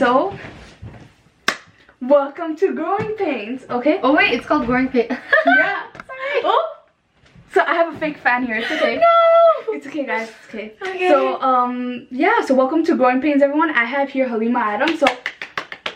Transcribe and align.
So, 0.00 0.34
welcome 2.00 2.56
to 2.56 2.74
Growing 2.74 3.16
Pains, 3.16 3.66
okay? 3.68 4.00
Oh 4.02 4.16
wait, 4.16 4.32
it's 4.32 4.46
called 4.46 4.64
Growing 4.64 4.88
Pains. 4.88 5.10
yeah. 5.46 5.82
Sorry. 5.92 6.40
Oh. 6.42 6.76
So 7.52 7.60
I 7.60 7.74
have 7.74 7.94
a 7.94 7.98
fake 7.98 8.16
fan 8.16 8.46
here. 8.46 8.56
It's 8.56 8.70
okay. 8.70 8.96
no. 8.96 9.74
It's 9.74 9.86
okay, 9.86 10.06
guys. 10.06 10.30
It's 10.30 10.48
okay. 10.48 10.72
Okay. 10.80 11.08
So, 11.10 11.38
um, 11.42 12.06
yeah. 12.10 12.42
So 12.46 12.54
welcome 12.54 12.82
to 12.84 12.96
Growing 12.96 13.20
Pains, 13.20 13.42
everyone. 13.42 13.72
I 13.72 13.84
have 13.84 14.08
here 14.08 14.26
Halima 14.26 14.60
Adams. 14.60 15.00
So, 15.00 15.06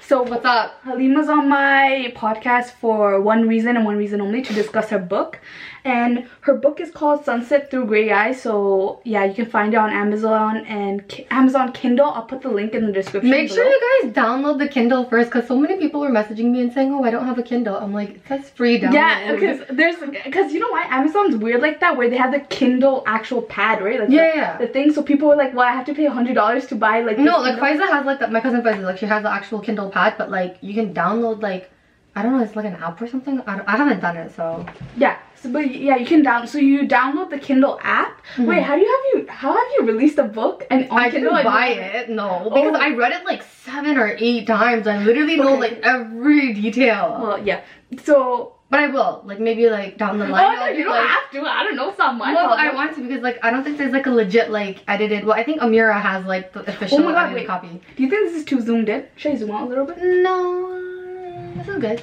so 0.02 0.23
What's 0.23 0.45
up? 0.45 0.82
Halima's 0.84 1.30
on 1.30 1.48
my 1.48 2.12
podcast 2.14 2.73
for 2.73 3.23
one 3.23 3.48
reason 3.48 3.75
and 3.75 3.86
one 3.86 3.96
reason 3.96 4.21
only 4.21 4.43
to 4.43 4.52
discuss 4.52 4.91
her 4.91 4.98
book. 4.98 5.41
And 5.86 6.26
her 6.40 6.54
book 6.54 6.80
is 6.80 6.90
called 6.90 7.24
Sunset 7.26 7.70
Through 7.70 7.86
Grey 7.86 8.10
Eyes. 8.10 8.40
So 8.40 9.00
yeah, 9.04 9.24
you 9.24 9.34
can 9.34 9.44
find 9.44 9.74
it 9.74 9.76
on 9.76 9.90
Amazon 9.90 10.64
and 10.64 11.06
Ki- 11.08 11.26
Amazon 11.30 11.72
Kindle. 11.72 12.06
I'll 12.06 12.22
put 12.22 12.40
the 12.40 12.48
link 12.48 12.72
in 12.72 12.86
the 12.86 12.92
description. 12.92 13.30
Make 13.30 13.50
sure 13.50 13.66
you 13.68 13.80
guys 14.02 14.12
download 14.14 14.58
the 14.58 14.68
Kindle 14.68 15.04
first 15.04 15.28
because 15.30 15.46
so 15.46 15.56
many 15.58 15.76
people 15.76 16.00
were 16.00 16.08
messaging 16.08 16.50
me 16.52 16.62
and 16.62 16.72
saying, 16.72 16.90
oh, 16.94 17.04
I 17.04 17.11
don't 17.11 17.26
have 17.26 17.39
a 17.39 17.42
Kindle. 17.42 17.76
I'm 17.76 17.92
like, 17.92 18.11
it 18.16 18.22
says 18.26 18.48
free 18.48 18.80
download. 18.80 18.94
Yeah, 18.94 19.34
because 19.34 19.61
there's 19.68 19.96
because 20.25 20.54
you 20.54 20.61
know 20.61 20.70
why 20.70 20.84
Amazon's 20.89 21.36
weird 21.36 21.61
like 21.61 21.80
that 21.80 21.98
where 21.98 22.08
they 22.08 22.16
have 22.16 22.32
the 22.32 22.40
Kindle 22.40 23.03
actual 23.06 23.42
pad, 23.42 23.82
right? 23.84 24.00
Like 24.00 24.08
Yeah, 24.08 24.30
the, 24.30 24.36
yeah. 24.39 24.56
the 24.58 24.68
thing. 24.68 24.90
So 24.90 25.03
people 25.03 25.28
were 25.28 25.36
like, 25.36 25.53
"Well, 25.54 25.68
I 25.68 25.72
have 25.72 25.84
to 25.86 25.94
pay 25.94 26.06
a 26.06 26.11
hundred 26.11 26.34
dollars 26.36 26.66
to 26.68 26.76
buy 26.76 27.00
like." 27.03 27.18
No, 27.18 27.39
like 27.40 27.56
Kindle." 27.61 27.86
Faiza 27.86 27.90
has 27.92 28.06
like 28.06 28.20
the, 28.20 28.28
my 28.28 28.40
cousin 28.40 28.62
Faiza, 28.62 28.82
like 28.82 28.96
she 28.96 29.06
has 29.06 29.22
the 29.22 29.30
actual 29.30 29.61
Kindle 29.61 29.90
pad, 29.90 30.14
but 30.16 30.30
like 30.30 30.56
you 30.62 30.72
can 30.72 30.94
download 30.94 31.42
like, 31.42 31.70
I 32.16 32.22
don't 32.22 32.33
know, 32.33 32.42
it's 32.42 32.56
like 32.56 32.64
an 32.64 32.77
app 32.77 33.03
or 33.03 33.06
something. 33.06 33.41
I, 33.47 33.56
don't- 33.56 33.69
I 33.69 33.77
haven't 33.77 34.00
done 34.00 34.16
it, 34.16 34.34
so. 34.34 34.64
Yeah, 34.97 35.19
but 35.47 35.75
yeah, 35.75 35.97
you 35.97 36.06
can 36.06 36.22
down. 36.22 36.47
So 36.47 36.58
you 36.58 36.86
download 36.89 37.30
the 37.30 37.39
Kindle 37.39 37.78
app. 37.83 38.20
Mm-hmm. 38.34 38.47
Wait, 38.47 38.62
how 38.62 38.75
do 38.75 38.80
you 38.83 38.89
have 38.97 39.05
you? 39.22 39.27
How 39.30 39.53
have 39.53 39.67
you 39.77 39.86
released 39.86 40.19
a 40.19 40.25
book 40.25 40.67
and 40.70 40.89
on 40.91 40.98
I 40.98 41.11
Kindle? 41.11 41.33
didn't 41.34 41.44
buy 41.44 41.67
it, 41.69 42.11
no, 42.11 42.50
because 42.53 42.75
Oh. 42.77 42.80
I 42.80 42.91
read 42.94 43.12
it 43.12 43.25
like 43.25 43.42
seven 43.42 43.97
or 43.98 44.14
eight 44.19 44.47
times. 44.47 44.86
I 44.86 44.98
literally 44.98 45.36
know 45.36 45.50
Okay. 45.56 45.61
like 45.61 45.80
every 45.83 46.53
detail. 46.55 47.19
Well, 47.22 47.39
yeah. 47.47 47.61
So 48.05 48.50
But 48.70 48.81
I 48.81 48.87
will, 48.89 49.22
like 49.25 49.39
maybe 49.39 49.69
like 49.70 49.98
down 49.98 50.19
the 50.19 50.27
oh 50.27 50.31
line. 50.31 50.56
no, 50.56 50.67
you 50.67 50.84
don't 50.84 50.95
like, 50.97 51.06
have 51.09 51.31
to. 51.33 51.41
I 51.42 51.62
don't 51.62 51.77
know. 51.77 51.91
It's 51.91 51.98
not 51.98 52.17
my 52.17 52.33
Well. 52.34 52.53
I 52.53 52.72
want 52.75 52.95
to 52.97 53.03
because 53.06 53.22
like 53.22 53.39
I 53.45 53.50
don't 53.53 53.62
think 53.62 53.78
there's 53.78 53.92
like 53.92 54.06
a 54.06 54.11
legit 54.11 54.50
like 54.50 54.78
edited. 54.89 55.25
Well, 55.25 55.37
I 55.39 55.45
think 55.45 55.61
Amira 55.61 56.00
has 56.00 56.25
like 56.27 56.53
the 56.55 56.61
official 56.72 56.98
Oh 57.00 57.03
my 57.05 57.12
God, 57.12 57.33
wait. 57.34 57.47
copy. 57.47 57.69
Do 57.97 58.03
you 58.03 58.09
think 58.11 58.28
this 58.28 58.37
is 58.41 58.45
too 58.45 58.61
zoomed 58.61 58.89
in? 58.89 59.06
Should 59.17 59.33
I 59.33 59.37
zoom 59.37 59.50
out 59.53 59.62
a 59.67 59.70
little 59.72 59.84
bit? 59.87 59.98
No, 60.03 61.55
this 61.56 61.69
is 61.69 61.78
good. 61.81 62.03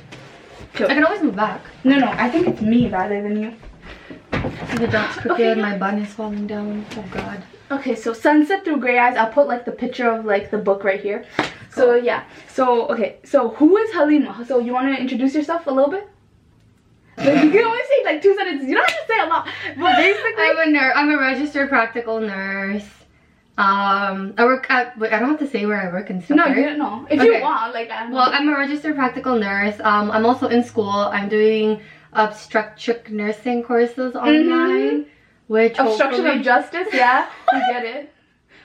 I 0.75 0.93
can 0.93 1.03
always 1.03 1.21
move 1.21 1.35
back. 1.35 1.61
No, 1.83 1.97
no. 1.97 2.07
I 2.07 2.29
think 2.29 2.47
it's 2.47 2.61
me 2.61 2.89
rather 2.89 3.21
than 3.21 3.41
you. 3.41 3.53
The 4.77 4.87
dog's 4.87 5.15
crooked. 5.17 5.41
Okay. 5.41 5.61
My 5.61 5.77
bun 5.77 5.99
is 5.99 6.13
falling 6.13 6.47
down. 6.47 6.85
Oh 6.95 7.05
God. 7.11 7.43
Okay, 7.71 7.95
so 7.95 8.13
Sunset 8.13 8.65
Through 8.65 8.79
Grey 8.79 8.97
Eyes. 8.97 9.15
I'll 9.15 9.31
put 9.31 9.47
like 9.47 9.65
the 9.65 9.71
picture 9.71 10.09
of 10.09 10.25
like 10.25 10.51
the 10.51 10.57
book 10.57 10.83
right 10.83 10.99
here. 10.99 11.25
So 11.69 11.95
yeah. 11.95 12.23
So 12.47 12.87
okay. 12.87 13.19
So 13.23 13.49
who 13.49 13.77
is 13.77 13.91
Halima? 13.93 14.45
So 14.47 14.59
you 14.59 14.73
want 14.73 14.93
to 14.93 15.01
introduce 15.01 15.35
yourself 15.35 15.67
a 15.67 15.71
little 15.71 15.91
bit? 15.91 16.07
Like, 17.17 17.43
you 17.43 17.51
can 17.51 17.65
only 17.65 17.83
say 17.83 18.03
like 18.05 18.21
two 18.21 18.35
sentences. 18.35 18.67
You 18.67 18.75
don't 18.75 18.89
have 18.89 18.99
to 18.99 19.13
say 19.13 19.19
a 19.19 19.25
lot. 19.27 19.47
But 19.77 19.95
basically, 19.97 20.43
I'm 20.43 20.67
a 20.67 20.71
nurse. 20.71 20.93
I'm 20.95 21.11
a 21.11 21.17
registered 21.17 21.69
practical 21.69 22.19
nurse. 22.19 22.83
Um, 23.57 24.33
I 24.37 24.45
work 24.45 24.69
at. 24.71 24.97
Wait, 24.97 25.11
I 25.13 25.19
don't 25.19 25.29
have 25.29 25.39
to 25.39 25.47
say 25.47 25.65
where 25.65 25.79
I 25.81 25.91
work 25.91 26.09
and 26.09 26.23
stuff. 26.23 26.37
no, 26.37 26.45
right? 26.45 26.57
you 26.57 26.63
don't 26.63 26.79
know. 26.79 27.05
If 27.09 27.21
you 27.21 27.41
want, 27.41 27.73
like 27.73 27.91
I 27.91 28.03
don't 28.03 28.11
Well. 28.13 28.29
I'm 28.31 28.47
a 28.49 28.57
registered 28.57 28.95
practical 28.95 29.37
nurse. 29.37 29.79
Um, 29.81 30.09
I'm 30.11 30.25
also 30.25 30.47
in 30.47 30.63
school. 30.63 30.89
I'm 30.89 31.29
doing 31.29 31.81
obstetric 32.13 33.09
nursing 33.11 33.63
courses 33.63 34.15
online, 34.15 35.05
which 35.47 35.73
Mm-hmm. 35.73 35.87
obstruction 35.87 36.25
hopefully- 36.25 36.39
of 36.39 36.45
justice. 36.45 36.87
Yeah, 36.93 37.27
you 37.53 37.59
get 37.59 37.85
it. 37.85 38.13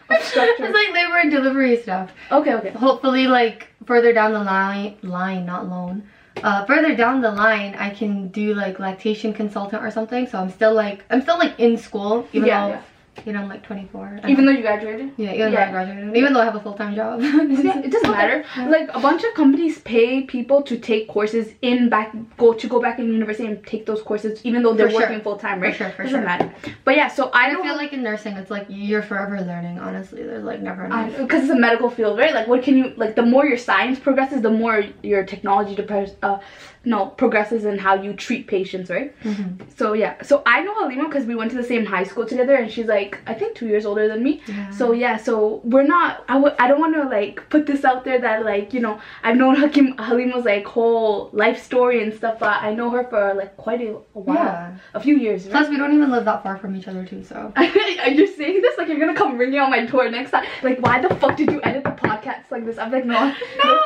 Obstruction. 0.09 0.55
it's 0.67 0.75
like 0.75 0.95
labor 0.95 1.19
and 1.19 1.31
delivery 1.31 1.77
stuff. 1.83 2.13
Okay, 2.31 2.55
okay. 2.55 2.71
Hopefully, 2.71 3.27
like 3.27 3.69
further 3.87 4.13
down 4.13 4.33
the 4.33 4.39
line, 4.45 4.97
line 5.03 5.45
not 5.47 5.69
loan. 5.69 6.09
Uh, 6.43 6.65
further 6.67 6.95
down 6.95 7.21
the 7.23 7.31
line, 7.33 7.75
I 7.75 7.91
can 7.91 8.29
do 8.29 8.55
like 8.55 8.79
lactation 8.79 9.33
consultant 9.33 9.83
or 9.83 9.91
something. 9.91 10.27
So 10.29 10.39
I'm 10.39 10.51
still 10.51 10.75
like 10.75 11.05
I'm 11.11 11.23
still 11.23 11.39
like 11.39 11.59
in 11.59 11.77
school, 11.77 12.27
even 12.33 12.47
Yeah, 12.49 12.61
though 12.69 12.75
yeah. 12.75 12.83
You 13.25 13.33
know 13.33 13.41
I'm 13.41 13.49
like 13.49 13.63
24. 13.63 14.21
Even 14.29 14.45
though 14.47 14.53
you 14.53 14.63
graduated. 14.63 15.13
yeah, 15.17 15.33
even 15.33 15.53
though 15.53 15.59
yeah. 15.59 15.69
I 15.69 15.71
graduated, 15.71 16.17
even 16.17 16.33
though 16.33 16.41
I 16.41 16.45
have 16.45 16.57
a 16.57 16.61
full 16.61 16.75
time 16.75 16.95
job. 16.95 17.21
Yeah, 17.67 17.79
it 17.79 17.91
doesn't 17.91 18.11
matter. 18.11 18.45
Like 18.77 18.91
a 18.95 19.01
bunch 19.01 19.25
of 19.25 19.33
companies 19.35 19.79
pay 19.81 20.23
people 20.23 20.63
to 20.63 20.79
take 20.79 21.09
courses 21.09 21.53
in 21.63 21.89
back 21.89 22.15
go 22.37 22.53
to 22.53 22.67
go 22.69 22.81
back 22.81 22.99
in 22.99 23.07
university 23.13 23.47
and 23.49 23.65
take 23.67 23.87
those 23.87 24.03
courses 24.03 24.41
even 24.45 24.63
though 24.63 24.75
they're 24.75 24.87
For 24.89 24.93
sure. 24.93 25.01
working 25.03 25.21
full 25.23 25.39
time, 25.39 25.61
right? 25.61 25.75
sure, 25.75 25.91
for 25.91 26.03
doesn't 26.03 26.19
sure. 26.21 26.27
matter. 26.27 26.53
But 26.85 26.97
yeah, 26.97 27.09
so 27.09 27.31
I 27.33 27.47
I 27.47 27.51
don't 27.53 27.63
feel 27.63 27.77
like 27.77 27.93
in 27.93 28.03
nursing, 28.03 28.37
it's 28.37 28.51
like 28.51 28.67
you're 28.69 29.03
forever 29.03 29.41
learning. 29.41 29.79
Honestly, 29.79 30.23
there's 30.23 30.45
like 30.45 30.61
never 30.63 30.85
enough. 30.87 31.17
because 31.17 31.43
it's 31.45 31.53
a 31.53 31.59
medical 31.59 31.89
field, 31.91 32.19
right? 32.19 32.35
Like, 32.35 32.49
what 32.49 32.63
can 32.65 32.77
you 32.77 32.93
like? 32.97 33.15
The 33.15 33.23
more 33.23 33.47
your 33.47 33.57
science 33.57 34.01
progresses, 34.01 34.43
the 34.43 34.51
more 34.51 34.83
your 35.03 35.25
technology 35.25 35.77
depres- 35.77 36.17
uh, 36.23 36.39
no 36.87 37.07
progresses 37.07 37.65
in 37.65 37.79
how 37.79 37.95
you 37.95 38.13
treat 38.15 38.47
patients, 38.47 38.89
right? 38.91 39.13
Mhm. 39.23 39.59
So 39.77 39.93
yeah, 39.93 40.23
so 40.23 40.43
I 40.47 40.63
know 40.63 40.75
Halima 40.75 41.09
because 41.09 41.27
we 41.27 41.35
went 41.35 41.51
to 41.51 41.57
the 41.57 41.65
same 41.65 41.85
high 41.85 42.05
school 42.05 42.25
together, 42.27 42.55
and 42.55 42.71
she's 42.71 42.87
like 42.87 43.19
I 43.27 43.35
think 43.35 43.57
two 43.57 43.67
years 43.67 43.85
older 43.85 44.07
than 44.09 44.23
me. 44.23 44.41
Yeah. 44.47 44.71
So 44.71 44.93
yeah, 44.93 45.17
so 45.17 45.61
we're 45.65 45.83
not. 45.87 46.25
I 46.29 46.35
w- 46.35 46.55
I 46.59 46.69
don't 46.69 46.81
want 46.81 46.95
to 46.95 47.05
like 47.09 47.43
put 47.51 47.67
this 47.67 47.85
out 47.85 48.05
there 48.05 48.21
that 48.21 48.45
like 48.45 48.73
you 48.73 48.81
know 48.81 49.01
I've 49.25 49.37
known 49.37 49.57
Hakim 49.57 49.97
Halima's 49.99 50.45
like 50.45 50.65
whole 50.65 51.31
life 51.33 51.63
story 51.63 52.03
and 52.05 52.15
stuff, 52.15 52.39
but 52.39 52.63
I 52.63 52.73
know 52.75 52.91
her 52.91 53.05
for 53.05 53.35
like 53.35 53.57
quite 53.57 53.81
a, 53.81 53.91
a 54.15 54.21
while, 54.29 54.37
Yeah. 54.37 54.77
a 54.95 55.01
few 55.01 55.17
years. 55.17 55.45
Right? 55.45 55.53
Plus, 55.53 55.69
we 55.69 55.77
don't 55.77 55.93
even 55.93 56.11
live 56.11 56.25
that 56.27 56.43
far 56.45 56.57
from 56.57 56.77
each 56.77 56.89
other 56.89 57.05
too. 57.05 57.23
So 57.25 57.53
Are 57.57 58.11
you 58.21 58.27
saying 58.29 58.63
this 58.63 58.79
like 58.79 58.89
you're 58.89 59.01
gonna 59.01 59.15
come 59.15 59.37
ringing 59.39 59.59
on 59.61 59.71
my 59.71 59.85
door 59.87 60.09
next 60.11 60.31
time? 60.31 60.45
Like, 60.63 60.79
why 60.81 61.01
the 61.01 61.13
fuck 61.17 61.37
did 61.37 61.51
you 61.51 61.61
edit 61.65 61.83
the 61.85 61.91
podcast 61.91 62.51
like 62.51 62.65
this? 62.65 62.79
I'm 62.79 62.93
like, 62.93 63.05
no, 63.05 63.21
no. 63.65 63.81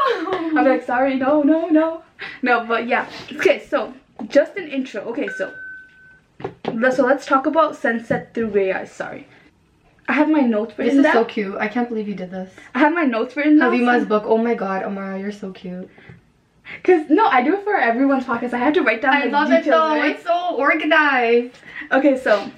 I'm 0.58 0.64
like, 0.64 0.84
sorry, 0.84 1.16
no, 1.16 1.42
no, 1.42 1.68
no, 1.68 2.02
no. 2.42 2.64
But 2.66 2.86
yeah, 2.86 3.08
okay. 3.32 3.64
So 3.68 3.94
just 4.28 4.56
an 4.56 4.68
intro. 4.68 5.02
Okay, 5.02 5.28
so 5.28 5.52
so 6.92 7.04
let's 7.04 7.26
talk 7.26 7.46
about 7.46 7.76
Sunset 7.76 8.34
Through 8.34 8.50
Grey 8.50 8.72
Eyes. 8.72 8.90
Sorry, 8.92 9.26
I 10.08 10.12
have 10.14 10.28
my 10.28 10.40
notes 10.40 10.74
This 10.76 10.94
is 10.94 11.02
down. 11.02 11.12
so 11.12 11.24
cute. 11.24 11.56
I 11.58 11.68
can't 11.68 11.88
believe 11.88 12.08
you 12.08 12.14
did 12.14 12.30
this. 12.30 12.52
I 12.74 12.78
have 12.80 12.92
my 12.92 13.04
notes 13.04 13.36
written 13.36 13.58
down. 13.58 13.72
Halima's 13.72 14.06
book. 14.06 14.24
Oh 14.26 14.38
my 14.38 14.54
god, 14.54 14.82
Amara, 14.82 15.18
you're 15.18 15.32
so 15.32 15.52
cute. 15.52 15.88
Cause 16.84 17.06
no, 17.10 17.26
I 17.26 17.42
do 17.42 17.54
it 17.56 17.64
for 17.64 17.76
everyone's 17.76 18.24
podcast. 18.24 18.52
I 18.54 18.58
have 18.58 18.74
to 18.74 18.82
write 18.82 19.02
down. 19.02 19.14
I 19.14 19.24
love 19.24 19.50
it 19.50 19.64
details, 19.64 19.64
though. 19.90 19.96
right? 19.96 20.14
It's 20.14 20.24
so 20.24 20.54
organized. 20.56 21.56
Okay, 21.90 22.16
so. 22.16 22.50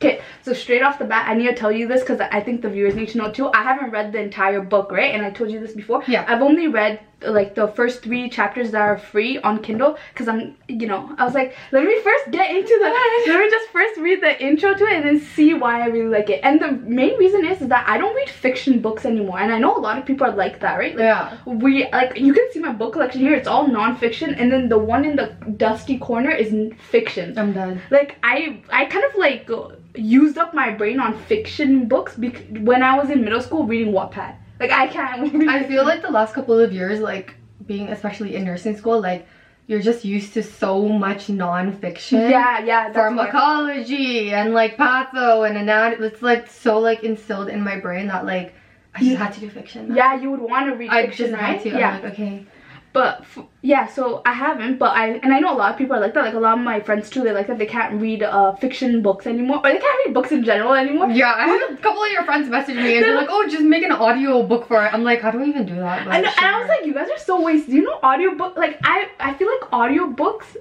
Okay, 0.00 0.20
so 0.42 0.52
straight 0.52 0.82
off 0.82 0.96
the 1.00 1.04
bat, 1.04 1.26
I 1.28 1.34
need 1.34 1.48
to 1.48 1.54
tell 1.54 1.72
you 1.72 1.88
this 1.88 2.02
because 2.02 2.20
I 2.20 2.40
think 2.40 2.62
the 2.62 2.70
viewers 2.70 2.94
need 2.94 3.08
to 3.08 3.18
know 3.18 3.32
too. 3.32 3.48
I 3.52 3.64
haven't 3.64 3.90
read 3.90 4.12
the 4.12 4.20
entire 4.20 4.60
book, 4.60 4.92
right? 4.92 5.12
And 5.12 5.26
I 5.26 5.30
told 5.30 5.50
you 5.50 5.58
this 5.58 5.72
before. 5.72 6.04
Yeah. 6.06 6.24
I've 6.28 6.40
only 6.40 6.68
read 6.68 7.00
like 7.22 7.54
the 7.56 7.66
first 7.66 8.02
three 8.02 8.28
chapters 8.30 8.70
that 8.70 8.80
are 8.80 8.96
free 8.96 9.38
on 9.38 9.60
Kindle 9.60 9.96
because 10.12 10.28
I'm, 10.28 10.54
you 10.68 10.86
know, 10.86 11.12
I 11.18 11.24
was 11.24 11.34
like, 11.34 11.54
let 11.72 11.84
me 11.84 12.00
first 12.00 12.30
get 12.30 12.50
into 12.54 12.68
the, 12.68 12.84
let 13.32 13.40
me 13.40 13.50
just 13.50 13.68
first 13.70 13.98
read 13.98 14.22
the 14.22 14.40
intro 14.40 14.74
to 14.74 14.84
it 14.84 14.94
and 14.96 15.04
then 15.04 15.18
see 15.20 15.52
why 15.54 15.82
I 15.82 15.86
really 15.86 16.08
like 16.08 16.30
it. 16.30 16.40
And 16.44 16.60
the 16.62 16.70
main 16.70 17.16
reason 17.18 17.44
is, 17.44 17.60
is 17.62 17.68
that 17.68 17.88
I 17.88 17.98
don't 17.98 18.14
read 18.14 18.28
fiction 18.30 18.80
books 18.80 19.04
anymore, 19.04 19.40
and 19.40 19.52
I 19.52 19.58
know 19.58 19.76
a 19.76 19.80
lot 19.80 19.98
of 19.98 20.06
people 20.06 20.26
are 20.26 20.32
like 20.34 20.60
that, 20.60 20.76
right? 20.78 20.94
Like, 20.94 21.02
Yeah. 21.02 21.36
we 21.44 21.88
like 21.90 22.16
you 22.18 22.32
can 22.32 22.46
see 22.52 22.60
my 22.60 22.72
book 22.72 22.92
collection 22.92 23.20
here. 23.20 23.34
It's 23.34 23.48
all 23.48 23.66
non-fiction, 23.66 24.34
and 24.34 24.52
then 24.52 24.68
the 24.68 24.78
one 24.78 25.04
in 25.04 25.16
the 25.16 25.26
dusty 25.56 25.98
corner 25.98 26.30
is 26.30 26.54
fiction 26.90 27.36
I'm 27.38 27.52
done. 27.52 27.80
like 27.90 28.16
i 28.22 28.60
i 28.70 28.84
kind 28.84 29.04
of 29.04 29.14
like 29.16 29.48
used 29.96 30.38
up 30.38 30.54
my 30.54 30.70
brain 30.70 31.00
on 31.00 31.16
fiction 31.32 31.86
books 31.88 32.14
bec- 32.16 32.44
when 32.60 32.82
i 32.82 32.96
was 32.96 33.10
in 33.10 33.24
middle 33.24 33.40
school 33.40 33.66
reading 33.66 33.92
wattpad 33.92 34.34
like 34.60 34.70
i 34.70 34.86
can't 34.86 35.48
I 35.48 35.64
feel 35.64 35.84
like 35.84 36.02
the 36.02 36.10
last 36.10 36.34
couple 36.34 36.58
of 36.58 36.72
years, 36.72 37.00
like 37.00 37.34
being 37.66 37.88
especially 37.88 38.34
in 38.36 38.44
nursing 38.44 38.76
school, 38.76 39.00
like 39.00 39.26
you're 39.66 39.82
just 39.82 40.04
used 40.04 40.32
to 40.34 40.42
so 40.42 40.88
much 40.88 41.28
non-fiction. 41.28 42.20
yeah 42.30 42.58
yeah 42.64 42.92
pharmacology 42.92 44.32
and 44.32 44.54
like 44.54 44.76
patho 44.76 45.46
and 45.48 45.56
anatomy. 45.56 46.06
It's 46.06 46.22
like 46.22 46.48
so 46.48 46.78
like 46.78 47.04
instilled 47.04 47.48
in 47.48 47.62
my 47.62 47.78
brain 47.78 48.06
that 48.08 48.24
like 48.24 48.54
I 48.94 49.00
just 49.00 49.16
had 49.16 49.32
to 49.34 49.40
do 49.40 49.50
fiction. 49.50 49.94
yeah 49.94 50.14
you 50.20 50.30
would 50.30 50.40
want 50.40 50.66
to 50.70 50.76
read 50.76 50.90
I 50.90 51.06
fiction 51.06 51.26
just 51.30 51.40
right 51.40 51.60
had 51.60 51.62
to. 51.64 51.68
yeah 51.70 51.94
like, 51.96 52.12
okay. 52.12 52.46
But 52.92 53.20
f- 53.20 53.44
yeah 53.62 53.86
so 53.86 54.22
i 54.24 54.32
haven't 54.32 54.78
but 54.78 54.90
i 54.96 55.08
and 55.22 55.32
i 55.32 55.38
know 55.38 55.52
a 55.52 55.58
lot 55.58 55.70
of 55.72 55.76
people 55.78 55.94
are 55.96 56.00
like 56.00 56.14
that 56.14 56.24
like 56.24 56.34
a 56.34 56.38
lot 56.38 56.56
of 56.58 56.64
my 56.64 56.80
friends 56.80 57.10
too 57.10 57.22
they 57.22 57.32
like 57.32 57.46
that 57.46 57.58
they 57.58 57.66
can't 57.66 58.00
read 58.00 58.22
uh 58.22 58.54
fiction 58.56 59.02
books 59.02 59.26
anymore 59.26 59.58
or 59.58 59.70
they 59.72 59.78
can't 59.78 59.98
read 60.06 60.14
books 60.14 60.32
in 60.32 60.42
general 60.44 60.72
anymore 60.74 61.08
Yeah, 61.10 61.32
I 61.36 61.46
had 61.46 61.70
a 61.70 61.76
couple 61.76 62.02
of 62.02 62.10
your 62.10 62.24
friends 62.24 62.48
message 62.48 62.76
me 62.76 62.96
and 62.96 63.04
they're 63.04 63.14
like, 63.22 63.28
"Oh, 63.30 63.46
just 63.48 63.62
make 63.64 63.82
an 63.84 63.92
audio 63.92 64.42
book 64.42 64.66
for 64.68 64.84
it." 64.84 64.92
I'm 64.94 65.04
like, 65.04 65.20
"How 65.20 65.30
do 65.30 65.40
I 65.42 65.46
even 65.46 65.66
do 65.66 65.76
that?" 65.76 66.04
But 66.04 66.14
and, 66.14 66.26
and 66.26 66.46
I 66.46 66.58
was 66.60 66.68
like, 66.68 66.86
you 66.86 66.94
guys 66.94 67.08
are 67.10 67.18
so 67.18 67.40
wasted. 67.42 67.74
You 67.74 67.82
know, 67.82 67.98
audio 68.02 68.34
book 68.34 68.56
like 68.56 68.78
I 68.84 69.08
I 69.20 69.34
feel 69.34 69.48
like 69.54 69.70
audiobooks 69.70 70.56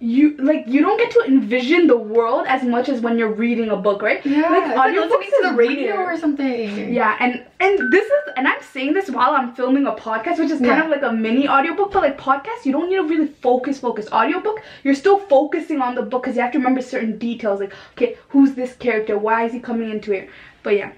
you 0.00 0.36
like 0.38 0.64
you 0.66 0.80
don't 0.82 0.98
get 0.98 1.10
to 1.12 1.20
envision 1.26 1.86
the 1.86 1.96
world 1.96 2.46
as 2.46 2.62
much 2.62 2.88
as 2.88 3.00
when 3.00 3.16
you're 3.16 3.32
reading 3.32 3.70
a 3.70 3.76
book, 3.76 4.02
right? 4.02 4.24
yeah, 4.26 4.48
like 4.50 4.76
like 4.76 4.94
listening 4.94 5.30
to 5.42 5.48
the 5.48 5.54
radio 5.54 5.94
or 5.96 6.16
something. 6.18 6.92
Yeah, 6.92 7.16
and 7.20 7.46
and 7.60 7.92
this 7.92 8.04
is 8.04 8.32
and 8.36 8.46
I'm 8.48 8.60
saying 8.62 8.92
this 8.94 9.08
while 9.08 9.30
I'm 9.30 9.54
filming 9.54 9.86
a 9.86 9.92
podcast, 9.92 10.38
which 10.38 10.50
is 10.50 10.58
kind 10.58 10.66
Yeah. 10.66 10.84
of 10.84 10.90
like 10.90 11.02
a 11.02 11.12
mini 11.12 11.48
audiobook, 11.48 11.92
but 11.92 12.02
like 12.02 12.18
podcast, 12.18 12.64
you 12.64 12.72
don't 12.72 12.90
need 12.90 12.96
to 12.96 13.04
really 13.04 13.28
focus, 13.28 13.78
focus. 13.78 14.08
Audiobook, 14.12 14.62
you're 14.82 14.94
still 14.96 15.18
focusing 15.18 15.80
on 15.80 15.94
the 15.94 16.02
book 16.02 16.24
because 16.24 16.36
you 16.36 16.42
have 16.42 16.52
to 16.52 16.58
remember 16.58 16.82
certain 16.82 17.16
details, 17.16 17.60
like 17.60 17.72
okay, 17.92 18.18
who's 18.30 18.54
this 18.54 18.74
character? 18.74 19.16
Why 19.16 19.44
is 19.44 19.52
he 19.52 19.60
coming 19.60 19.90
into 19.90 20.12
it? 20.12 20.28
But 20.64 20.76
yeah. 20.76 20.92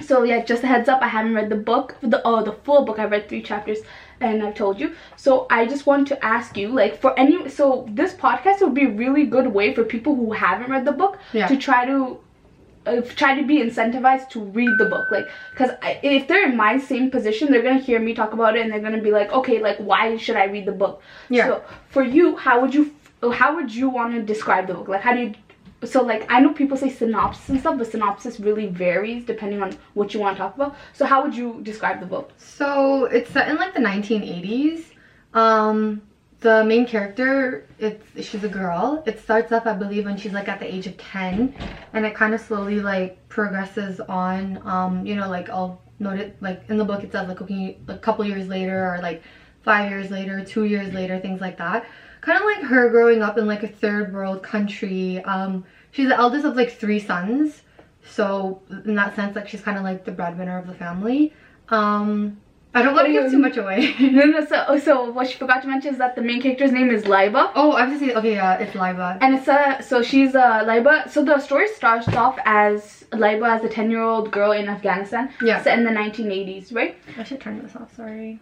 so 0.00 0.22
yeah, 0.24 0.44
just 0.44 0.62
a 0.62 0.66
heads 0.66 0.88
up, 0.90 1.00
I 1.02 1.08
haven't 1.08 1.34
read 1.34 1.48
the 1.48 1.56
book, 1.56 1.96
the 2.02 2.20
oh 2.24 2.44
the 2.44 2.52
full 2.52 2.84
book. 2.84 2.98
I've 2.98 3.10
read 3.10 3.28
three 3.28 3.42
chapters, 3.42 3.78
and 4.20 4.42
I've 4.42 4.54
told 4.54 4.80
you. 4.80 4.94
So 5.16 5.46
I 5.50 5.66
just 5.66 5.86
want 5.86 6.08
to 6.08 6.24
ask 6.24 6.56
you, 6.56 6.68
like, 6.68 7.00
for 7.00 7.18
any, 7.18 7.48
so 7.48 7.86
this 7.90 8.14
podcast 8.14 8.60
would 8.60 8.74
be 8.74 8.84
a 8.84 8.90
really 8.90 9.26
good 9.26 9.46
way 9.48 9.74
for 9.74 9.84
people 9.84 10.14
who 10.14 10.32
haven't 10.32 10.70
read 10.70 10.84
the 10.84 10.92
book 10.92 11.18
Yeah. 11.32 11.46
to 11.48 11.56
try 11.56 11.84
to. 11.86 12.18
Uh, 12.86 13.00
try 13.16 13.34
to 13.34 13.44
be 13.44 13.56
incentivized 13.58 14.28
to 14.30 14.38
read 14.38 14.70
the 14.78 14.84
book 14.84 15.10
like 15.10 15.26
because 15.50 15.70
if 16.04 16.28
they're 16.28 16.48
in 16.48 16.56
my 16.56 16.78
same 16.78 17.10
position 17.10 17.50
they're 17.50 17.60
gonna 17.60 17.80
hear 17.80 17.98
me 17.98 18.14
talk 18.14 18.32
about 18.32 18.54
it 18.54 18.62
and 18.62 18.70
they're 18.72 18.78
gonna 18.78 19.02
be 19.02 19.10
like 19.10 19.32
okay 19.32 19.60
like 19.60 19.76
why 19.78 20.16
should 20.16 20.36
i 20.36 20.44
read 20.44 20.64
the 20.66 20.70
book 20.70 21.02
Yeah. 21.28 21.46
so 21.48 21.64
for 21.88 22.04
you 22.04 22.36
how 22.36 22.60
would 22.60 22.72
you 22.72 22.94
how 23.32 23.56
would 23.56 23.74
you 23.74 23.88
want 23.88 24.14
to 24.14 24.22
describe 24.22 24.68
the 24.68 24.74
book 24.74 24.86
like 24.86 25.00
how 25.00 25.14
do 25.14 25.20
you 25.22 25.34
so 25.84 26.02
like 26.02 26.30
i 26.30 26.40
know 26.40 26.52
people 26.52 26.76
say 26.76 26.88
synopsis 26.88 27.48
and 27.48 27.60
stuff 27.60 27.76
but 27.76 27.86
synopsis 27.86 28.40
really 28.40 28.66
varies 28.66 29.24
depending 29.24 29.62
on 29.62 29.76
what 29.94 30.14
you 30.14 30.20
want 30.20 30.36
to 30.36 30.42
talk 30.42 30.54
about 30.54 30.74
so 30.92 31.04
how 31.04 31.22
would 31.22 31.34
you 31.34 31.60
describe 31.62 32.00
the 32.00 32.06
book 32.06 32.32
So 32.56 33.04
it's 33.04 33.30
set 33.30 33.48
in 33.48 33.56
like 33.56 33.74
the 33.74 33.80
1980s. 33.80 34.84
Um, 35.34 36.02
the 36.40 36.64
main 36.64 36.86
character, 36.86 37.66
it's 37.78 38.06
she's 38.26 38.44
a 38.44 38.48
girl. 38.48 39.02
It 39.06 39.20
starts 39.20 39.52
off, 39.52 39.66
I 39.66 39.74
believe, 39.74 40.04
when 40.04 40.16
she's 40.16 40.32
like 40.32 40.48
at 40.48 40.60
the 40.60 40.74
age 40.74 40.86
of 40.86 40.96
10, 40.96 41.54
and 41.92 42.06
it 42.06 42.14
kind 42.14 42.34
of 42.34 42.40
slowly 42.40 42.80
like 42.80 43.28
progresses 43.28 44.00
on. 44.00 44.60
Um, 44.64 45.04
you 45.06 45.16
know, 45.16 45.28
like 45.28 45.50
I'll 45.50 45.82
note 45.98 46.18
it 46.18 46.36
like 46.40 46.62
in 46.68 46.76
the 46.76 46.84
book 46.84 47.02
it 47.02 47.12
says 47.12 47.26
like 47.28 47.40
a 47.40 47.98
couple 47.98 48.24
years 48.24 48.48
later 48.48 48.92
or 48.92 48.98
like 49.02 49.22
five 49.62 49.90
years 49.90 50.10
later, 50.10 50.44
two 50.44 50.64
years 50.64 50.92
later, 50.94 51.18
things 51.18 51.40
like 51.40 51.58
that. 51.58 51.86
Kind 52.26 52.38
of 52.40 52.44
like 52.44 52.62
her 52.64 52.90
growing 52.90 53.22
up 53.22 53.38
in 53.38 53.46
like 53.46 53.62
a 53.62 53.68
third 53.68 54.12
world 54.12 54.42
country. 54.42 55.22
Um, 55.22 55.64
she's 55.92 56.08
the 56.08 56.18
eldest 56.18 56.44
of 56.44 56.56
like 56.56 56.72
three 56.72 56.98
sons, 56.98 57.62
so 58.04 58.60
in 58.84 58.96
that 58.96 59.14
sense, 59.14 59.36
like 59.36 59.48
she's 59.48 59.60
kind 59.60 59.78
of 59.78 59.84
like 59.84 60.04
the 60.04 60.10
breadwinner 60.10 60.58
of 60.58 60.66
the 60.66 60.74
family. 60.74 61.32
Um, 61.68 62.36
I 62.74 62.82
don't 62.82 62.94
want 62.94 63.06
to 63.06 63.12
give 63.12 63.30
too 63.30 63.38
much 63.38 63.56
away. 63.56 63.94
no 64.00 64.24
no 64.24 64.44
so 64.44 64.64
oh, 64.68 64.78
so 64.78 65.10
what 65.10 65.30
she 65.30 65.38
forgot 65.38 65.62
to 65.62 65.68
mention 65.68 65.92
is 65.92 65.98
that 65.98 66.16
the 66.16 66.20
main 66.20 66.42
character's 66.42 66.72
name 66.72 66.90
is 66.90 67.04
laiba 67.04 67.50
oh, 67.54 67.72
I 67.72 67.86
have 67.86 67.92
to 67.98 67.98
say, 68.04 68.12
okay, 68.14 68.34
yeah, 68.34 68.58
it's 68.58 68.72
Liva. 68.72 69.18
and 69.22 69.34
it's 69.36 69.48
a 69.48 69.80
so 69.82 70.02
she's 70.02 70.34
a 70.34 70.64
laiba 70.68 71.08
so 71.08 71.24
the 71.24 71.38
story 71.38 71.68
starts 71.68 72.08
off 72.08 72.38
as 72.44 73.04
laiba 73.12 73.48
as 73.56 73.64
a 73.64 73.68
10 73.68 73.90
year 73.90 74.02
old 74.02 74.30
girl 74.30 74.52
in 74.52 74.68
afghanistan 74.68 75.32
Yeah. 75.40 75.62
set 75.62 75.78
in 75.78 75.84
the 75.84 75.90
1980s 75.90 76.74
right 76.74 76.98
I 77.16 77.22
should 77.22 77.40
turn 77.40 77.62
this 77.62 77.74
off, 77.76 77.94
sorry. 77.96 78.40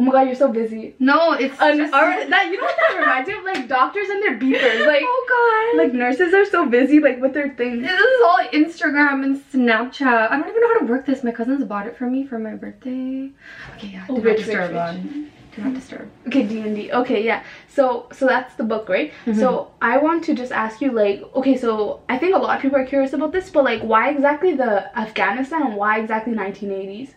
Oh 0.00 0.02
my 0.02 0.12
god 0.12 0.22
you're 0.28 0.34
so 0.34 0.48
busy 0.50 0.94
No, 0.98 1.32
it's 1.32 1.60
Um, 1.60 1.76
just... 1.76 1.92
that 1.92 2.46
you 2.50 2.56
know 2.58 2.64
what 2.68 2.76
that 2.82 2.98
reminds 3.00 3.28
me 3.28 3.34
of 3.38 3.44
like 3.44 3.68
doctors 3.68 4.08
and 4.08 4.22
their 4.22 4.36
beepers 4.42 4.86
like 4.86 5.02
oh 5.14 5.72
god. 5.74 5.82
like 5.82 5.92
nurses 5.92 6.32
are 6.32 6.46
so 6.46 6.64
busy 6.76 7.00
like 7.00 7.20
with 7.20 7.34
their 7.34 7.50
things 7.60 7.82
this 7.82 8.00
is 8.00 8.22
all 8.28 8.38
Instagram 8.60 9.22
and 9.24 9.36
Snapchat. 9.52 10.30
I 10.30 10.36
don't 10.38 10.48
even 10.48 10.60
know 10.62 10.72
how 10.72 10.78
to 10.80 10.86
work 10.86 11.04
this. 11.06 11.22
My 11.22 11.32
cousins 11.32 11.64
bought 11.64 11.86
it 11.86 11.96
for 11.98 12.08
me 12.14 12.24
for 12.26 12.38
my 12.38 12.54
birthday. 12.54 13.30
Okay, 13.74 13.88
yeah. 13.88 14.06
Oh, 14.08 14.16
do 14.16 14.22
rich, 14.22 14.38
not 14.38 14.46
disturb 14.46 14.70
rich, 14.70 15.02
rich. 15.04 15.28
Do 15.56 15.62
not 15.64 15.74
disturb. 15.74 16.10
okay 16.28 16.42
d&d 16.50 16.92
okay 16.92 17.20
yeah 17.24 17.42
so 17.76 18.06
so 18.18 18.26
that's 18.32 18.54
the 18.54 18.64
book 18.72 18.88
right 18.88 19.12
Mm-hmm. 19.26 19.38
so 19.40 19.72
i 19.82 19.94
want 19.98 20.24
to 20.28 20.34
just 20.42 20.52
ask 20.64 20.80
you 20.80 20.90
like 20.92 21.22
okay 21.34 21.56
so 21.56 22.00
i 22.08 22.16
think 22.16 22.34
a 22.34 22.38
lot 22.38 22.56
of 22.56 22.62
people 22.62 22.78
are 22.78 22.86
curious 22.86 23.12
about 23.12 23.32
this 23.32 23.50
but 23.50 23.64
like 23.64 23.82
why 23.82 24.04
exactly 24.10 24.54
the 24.54 24.72
afghanistan 25.04 25.62
and 25.66 25.74
why 25.76 25.92
exactly 26.04 26.32
1980s 26.34 27.10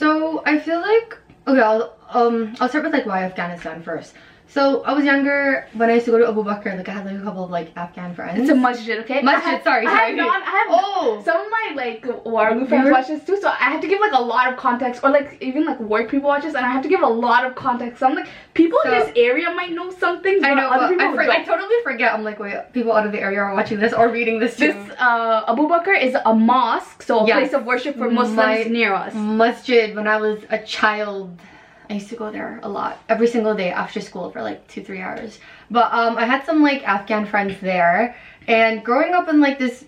So 0.00 0.10
I 0.50 0.58
feel 0.66 0.80
like 0.80 1.10
okay, 1.46 1.60
I'll 1.60 1.96
um 2.10 2.54
I'll 2.60 2.68
start 2.68 2.84
with 2.84 2.92
like 2.92 3.06
why 3.06 3.24
Afghanistan 3.24 3.82
first. 3.82 4.14
So 4.52 4.82
I 4.82 4.92
was 4.94 5.04
younger 5.04 5.68
when 5.74 5.90
I 5.90 5.94
used 5.94 6.06
to 6.06 6.10
go 6.10 6.18
to 6.18 6.26
Abu 6.28 6.42
Bakr. 6.42 6.76
Like 6.76 6.88
I 6.88 6.92
had 6.92 7.06
like 7.06 7.16
a 7.16 7.22
couple 7.22 7.44
of 7.44 7.50
like 7.50 7.70
Afghan 7.76 8.14
friends. 8.16 8.40
it's 8.40 8.50
a 8.50 8.54
masjid 8.54 8.98
okay 9.00 9.22
Masjid, 9.22 9.54
I 9.60 9.62
sorry, 9.62 9.86
I 9.86 9.90
have, 9.90 10.16
sorry. 10.16 10.20
I 10.20 10.40
have 10.58 10.66
Oh. 10.70 11.22
some 11.24 11.40
of 11.40 11.46
my 11.50 11.72
like 11.82 12.02
Wargu 12.24 12.66
friends 12.68 12.84
You're- 12.86 12.90
watch 12.92 13.06
this 13.06 13.22
too 13.24 13.38
so 13.40 13.48
i 13.48 13.66
have 13.72 13.80
to 13.80 13.86
give 13.86 14.00
like 14.00 14.12
a 14.12 14.20
lot 14.20 14.52
of 14.52 14.58
context 14.58 15.02
or 15.04 15.10
like 15.10 15.36
even 15.40 15.64
like 15.64 15.78
work 15.80 16.10
people 16.10 16.28
watch 16.28 16.42
this 16.42 16.54
and 16.54 16.66
i 16.66 16.70
have 16.70 16.82
to 16.82 16.88
give 16.88 17.02
a 17.02 17.06
lot 17.26 17.44
of 17.46 17.54
context 17.54 18.00
so 18.00 18.06
i'm 18.08 18.14
like 18.14 18.28
people 18.54 18.78
So- 18.82 18.92
in 18.92 18.98
this 18.98 19.12
area 19.16 19.50
might 19.60 19.70
know 19.78 19.88
something 19.90 20.40
but 20.40 20.50
I 20.50 20.54
know, 20.54 20.68
other 20.68 20.88
but 20.88 20.98
people 20.98 21.20
I, 21.20 21.24
for- 21.26 21.32
I 21.32 21.44
totally 21.44 21.78
forget. 21.84 22.12
I'm 22.12 22.24
like, 22.24 22.38
wait, 22.40 22.56
people 22.72 22.92
out 22.92 23.06
of 23.06 23.12
the 23.12 23.20
area 23.20 23.40
are 23.40 23.54
watching 23.54 23.78
this 23.78 23.92
or 23.92 24.08
reading 24.08 24.40
this 24.40 24.56
too. 24.56 24.72
This 24.72 24.90
uh, 24.98 25.44
Abu 25.52 25.62
Bakr 25.68 25.94
is 26.06 26.16
a 26.32 26.34
mosque, 26.34 27.02
so 27.02 27.20
a 27.20 27.26
Yes. 27.26 27.38
place 27.38 27.52
of 27.58 27.64
worship 27.66 27.96
for 27.96 28.10
Muslims 28.10 28.36
My- 28.36 28.64
near 28.64 28.92
us. 28.94 29.14
Masjid 29.14 29.94
when 29.94 30.06
I 30.08 30.16
was 30.26 30.38
a 30.50 30.58
child. 30.58 31.38
I 31.90 31.94
used 31.94 32.08
to 32.10 32.16
go 32.16 32.30
there 32.30 32.60
a 32.62 32.68
lot 32.68 32.98
every 33.08 33.26
single 33.26 33.54
day 33.54 33.70
after 33.72 34.00
school 34.00 34.30
for 34.30 34.40
like 34.42 34.66
two 34.68 34.82
three 34.84 35.00
hours. 35.00 35.40
But 35.70 35.92
um, 35.92 36.16
I 36.16 36.24
had 36.24 36.46
some 36.46 36.62
like 36.62 36.86
Afghan 36.86 37.26
friends 37.26 37.60
there, 37.60 38.14
and 38.46 38.84
growing 38.84 39.12
up 39.12 39.28
in 39.28 39.40
like 39.40 39.58
this 39.58 39.84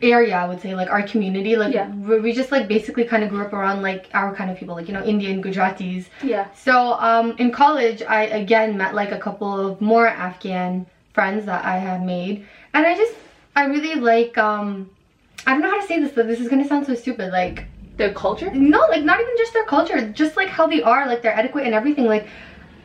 area, 0.00 0.36
I 0.36 0.46
would 0.46 0.60
say 0.60 0.74
like 0.74 0.88
our 0.88 1.02
community, 1.02 1.56
like 1.56 1.74
Yeah. 1.74 1.90
we, 1.90 2.32
just 2.32 2.52
like 2.52 2.68
basically 2.68 3.04
kind 3.04 3.22
of 3.24 3.28
grew 3.30 3.44
up 3.44 3.52
around 3.52 3.82
like 3.82 4.08
our 4.14 4.34
kind 4.34 4.50
of 4.50 4.56
people, 4.56 4.74
like 4.76 4.86
you 4.86 4.94
know 4.94 5.04
Indian 5.04 5.42
Gujaratis. 5.42 6.06
Yeah. 6.22 6.46
So 6.54 6.94
um, 6.94 7.34
in 7.38 7.50
college, 7.50 8.02
I 8.02 8.22
again 8.26 8.76
met 8.78 8.94
like 8.94 9.10
a 9.10 9.18
couple 9.18 9.52
of 9.66 9.80
more 9.80 10.06
Afghan 10.06 10.86
friends 11.12 11.44
that 11.46 11.64
I 11.64 11.76
had 11.78 12.04
made, 12.04 12.46
and 12.72 12.86
I 12.86 12.96
just 12.96 13.14
I 13.56 13.64
really 13.66 13.96
like 13.96 14.38
um, 14.38 14.88
I 15.44 15.52
don't 15.52 15.62
know 15.62 15.70
how 15.70 15.80
to 15.80 15.86
say 15.88 15.98
this, 15.98 16.12
but 16.12 16.28
this 16.28 16.38
is 16.38 16.48
gonna 16.48 16.68
sound 16.68 16.86
so 16.86 16.94
stupid, 16.94 17.32
like 17.32 17.64
Their 18.00 18.12
culture? 18.14 18.50
no, 18.50 18.80
like 18.88 19.02
not 19.04 19.20
even 19.20 19.34
just 19.36 19.52
their 19.52 19.64
culture, 19.64 20.00
just 20.20 20.36
like 20.36 20.48
how 20.48 20.66
they 20.66 20.80
are, 20.82 21.06
like 21.06 21.20
their 21.22 21.36
etiquette 21.38 21.64
and 21.64 21.74
everything. 21.74 22.06
Like 22.06 22.26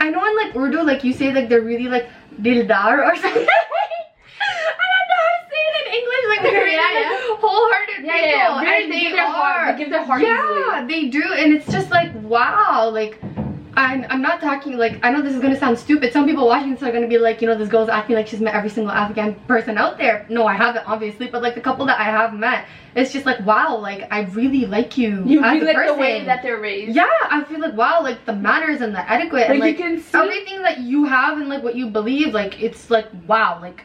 I 0.01 0.09
know 0.09 0.23
in 0.29 0.35
like 0.35 0.56
Urdu, 0.56 0.81
like 0.83 1.03
you 1.06 1.13
say 1.13 1.33
like 1.33 1.47
they're 1.50 1.62
really 1.62 1.88
like 1.88 2.07
dildar 2.41 2.95
or 3.07 3.15
something. 3.23 3.47
I 3.47 4.85
don't 4.91 5.07
know 5.12 5.21
how 5.23 5.31
to 5.38 5.44
say 5.53 5.62
it 5.69 5.75
in 5.81 5.94
English. 6.00 6.23
Like 6.31 6.41
they're 6.44 6.53
Yeah, 6.53 6.71
really, 6.71 7.00
yeah. 7.00 7.29
like, 7.31 7.39
wholehearted 7.39 8.06
Yeah, 8.06 8.13
people, 8.13 8.29
yeah, 8.29 8.62
yeah. 8.62 8.83
And 8.83 8.91
they 8.91 8.95
they 8.95 9.01
give 9.06 9.13
their 9.13 9.25
heart- 9.25 9.56
are. 9.56 9.71
they 9.71 9.77
give 9.83 9.89
their 9.89 10.03
heart 10.03 10.21
Yeah, 10.21 10.85
they 10.88 11.01
do, 11.09 11.23
and 11.33 11.53
it's 11.53 11.71
just 11.71 11.89
like 11.91 12.12
wow, 12.23 12.89
like. 12.94 13.17
I'm, 13.77 14.06
I'm 14.10 14.22
not 14.22 14.39
talking 14.42 14.77
like 14.77 15.00
I 15.04 15.12
know 15.12 15.22
this 15.22 15.33
is 15.36 15.42
gonna 15.42 15.60
sound 15.60 15.77
stupid. 15.77 16.13
Some 16.13 16.25
people 16.25 16.45
watching 16.48 16.72
this 16.74 16.83
are 16.83 16.92
gonna 16.92 17.07
be 17.07 17.18
like, 17.18 17.42
you 17.42 17.48
know, 17.48 17.56
this 17.56 17.69
girl's 17.69 17.89
acting 17.89 18.16
like 18.16 18.27
she's 18.27 18.39
met 18.39 18.54
every 18.56 18.69
single 18.69 18.92
Afghan 18.92 19.36
person 19.48 19.77
out 19.77 19.98
there. 19.98 20.25
No, 20.30 20.45
I 20.48 20.54
haven't, 20.54 20.88
obviously, 20.88 21.27
but 21.27 21.42
like 21.42 21.56
the 21.56 21.62
couple 21.62 21.86
that 21.88 22.00
I 22.00 22.06
have 22.06 22.33
met, 22.33 22.68
it's 22.95 23.12
just 23.12 23.25
like 23.25 23.45
wow, 23.45 23.77
like 23.77 24.07
I 24.12 24.22
really 24.22 24.66
like 24.66 24.98
you. 24.98 25.24
You 25.25 25.44
as 25.44 25.60
feel 25.60 25.63
a 25.63 25.74
like 25.74 25.88
the 25.88 25.94
way 25.95 26.24
that 26.25 26.42
they're 26.42 26.60
raised. 26.60 26.95
Yeah, 26.95 27.07
I 27.30 27.44
feel 27.44 27.60
like 27.60 27.75
wow, 27.75 28.01
like 28.01 28.25
the 28.25 28.33
manners 28.33 28.81
and 28.81 28.95
the 28.95 29.12
etiquette 29.12 29.50
and 29.50 29.60
Like, 29.60 29.77
like 29.77 29.80
you 29.80 29.83
can 29.95 30.01
see- 30.01 30.18
everything 30.18 30.62
that 30.63 30.80
you 30.80 31.06
have 31.06 31.38
and 31.38 31.50
like 31.50 31.63
what 31.63 31.75
you 31.75 31.88
believe, 31.89 32.33
like 32.33 32.62
it's 32.62 32.89
like 32.89 33.07
wow, 33.27 33.60
like 33.62 33.83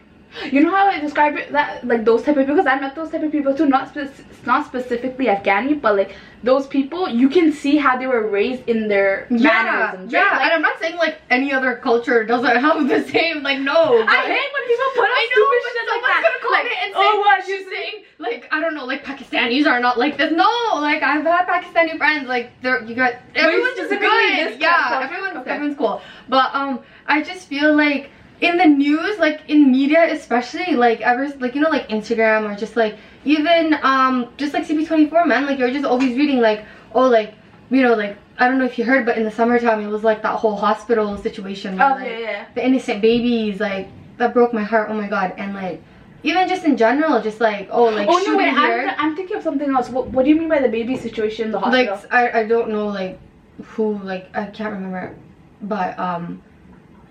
You 0.51 0.63
know 0.63 0.71
how 0.71 0.87
I 0.87 1.01
describe 1.01 1.37
it 1.37 1.51
that 1.53 1.85
like 1.85 2.05
those 2.05 2.23
type 2.23 2.37
of 2.37 2.43
people 2.47 2.55
because 2.55 2.67
I 2.67 2.79
met 2.79 2.95
those 2.95 3.11
type 3.11 3.23
of 3.23 3.33
people 3.33 3.55
too. 3.55 3.67
Not 3.67 3.89
spe- 3.89 4.47
not 4.47 4.67
specifically 4.67 5.27
Afghani, 5.27 5.81
but 5.81 5.97
like 5.97 6.15
those 6.43 6.67
people, 6.67 7.09
you 7.09 7.29
can 7.29 7.53
see 7.53 7.77
how 7.77 7.99
they 7.99 8.07
were 8.07 8.29
raised 8.29 8.69
in 8.69 8.89
their 8.89 9.27
yeah, 9.29 9.63
mannerisms. 9.65 10.13
yeah. 10.13 10.31
Like, 10.31 10.41
and 10.43 10.53
I'm 10.53 10.63
not 10.63 10.79
saying 10.79 10.97
like 10.97 11.21
any 11.31 11.53
other 11.53 11.77
culture 11.77 12.25
doesn't 12.25 12.57
have 12.67 12.89
the 12.89 13.03
same, 13.09 13.43
like 13.43 13.61
no. 13.61 13.75
I 13.75 14.17
hate 14.23 14.51
when 14.55 14.65
people 14.69 14.87
put 14.95 15.05
up 15.05 15.11
I 15.11 15.29
know, 15.29 15.43
stupid 15.43 15.61
shit 15.73 15.89
like 15.89 16.03
that. 16.03 16.41
gonna 16.43 16.53
like, 16.53 16.73
and 16.85 16.93
say, 16.93 16.99
oh, 16.99 17.19
what 17.21 17.45
she's 17.45 17.67
saying, 17.67 18.05
like, 18.19 18.49
I 18.53 18.61
don't 18.61 18.75
know, 18.75 18.85
like 18.85 19.05
Pakistanis 19.05 19.67
are 19.67 19.81
not 19.81 19.99
like 19.99 20.17
this. 20.17 20.33
No, 20.33 20.49
like 20.75 21.03
I've 21.03 21.25
had 21.25 21.47
Pakistani 21.47 21.99
friends, 21.99 22.29
like 22.29 22.51
they're 22.63 22.85
you 22.85 22.95
got 22.95 23.15
everyone's 23.35 23.77
just 23.77 23.91
good. 23.91 24.61
Yeah, 24.61 25.01
everyone's 25.03 25.37
okay. 25.39 25.51
everyone's 25.51 25.77
cool. 25.77 26.01
But 26.29 26.55
um, 26.55 26.81
I 27.07 27.23
just 27.23 27.49
feel 27.49 27.77
like 27.77 28.11
in 28.41 28.57
the 28.57 28.67
news, 28.67 29.19
like 29.19 29.43
in 29.49 29.71
media 29.71 30.13
especially, 30.13 30.75
like 30.77 31.01
ever 31.01 31.29
like 31.39 31.55
you 31.55 31.61
know 31.61 31.71
like 31.71 31.89
Instagram 31.89 32.51
or 32.51 32.57
just 32.57 32.77
like 32.77 32.97
even 33.25 33.75
um 33.83 34.33
just 34.37 34.55
like 34.55 34.67
CP24 34.67 35.27
man, 35.27 35.47
like 35.47 35.59
you're 35.59 35.71
just 35.71 35.85
always 35.85 36.17
reading 36.17 36.41
like 36.41 36.65
oh 36.95 37.07
like 37.09 37.35
you 37.71 37.83
know 37.83 37.95
like 37.95 38.17
I 38.39 38.49
don't 38.49 38.59
know 38.59 38.65
if 38.65 38.79
you 38.79 38.85
heard, 38.85 39.05
but 39.05 39.19
in 39.19 39.25
the 39.25 39.31
summertime 39.31 39.81
it 39.81 39.89
was 39.89 40.03
like 40.03 40.23
that 40.23 40.37
whole 40.37 40.57
hospital 40.57 41.17
situation. 41.19 41.77
where, 41.77 41.93
Okay, 41.95 42.13
like, 42.13 42.21
yeah. 42.23 42.47
the 42.55 42.65
innocent 42.65 43.03
babies 43.03 43.61
like 43.61 43.89
that 44.17 44.33
broke 44.35 44.53
my 44.53 44.63
heart 44.63 44.89
oh 44.91 44.95
my 44.95 45.09
god 45.09 45.33
and 45.39 45.55
like 45.55 45.83
even 46.23 46.47
just 46.47 46.65
in 46.65 46.77
general 46.77 47.23
just 47.23 47.41
like 47.41 47.69
oh 47.71 47.85
like 47.85 48.09
oh 48.09 48.23
no, 48.27 48.37
wait, 48.37 48.49
I'm, 48.53 48.95
I'm 48.99 49.17
thinking 49.17 49.37
of 49.37 49.43
something 49.43 49.71
else. 49.71 49.89
What, 49.89 50.09
what 50.09 50.25
do 50.25 50.31
you 50.31 50.37
mean 50.37 50.49
by 50.49 50.61
the 50.61 50.69
baby 50.69 50.97
situation 50.97 51.47
in 51.47 51.53
the 51.53 51.61
hospital? 51.61 51.95
like 51.95 52.13
I, 52.13 52.41
I 52.41 52.45
don't 52.47 52.71
know 52.71 52.89
like 52.89 53.19
who 53.65 53.99
like 53.99 54.35
I 54.35 54.47
can't 54.47 54.73
remember 54.73 55.15
but 55.63 55.99
um 55.99 56.43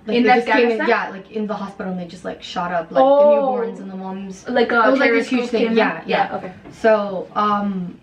like 0.09 0.45
In 0.45 0.45
came 0.45 0.71
in 0.71 0.87
yeah 0.87 1.09
like 1.09 1.31
in 1.31 1.47
the 1.47 1.53
hospital 1.53 1.91
and 1.91 1.99
they 2.01 2.07
just 2.07 2.25
like 2.25 2.41
shot 2.43 2.71
up 2.71 2.91
like 2.91 3.03
Oh. 3.03 3.19
the 3.19 3.25
newborns 3.35 3.79
and 3.79 3.89
the 3.91 3.95
moms 3.95 4.47
Like 4.47 4.71
a 4.71 4.87
It 4.87 4.91
was 4.91 4.99
like 4.99 5.11
this 5.11 5.27
huge 5.27 5.49
thing, 5.49 5.67
in? 5.67 5.75
yeah, 5.77 6.03
yeah. 6.05 6.35
okay. 6.35 6.53
So, 6.71 7.27
um, 7.35 7.99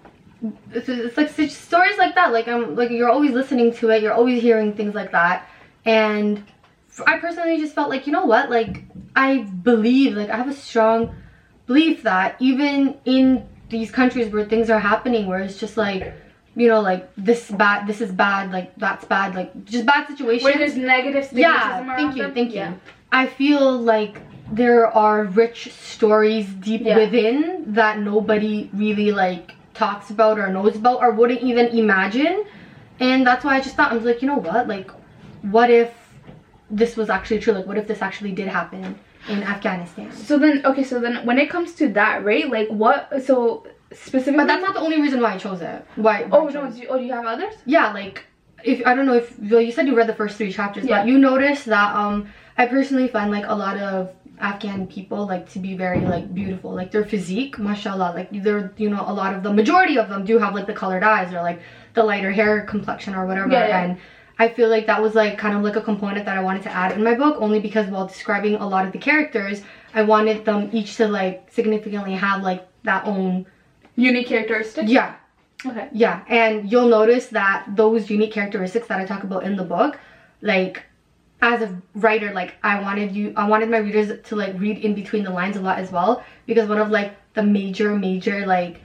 it's, 0.73 0.89
it's 0.89 1.17
like 1.17 1.51
stories 1.51 1.99
like 1.99 2.15
that. 2.15 2.33
Like 2.33 2.47
I'm 2.49 2.77
like 2.77 2.91
you're 2.91 3.11
always 3.11 3.33
listening 3.33 3.73
to 3.75 3.91
it. 3.91 4.03
You're 4.03 4.13
always 4.13 4.41
hearing 4.43 4.75
things 4.75 4.95
like 4.95 5.13
that, 5.13 5.49
and 5.85 6.43
I 7.07 7.19
personally 7.19 7.59
just 7.59 7.75
felt 7.75 7.89
like 7.91 8.07
you 8.07 8.13
know 8.13 8.27
what? 8.27 8.51
Like 8.51 8.85
I 9.17 9.39
believe, 9.63 10.17
like 10.17 10.31
I 10.31 10.37
have 10.37 10.49
a 10.49 10.53
strong 10.55 11.15
belief 11.67 12.03
that 12.05 12.37
even 12.39 12.97
in 13.05 13.49
these 13.71 13.91
countries 13.91 14.33
where 14.33 14.45
things 14.45 14.71
are 14.71 14.79
happening, 14.79 15.27
where 15.27 15.41
it's 15.41 15.59
just 15.59 15.77
like 15.77 16.13
you 16.57 16.69
know 16.69 16.81
like 16.81 17.03
this 17.17 17.51
bad, 17.51 17.87
this 17.87 18.01
is 18.01 18.11
bad, 18.11 18.51
like 18.51 18.75
that's 18.77 19.05
bad, 19.05 19.35
like 19.35 19.51
just 19.65 19.85
bad 19.87 20.07
situations 20.09 20.45
Where 20.45 20.59
there's 20.59 20.77
negative 20.77 21.29
yeah 21.33 21.85
thank 21.97 22.17
you 22.17 22.23
them? 22.25 22.35
thank 22.35 22.53
Yeah. 22.53 22.71
you 22.71 22.81
i 23.13 23.27
feel 23.27 23.79
like 23.95 24.15
there 24.51 24.87
are 24.87 25.25
rich 25.25 25.73
stories 25.73 26.47
deep 26.69 26.83
Yeah. 26.85 26.99
within 27.03 27.65
that 27.75 27.99
nobody 27.99 28.71
really 28.73 29.11
like 29.13 29.55
talks 29.75 30.11
about 30.11 30.39
or 30.39 30.49
knows 30.49 30.77
about 30.77 31.01
or 31.03 31.11
wouldn't 31.11 31.43
even 31.43 31.67
imagine. 31.85 32.45
And 32.99 33.27
that's 33.27 33.45
why 33.45 33.57
I 33.57 33.61
just 33.61 33.75
thought, 33.77 33.91
I 33.93 33.95
was 33.97 34.05
like, 34.05 34.23
you 34.23 34.29
know 34.29 34.37
what? 34.39 34.69
Like, 34.69 34.89
what 35.43 35.69
if 35.69 35.91
this 36.71 36.97
was 36.97 37.11
actually 37.11 37.41
true? 37.41 37.53
Like, 37.53 37.67
what 37.67 37.77
if 37.77 37.87
this 37.87 38.01
actually 38.01 38.33
did 38.33 38.49
happen 38.49 38.99
in 39.29 39.43
Afghanistan? 39.43 40.11
So 40.13 40.39
then, 40.39 40.65
okay, 40.65 40.83
so 40.85 40.99
then 41.01 41.27
when 41.27 41.39
it 41.39 41.51
comes 41.51 41.75
to 41.75 41.89
that, 41.99 42.25
right? 42.25 42.49
Like, 42.49 42.69
what? 42.69 43.11
So 43.29 43.67
specifically. 43.93 44.37
But 44.37 44.47
that's 44.47 44.63
not 44.63 44.75
the 44.75 44.81
only 44.81 45.01
reason 45.01 45.21
why 45.21 45.35
I 45.35 45.39
chose 45.39 45.61
it. 45.61 45.85
Why? 45.97 46.25
why 46.25 46.39
Oh 46.39 46.49
no! 46.49 46.71
Do 46.71 46.79
you, 46.79 46.89
oh, 46.89 46.99
do 46.99 47.05
you 47.05 47.13
have 47.13 47.27
others? 47.27 47.55
yeah 47.67 47.93
like 47.93 48.25
if 48.65 48.85
i 48.87 48.95
don't 48.95 49.05
know 49.07 49.15
if 49.15 49.39
well 49.51 49.61
you 49.61 49.71
said 49.71 49.87
you 49.87 49.95
read 49.95 50.09
the 50.09 50.15
first 50.15 50.37
three 50.39 50.51
chapters 50.51 50.85
Yeah. 50.87 51.01
but 51.01 51.09
you 51.09 51.19
noticed 51.19 51.67
that 51.67 51.95
um 51.95 52.27
i 52.57 52.65
personally 52.67 53.07
find 53.07 53.31
like 53.31 53.45
a 53.47 53.55
lot 53.55 53.77
of 53.77 54.11
afghan 54.41 54.87
people 54.87 55.27
like 55.27 55.49
to 55.51 55.59
be 55.59 55.77
very 55.77 56.01
like 56.01 56.33
beautiful 56.35 56.73
like 56.75 56.91
their 56.91 57.05
physique 57.05 57.59
mashallah 57.59 58.13
like 58.15 58.29
they're 58.43 58.73
you 58.79 58.89
know 58.89 59.05
a 59.07 59.13
lot 59.13 59.35
of 59.35 59.43
the 59.43 59.53
majority 59.53 59.99
of 59.99 60.09
them 60.09 60.25
do 60.25 60.39
have 60.39 60.55
like 60.55 60.67
the 60.67 60.73
colored 60.73 61.03
eyes 61.03 61.33
or 61.35 61.43
like 61.43 61.61
the 61.95 62.03
lighter 62.03 62.33
hair 62.33 62.63
complexion 62.63 63.15
or 63.15 63.27
whatever 63.27 63.49
Yeah, 63.51 63.69
yeah. 63.69 63.83
and 63.85 63.99
I 64.39 64.49
feel 64.49 64.69
like 64.69 64.87
that 64.87 65.01
was 65.03 65.15
like 65.15 65.39
kind 65.39 65.55
of 65.57 65.63
like 65.63 65.77
a 65.77 65.81
component 65.83 66.25
that 66.27 66.37
I 66.37 66.43
wanted 66.43 66.63
to 66.65 66.71
add 66.71 66.93
in 66.93 67.03
my 67.05 67.15
book 67.15 67.37
only 67.41 67.61
because 67.61 67.87
while 67.89 68.07
describing 68.07 68.55
a 68.57 68.67
lot 68.69 68.85
of 68.85 68.93
the 68.93 68.99
characters, 68.99 69.63
I 69.95 70.03
wanted 70.03 70.45
them 70.45 70.69
each 70.73 70.97
to 70.97 71.09
like 71.09 71.49
significantly 71.51 72.13
have 72.15 72.43
like 72.43 72.67
that 72.85 73.07
own 73.07 73.47
Unique 73.97 74.27
characteristics. 74.29 74.91
yeah 74.91 75.15
Okay. 75.65 75.89
yeah, 75.93 76.23
and 76.29 76.71
you'll 76.71 76.89
notice 76.89 77.29
that 77.29 77.65
those 77.75 78.11
unique 78.11 78.31
characteristics 78.31 78.87
that 78.89 79.01
I 79.01 79.05
talk 79.07 79.25
about 79.25 79.43
in 79.43 79.57
the 79.57 79.65
book, 79.65 79.99
like 80.43 80.85
as 81.41 81.63
a 81.63 81.83
writer, 81.95 82.33
like 82.33 82.55
I 82.63 82.81
wanted 82.81 83.17
you 83.17 83.33
I 83.37 83.49
wanted 83.49 83.71
my 83.71 83.79
readers 83.79 84.13
to 84.29 84.37
like 84.37 84.59
read 84.61 84.79
in 84.79 84.95
between 84.95 85.25
the 85.25 85.31
lines 85.31 85.57
a 85.57 85.61
lot 85.61 85.79
as 85.79 85.91
well 85.91 86.23
because 86.47 86.69
one 86.69 86.79
of 86.79 86.91
like 86.91 87.17
the 87.35 87.43
major 87.43 87.95
major 87.97 88.47
like 88.47 88.81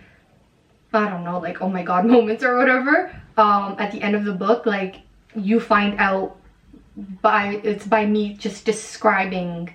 I 0.93 1.07
don't 1.09 1.23
know, 1.23 1.39
like 1.39 1.61
oh 1.61 1.69
my 1.69 1.83
god 1.83 2.05
moments 2.15 2.43
or 2.43 2.57
whatever, 2.57 3.13
um 3.37 3.75
at 3.77 3.91
the 3.91 4.01
end 4.01 4.15
of 4.15 4.23
the 4.23 4.33
book, 4.33 4.65
like 4.65 5.01
you 5.35 5.59
find 5.59 5.99
out 5.99 6.37
by 7.21 7.61
it's 7.63 7.85
by 7.85 8.05
me 8.05 8.33
just 8.33 8.65
describing 8.65 9.73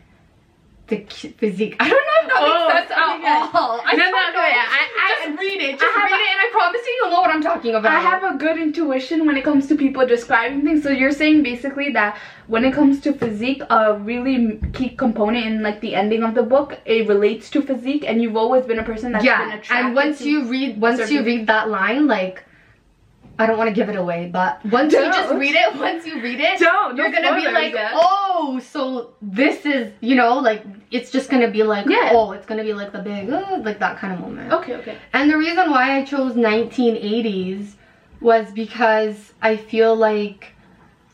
the 0.88 0.98
physique. 1.38 1.76
I 1.80 1.88
don't 1.88 2.06
know 2.08 2.18
if 2.22 2.28
that 2.28 2.42
Oh, 2.42 2.68
makes 2.68 2.72
sense 2.78 2.90
at 2.92 3.14
okay. 3.16 3.58
all. 3.58 3.80
I 3.84 3.92
No, 3.94 4.02
don't 4.04 4.12
no, 4.12 4.18
know. 4.18 4.28
okay, 4.30 4.52
I- 4.54 4.88
I- 5.04 5.26
just 5.26 5.40
read 5.40 5.60
it. 5.60 5.78
Just 5.80 5.94
have 5.96 6.04
read 6.10 6.20
it, 6.20 6.28
and 6.32 6.40
I 6.40 6.48
promise 6.52 6.80
you, 6.86 6.98
you'll 7.00 7.10
know 7.10 7.20
what 7.20 7.30
I'm 7.30 7.42
talking 7.42 7.74
about. 7.74 7.92
I 7.92 8.00
have 8.00 8.22
a 8.24 8.36
good 8.36 8.56
intuition 8.58 9.26
when 9.26 9.36
it 9.36 9.42
comes 9.44 9.66
to 9.68 9.76
people 9.76 10.06
describing 10.06 10.62
things. 10.62 10.82
So 10.84 10.90
you're 10.90 11.12
saying 11.12 11.42
basically 11.42 11.90
that 11.92 12.18
when 12.46 12.64
it 12.64 12.72
comes 12.72 13.00
to 13.00 13.12
physique, 13.12 13.62
a 13.68 13.94
really 13.94 14.60
key 14.72 14.90
component 14.90 15.44
in 15.46 15.62
like 15.62 15.80
the 15.80 15.94
ending 15.94 16.22
of 16.22 16.34
the 16.34 16.42
book, 16.44 16.78
it 16.84 17.08
relates 17.08 17.50
to 17.50 17.62
physique, 17.62 18.04
and 18.06 18.22
you've 18.22 18.36
always 18.36 18.64
been 18.64 18.78
a 18.78 18.84
person 18.84 19.12
that's 19.12 19.24
been 19.24 19.32
yeah, 19.50 19.60
and 19.70 19.94
once 19.94 20.20
you 20.20 20.44
read, 20.44 20.80
once 20.80 21.10
you 21.10 21.22
read 21.22 21.46
that 21.48 21.68
line, 21.68 22.06
like. 22.06 22.44
I 23.38 23.46
don't 23.46 23.58
want 23.58 23.68
to 23.68 23.74
give 23.74 23.88
it 23.88 23.96
away, 23.96 24.30
but 24.32 24.64
once 24.66 24.92
you 24.92 25.04
just 25.06 25.34
read 25.34 25.54
it, 25.54 25.76
once 25.76 26.06
you 26.06 26.22
read 26.22 26.40
it, 26.40 26.58
Don't, 26.58 26.96
you're 26.96 27.10
gonna 27.10 27.36
be 27.36 27.46
like, 27.48 27.74
oh, 27.92 28.60
so 28.64 29.12
this 29.20 29.66
is, 29.66 29.92
you 30.00 30.14
know, 30.14 30.38
like 30.38 30.64
it's 30.90 31.10
just 31.10 31.28
gonna 31.30 31.50
be 31.50 31.62
like, 31.62 31.86
Yeah. 31.86 32.10
oh, 32.12 32.32
it's 32.32 32.46
gonna 32.46 32.64
be 32.64 32.72
like 32.72 32.92
the 32.92 33.00
big, 33.00 33.30
uh, 33.30 33.58
like 33.62 33.78
that 33.80 33.98
kind 33.98 34.14
of 34.14 34.20
moment. 34.20 34.52
Okay, 34.52 34.74
okay. 34.76 34.96
And 35.12 35.30
the 35.30 35.36
reason 35.36 35.70
why 35.70 35.98
I 35.98 36.04
chose 36.04 36.34
1980s 36.34 37.74
was 38.20 38.50
because 38.52 39.32
I 39.42 39.56
feel 39.56 39.94
like 39.94 40.54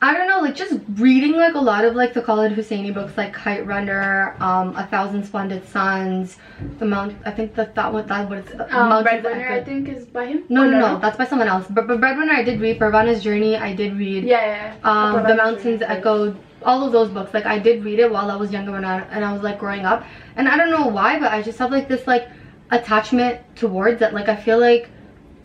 I 0.02 0.14
don't 0.14 0.26
know, 0.26 0.40
like 0.40 0.56
just 0.56 0.80
reading 0.96 1.36
like 1.36 1.54
a 1.54 1.60
lot 1.60 1.84
of 1.84 1.94
like 1.94 2.12
the 2.12 2.20
Khaled 2.20 2.52
Hosseini 2.52 2.92
books 2.92 3.16
like 3.16 3.32
Kite 3.32 3.64
Runner, 3.64 4.34
um, 4.40 4.74
A 4.76 4.84
Thousand 4.88 5.24
Splendid 5.24 5.64
Suns, 5.68 6.38
The 6.80 6.84
Mount 6.86 7.16
I 7.24 7.30
think 7.30 7.54
that 7.54 7.76
that 7.76 7.92
what 7.92 8.08
that 8.08 8.28
what 8.28 8.38
it's 8.38 8.52
uh, 8.52 8.66
Um, 8.72 9.04
Breadwinner, 9.04 9.48
I 9.48 9.62
think, 9.62 9.88
is 9.88 10.04
by 10.06 10.26
him. 10.26 10.42
No, 10.48 10.64
Or 10.64 10.66
no, 10.72 10.80
no, 10.80 10.98
that's 10.98 11.16
by 11.16 11.24
someone 11.24 11.46
else. 11.46 11.66
But, 11.70 11.86
but 11.86 12.00
Breadwinner 12.00 12.32
I 12.32 12.42
did 12.42 12.60
read, 12.60 12.80
Parvana's 12.80 13.22
Journey 13.22 13.56
I 13.56 13.72
did 13.74 13.96
read. 13.96 14.24
Yeah, 14.24 14.44
yeah. 14.44 14.76
yeah. 14.84 14.90
Um, 14.90 15.22
The 15.22 15.36
Mountains 15.36 15.80
Journey. 15.80 15.98
Echoed, 15.98 16.36
all 16.64 16.84
of 16.84 16.90
those 16.90 17.10
books. 17.10 17.32
Like 17.32 17.46
I 17.46 17.60
did 17.60 17.84
read 17.84 18.00
it 18.00 18.10
while 18.10 18.28
I 18.28 18.34
was 18.34 18.50
younger 18.50 18.74
and 18.74 18.84
I, 18.84 19.02
and 19.12 19.24
I 19.24 19.32
was 19.32 19.42
like 19.42 19.60
growing 19.60 19.84
up. 19.86 20.04
And 20.34 20.48
I 20.48 20.56
don't 20.56 20.70
know 20.70 20.88
why, 20.88 21.20
but 21.20 21.30
I 21.30 21.42
just 21.42 21.60
have 21.60 21.70
like 21.70 21.86
this 21.86 22.08
like 22.08 22.28
attachment 22.72 23.40
towards 23.54 24.02
it. 24.02 24.12
Like 24.12 24.28
I 24.28 24.34
feel 24.34 24.58
like 24.58 24.90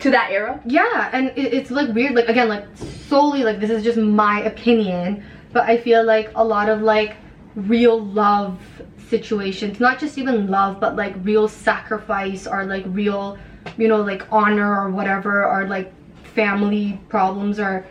To 0.00 0.10
that 0.10 0.30
era. 0.30 0.60
yeah, 0.64 1.10
and 1.12 1.28
it, 1.36 1.52
it's 1.52 1.70
like 1.70 1.92
weird. 1.92 2.14
Like 2.14 2.28
again, 2.28 2.48
like 2.48 2.66
solely 3.08 3.42
like 3.42 3.58
this 3.58 3.70
is 3.70 3.82
just 3.82 3.98
my 3.98 4.40
opinion, 4.42 5.24
but 5.52 5.64
I 5.64 5.76
feel 5.76 6.04
like 6.04 6.30
a 6.36 6.44
lot 6.44 6.68
of 6.68 6.82
like 6.82 7.16
real 7.56 8.00
love 8.00 8.60
situations, 9.08 9.80
not 9.80 9.98
just 9.98 10.18
even 10.18 10.48
love, 10.48 10.78
but 10.78 10.94
like 10.94 11.14
real 11.22 11.48
sacrifice 11.48 12.46
or 12.46 12.64
like 12.64 12.84
real, 12.88 13.38
you 13.76 13.88
know, 13.88 14.00
like 14.02 14.30
honor 14.30 14.80
or 14.80 14.90
whatever, 14.90 15.44
or 15.44 15.66
like 15.66 15.92
family 16.22 17.00
problems 17.08 17.58
or 17.58 17.84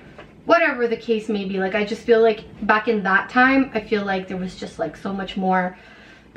whatever 0.46 0.88
the 0.88 0.96
case 0.96 1.28
may 1.28 1.44
be. 1.44 1.60
Like 1.60 1.76
I 1.76 1.84
just 1.84 2.04
feel 2.04 2.22
like 2.22 2.46
back 2.66 2.88
in 2.88 3.04
that 3.04 3.30
time, 3.30 3.70
I 3.74 3.82
feel 3.82 4.06
like 4.06 4.30
there 4.30 4.38
was 4.38 4.56
just 4.56 4.80
like 4.80 4.96
so 4.96 5.12
much 5.12 5.36
more 5.36 5.78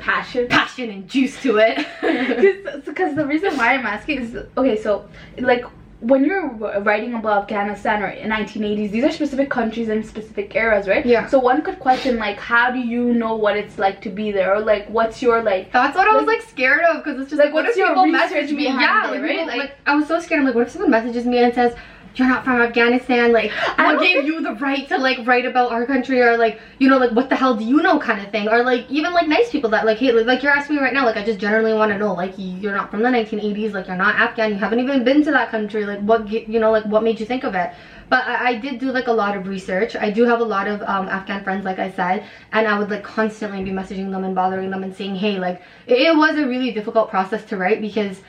Passion. 0.01 0.47
passion 0.47 0.89
and 0.89 1.07
juice 1.07 1.41
to 1.43 1.57
it. 1.57 1.75
Because 2.85 3.15
the 3.15 3.25
reason 3.25 3.55
why 3.57 3.73
I'm 3.75 3.85
asking 3.85 4.21
is 4.21 4.37
okay, 4.57 4.81
so 4.81 5.07
like 5.39 5.63
when 6.11 6.25
you're 6.25 6.47
writing 6.81 7.13
about 7.13 7.43
Afghanistan 7.43 8.01
or 8.01 8.07
in 8.07 8.27
1980s, 8.31 8.89
these 8.89 9.03
are 9.03 9.11
specific 9.11 9.51
countries 9.51 9.87
and 9.87 10.03
specific 10.03 10.55
eras, 10.55 10.87
right? 10.87 11.05
Yeah. 11.05 11.27
So 11.27 11.37
one 11.37 11.61
could 11.61 11.77
question 11.77 12.17
like, 12.17 12.37
how 12.39 12.71
do 12.71 12.79
you 12.79 13.13
know 13.13 13.35
what 13.35 13.55
it's 13.55 13.77
like 13.77 14.01
to 14.01 14.09
be 14.09 14.31
there, 14.31 14.55
or 14.55 14.61
like, 14.61 14.87
what's 14.89 15.21
your 15.21 15.43
like? 15.43 15.71
That's 15.71 15.95
what 15.95 16.07
I 16.07 16.15
was 16.15 16.25
Like- 16.25 16.39
like 16.39 16.49
scared 16.49 16.81
of 16.89 17.03
because 17.03 17.21
it's 17.21 17.29
just 17.29 17.37
Like, 17.39 17.49
like, 17.49 17.53
what 17.53 17.65
if 17.67 17.75
your 17.77 17.89
people 17.89 18.07
message 18.07 18.51
me? 18.51 18.63
Yeah, 18.63 19.07
it, 19.07 19.11
like, 19.11 19.21
right? 19.21 19.29
people- 19.31 19.45
Like- 19.47 19.57
like 19.59 19.75
I 19.85 19.95
was 19.95 20.07
so 20.07 20.19
scared. 20.19 20.39
I'm 20.41 20.47
like, 20.47 20.55
what 20.55 20.65
if 20.67 20.71
someone 20.73 20.89
messages 20.89 21.25
me 21.27 21.37
and 21.37 21.53
says 21.53 21.75
you're 22.15 22.27
not 22.27 22.43
from 22.43 22.61
Afghanistan? 22.61 23.31
Like, 23.31 23.51
I 23.77 23.95
what 23.95 24.03
gave 24.03 24.25
you 24.25 24.41
the 24.41 24.53
right 24.53 24.87
to 24.89 24.97
like 24.97 25.25
write 25.25 25.45
about 25.45 25.71
our 25.71 25.85
country 25.85 26.21
or 26.21 26.37
like 26.37 26.59
you 26.79 26.87
know 26.87 26.97
like 26.97 27.11
what 27.11 27.29
the 27.29 27.35
hell 27.35 27.55
do 27.55 27.63
you 27.63 27.81
know 27.81 27.99
kind 27.99 28.21
of 28.21 28.31
thing 28.31 28.47
or 28.47 28.63
like 28.63 28.89
even 28.89 29.13
like 29.13 29.27
nice 29.27 29.49
people 29.49 29.69
that 29.71 29.85
like 29.85 29.97
hey 29.97 30.11
like, 30.11 30.25
like 30.25 30.43
you're 30.43 30.51
asking 30.51 30.77
me 30.77 30.81
right 30.81 30.93
now 30.93 31.05
like 31.05 31.17
I 31.17 31.23
just 31.23 31.39
generally 31.39 31.73
want 31.73 31.91
to 31.91 31.97
know 31.97 32.13
like 32.13 32.33
you're 32.37 32.73
not 32.73 32.91
from 32.91 33.01
the 33.01 33.09
1980s 33.09 33.73
like 33.73 33.87
you're 33.87 33.95
not 33.95 34.15
Afghan 34.15 34.51
you 34.51 34.57
haven't 34.57 34.79
even 34.79 35.03
been 35.03 35.23
to 35.23 35.31
that 35.31 35.49
country 35.49 35.85
like 35.85 35.99
what 35.99 36.29
you 36.29 36.59
know 36.59 36.71
like 36.71 36.85
what 36.85 37.03
made 37.03 37.19
you 37.19 37.25
think 37.25 37.43
of 37.43 37.55
it 37.55 37.71
but 38.11 38.27
I, 38.27 38.49
I 38.49 38.55
did 38.55 38.79
do 38.79 38.91
like 38.91 39.07
a 39.07 39.13
lot 39.13 39.35
of 39.35 39.47
research 39.47 39.95
i 39.95 40.09
do 40.11 40.25
have 40.25 40.39
a 40.39 40.43
lot 40.43 40.67
of 40.67 40.81
um, 40.83 41.07
afghan 41.07 41.43
friends 41.43 41.65
like 41.65 41.79
i 41.79 41.89
said 41.89 42.25
and 42.51 42.67
i 42.67 42.77
would 42.77 42.89
like 42.89 43.03
constantly 43.03 43.63
be 43.63 43.71
messaging 43.71 44.11
them 44.11 44.23
and 44.23 44.35
bothering 44.35 44.69
them 44.69 44.83
and 44.83 44.95
saying 44.95 45.15
hey 45.15 45.39
like 45.39 45.61
it, 45.87 45.97
it 45.97 46.15
was 46.15 46.35
a 46.35 46.45
really 46.45 46.71
difficult 46.71 47.09
process 47.09 47.43
to 47.45 47.57
write 47.57 47.81
because 47.81 48.21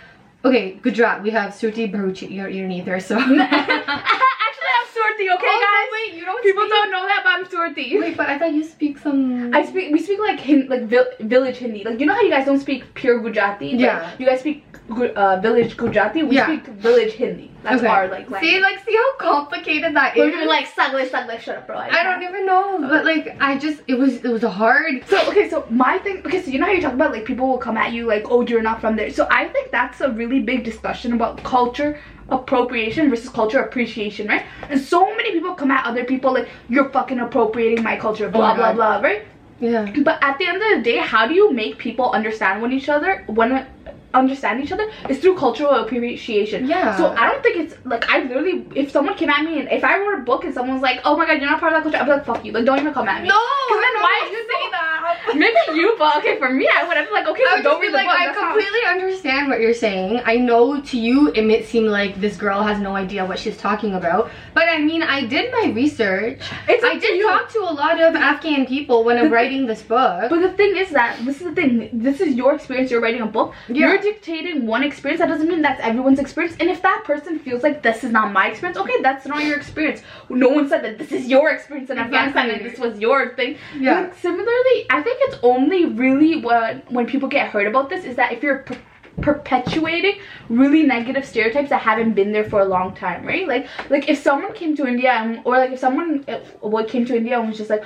okay 0.45 0.75
gujarat 0.83 1.23
we 1.23 1.31
have 1.31 1.53
surti 1.53 1.91
baruchi 1.91 2.31
you're, 2.31 2.49
you're 2.49 2.69
neither 2.69 2.99
so 3.01 3.19
Actually, 5.13 5.31
Okay, 5.31 5.47
Oh, 5.49 5.61
guys. 5.61 5.89
wait 5.93 6.19
you 6.19 6.25
don't 6.25 6.43
People 6.43 6.63
speak- 6.63 6.71
don't 6.73 6.91
know 6.91 7.07
that, 7.07 7.21
but 7.25 7.33
I'm 7.37 7.45
Surti. 7.45 8.01
wait 8.01 8.17
but 8.17 8.29
i 8.29 8.39
thought 8.39 8.53
you 8.55 8.65
speak 8.65 8.99
some 8.99 9.55
I 9.55 9.63
speak. 9.65 9.93
We 9.93 9.99
speak 10.01 10.19
like 10.21 10.41
hin, 10.41 10.67
like 10.69 10.85
vil- 10.85 11.13
village 11.21 11.59
Hindi. 11.59 11.85
Like 11.85 12.01
you 12.01 12.07
know 12.07 12.15
how 12.15 12.23
you 12.23 12.31
guys 12.31 12.47
don't 12.47 12.61
speak 12.61 12.85
pure 12.95 13.21
Gujarati. 13.21 13.67
Yeah. 13.69 14.11
You 14.19 14.27
guys 14.27 14.41
speak 14.41 14.65
uh, 14.91 15.37
village 15.41 15.77
Gujarati. 15.77 16.23
We 16.23 16.37
Yeah. 16.37 16.47
speak 16.47 16.67
village 16.67 17.13
Hindi. 17.15 17.51
That's 17.63 17.81
Okay. 17.83 17.87
our 17.95 18.09
like 18.09 18.29
language. 18.31 18.41
see 18.43 18.61
like 18.61 18.79
see 18.85 18.97
how 19.03 19.11
complicated 19.19 19.95
that 19.95 20.17
is. 20.17 20.33
Gonna 20.35 20.47
like 20.47 20.67
sagle 20.67 21.05
sagle. 21.07 21.39
Shut 21.39 21.57
up, 21.59 21.67
bro. 21.67 21.77
i 21.79 22.03
don't 22.03 22.23
even 22.29 22.45
know 22.47 22.65
but 22.93 23.05
like 23.05 23.37
i 23.41 23.57
just 23.67 23.83
it 23.87 23.97
was 24.03 24.17
it 24.25 24.33
was 24.37 24.43
hard 24.43 25.05
So 25.13 25.17
okay, 25.29 25.49
so 25.53 25.65
my 25.71 25.99
thing, 25.99 26.17
because 26.23 26.49
you 26.49 26.59
know 26.59 26.67
how 26.67 26.73
you 26.73 26.83
talk 26.87 26.95
about 27.01 27.13
like 27.13 27.25
people 27.25 27.47
will 27.51 27.59
come 27.69 27.77
at 27.77 27.93
you 27.93 28.07
like, 28.15 28.25
oh, 28.31 28.41
you're 28.53 28.63
not 28.71 28.81
from 28.81 28.97
there. 28.97 29.11
So 29.19 29.27
I 29.31 29.43
think 29.55 29.71
that's 29.71 30.01
a 30.01 30.11
really 30.21 30.41
big 30.41 30.65
discussion 30.71 31.13
about 31.19 31.43
culture 31.45 31.91
appropriation 32.33 33.11
versus 33.11 33.29
culture 33.29 33.61
appreciation, 33.61 34.27
right? 34.29 34.45
And 34.71 34.81
so 34.81 35.05
many 35.17 35.33
people 35.33 35.55
come 35.55 35.71
at 35.71 35.85
other 35.87 36.05
people 36.05 36.33
like, 36.35 36.49
you're 36.69 36.89
fucking 36.91 37.19
appropriating 37.21 37.83
my 37.85 37.97
culture, 37.97 38.27
oh 38.27 38.31
blah 38.31 38.49
my 38.51 38.57
blah 38.57 38.73
God. 38.73 38.77
blah, 39.03 39.09
right? 39.11 39.23
yeah 39.61 39.93
But 40.09 40.19
at 40.29 40.39
the 40.39 40.47
end 40.53 40.63
of 40.63 40.71
the 40.77 40.83
day, 40.91 40.97
how 40.99 41.27
do 41.29 41.35
you 41.35 41.53
make 41.53 41.79
people 41.79 42.11
understand 42.21 42.63
one 42.63 42.73
each 42.73 42.89
other 42.89 43.25
when 43.41 43.67
understand 44.15 44.63
each 44.63 44.73
other 44.73 44.87
is 45.09 45.19
through 45.21 45.35
cultural 45.37 45.71
appreciation. 45.83 46.67
Yeah. 46.69 46.97
So 46.97 47.09
I 47.21 47.29
don't 47.31 47.43
think 47.43 47.57
it's 47.63 47.75
like 47.93 48.09
I 48.11 48.19
literally 48.25 48.67
if 48.75 48.91
someone 48.91 49.15
came 49.17 49.31
at 49.31 49.43
me 49.45 49.59
and 49.61 49.71
if 49.77 49.85
I 49.91 49.99
wrote 49.99 50.19
a 50.19 50.23
book 50.23 50.45
and 50.45 50.53
someone's 50.53 50.83
like, 50.83 51.01
oh 51.07 51.17
my 51.17 51.25
god, 51.27 51.41
you're 51.41 51.51
not 51.51 51.61
part 51.61 51.73
of 51.73 51.77
that 51.79 51.83
culture, 51.85 51.99
I'd 52.03 52.05
be 52.11 52.13
like, 52.13 52.27
fuck 52.27 52.45
you, 52.45 52.53
like 52.53 52.67
don't 52.67 52.79
even 52.79 52.93
come 52.93 53.09
at 53.09 53.23
me. 53.23 53.29
no 53.29 53.35
'Cause 53.69 53.81
then 53.85 53.95
why 54.05 54.13
don't 54.21 54.33
you 54.33 54.43
know 54.43 54.53
say 54.53 54.71
that 54.77 54.89
Maybe 55.35 55.81
you, 55.81 55.95
but 55.99 56.17
okay, 56.19 56.37
for 56.39 56.51
me, 56.51 56.69
I 56.69 56.85
would 56.87 56.97
have 56.97 57.07
been 57.07 57.15
like, 57.15 57.27
okay, 57.29 57.43
I 57.47 57.51
so 57.51 57.57
would 57.57 57.63
don't 57.65 57.73
just 57.73 57.81
be 57.81 57.87
read 57.89 57.93
the 57.95 57.97
like, 57.97 58.07
book. 58.13 58.21
I 58.21 58.27
that's 58.27 58.39
completely 58.39 58.82
understand 58.93 59.49
what 59.49 59.61
you're 59.61 59.75
saying. 59.75 60.21
I 60.25 60.37
know 60.37 60.81
to 60.81 60.99
you 60.99 61.33
it 61.33 61.45
may 61.45 61.63
seem 61.63 61.87
like 61.87 62.21
this 62.21 62.37
girl 62.37 62.63
has 62.63 62.79
no 62.79 62.95
idea 62.95 63.25
what 63.25 63.39
she's 63.39 63.57
talking 63.57 63.95
about. 63.95 64.31
But 64.55 64.69
I 64.69 64.79
mean, 64.79 65.03
I 65.03 65.27
did 65.27 65.53
my 65.53 65.73
research. 65.75 66.41
It's 66.69 66.85
I 66.85 66.99
did 66.99 67.23
talk 67.23 67.49
to 67.51 67.61
a 67.61 67.73
lot 67.73 68.01
of 68.01 68.15
Afghan 68.15 68.67
people 68.67 69.05
when 69.05 69.19
I'm 69.19 69.33
writing 69.33 69.67
this 69.67 69.83
book. 69.83 70.31
But 70.31 70.41
the 70.41 70.53
thing 70.53 70.77
is 70.77 70.91
that 70.91 71.25
this 71.25 71.37
is 71.41 71.45
the 71.45 71.55
thing. 71.55 71.91
This 71.93 72.21
is 72.21 72.35
your 72.35 72.55
experience. 72.55 72.91
You're 72.91 73.01
writing 73.01 73.23
a 73.23 73.27
book. 73.27 73.55
Yeah. 73.69 73.89
You're 73.89 73.99
dictating 73.99 74.67
one 74.67 74.83
experience. 74.83 75.21
That 75.21 75.29
doesn't 75.29 75.49
mean 75.49 75.63
that's 75.63 75.81
everyone's 75.81 76.19
experience. 76.19 76.57
And 76.61 76.69
if 76.69 76.83
that 76.83 77.03
person 77.05 77.39
feels 77.39 77.63
like 77.63 77.83
this 77.83 78.05
is 78.05 78.13
not 78.13 78.33
my 78.33 78.49
experience, 78.49 78.79
okay, 78.79 79.03
that's 79.03 79.27
not 79.27 79.45
your 79.45 79.57
experience. 79.57 80.03
No 80.29 80.49
one 80.49 80.69
said 80.69 80.85
that 80.85 80.99
this 80.99 81.13
is 81.13 81.27
your 81.27 81.51
experience 81.51 81.91
in 81.91 81.99
Afghanistan 81.99 82.51
and 82.51 82.65
this 82.65 82.79
was 82.79 82.99
your 82.99 83.35
thing. 83.35 83.57
Yeah. 83.79 84.01
Like, 84.01 84.15
similarly, 84.19 84.87
I 84.91 85.03
think 85.03 85.19
it's 85.23 85.39
only 85.43 85.87
really 85.87 86.41
when 86.41 86.83
when 86.89 87.07
people 87.07 87.29
get 87.29 87.49
hurt 87.51 87.67
about 87.67 87.89
this 87.89 88.05
is 88.05 88.17
that 88.17 88.33
if 88.33 88.43
you're 88.43 88.65
perpetuating 89.21 90.21
really 90.49 90.83
negative 90.83 91.25
stereotypes 91.25 91.71
that 91.71 91.83
haven't 91.83 92.13
been 92.15 92.33
there 92.33 92.45
for 92.45 92.61
a 92.61 92.65
long 92.65 92.95
time 92.95 93.25
right? 93.27 93.47
Like 93.47 93.67
like 93.91 94.09
if 94.09 94.19
someone 94.19 94.55
came 94.55 94.77
to 94.77 94.87
india 94.87 95.11
and, 95.13 95.41
or 95.45 95.59
like 95.59 95.73
if 95.73 95.79
someone 95.79 96.25
what 96.61 96.89
came 96.89 97.05
to 97.07 97.17
india 97.17 97.39
and 97.39 97.49
was 97.49 97.59
just 97.59 97.71
like 97.71 97.85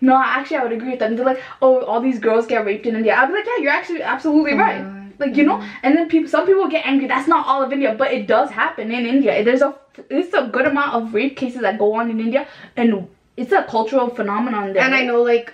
no 0.00 0.16
actually 0.16 0.56
i 0.56 0.62
would 0.62 0.72
agree 0.72 0.90
with 0.90 0.98
them. 1.00 1.10
And 1.10 1.18
they're 1.18 1.26
like 1.26 1.42
oh 1.60 1.82
all 1.82 2.00
these 2.00 2.18
girls 2.18 2.46
get 2.46 2.64
raped 2.64 2.86
in 2.86 2.96
india. 2.96 3.14
I'd 3.16 3.26
be 3.26 3.34
like 3.34 3.46
yeah 3.46 3.62
you're 3.62 3.72
actually 3.72 4.02
absolutely 4.02 4.52
Oh, 4.52 4.56
right. 4.56 4.96
Like 5.18 5.36
you 5.36 5.44
know? 5.44 5.62
And 5.82 5.94
then 5.96 6.08
people 6.08 6.30
some 6.30 6.46
people 6.46 6.66
get 6.68 6.86
angry. 6.86 7.06
That's 7.06 7.28
not 7.28 7.46
all 7.46 7.62
of 7.62 7.72
india 7.72 7.94
but 7.98 8.12
it 8.12 8.26
does 8.26 8.50
happen 8.50 8.90
in 8.90 9.04
india. 9.04 9.44
There's 9.44 9.60
a 9.60 9.74
it's 10.08 10.32
a 10.32 10.46
good 10.46 10.66
amount 10.66 10.94
of 10.94 11.12
rape 11.12 11.36
cases 11.36 11.60
that 11.60 11.78
go 11.78 11.92
on 11.94 12.10
in 12.10 12.20
india 12.20 12.46
and 12.76 13.08
it's 13.36 13.52
a 13.52 13.64
cultural 13.64 14.08
phenomenon 14.08 14.72
there 14.72 14.82
And 14.82 14.94
I 14.94 15.02
know 15.04 15.22
like 15.22 15.52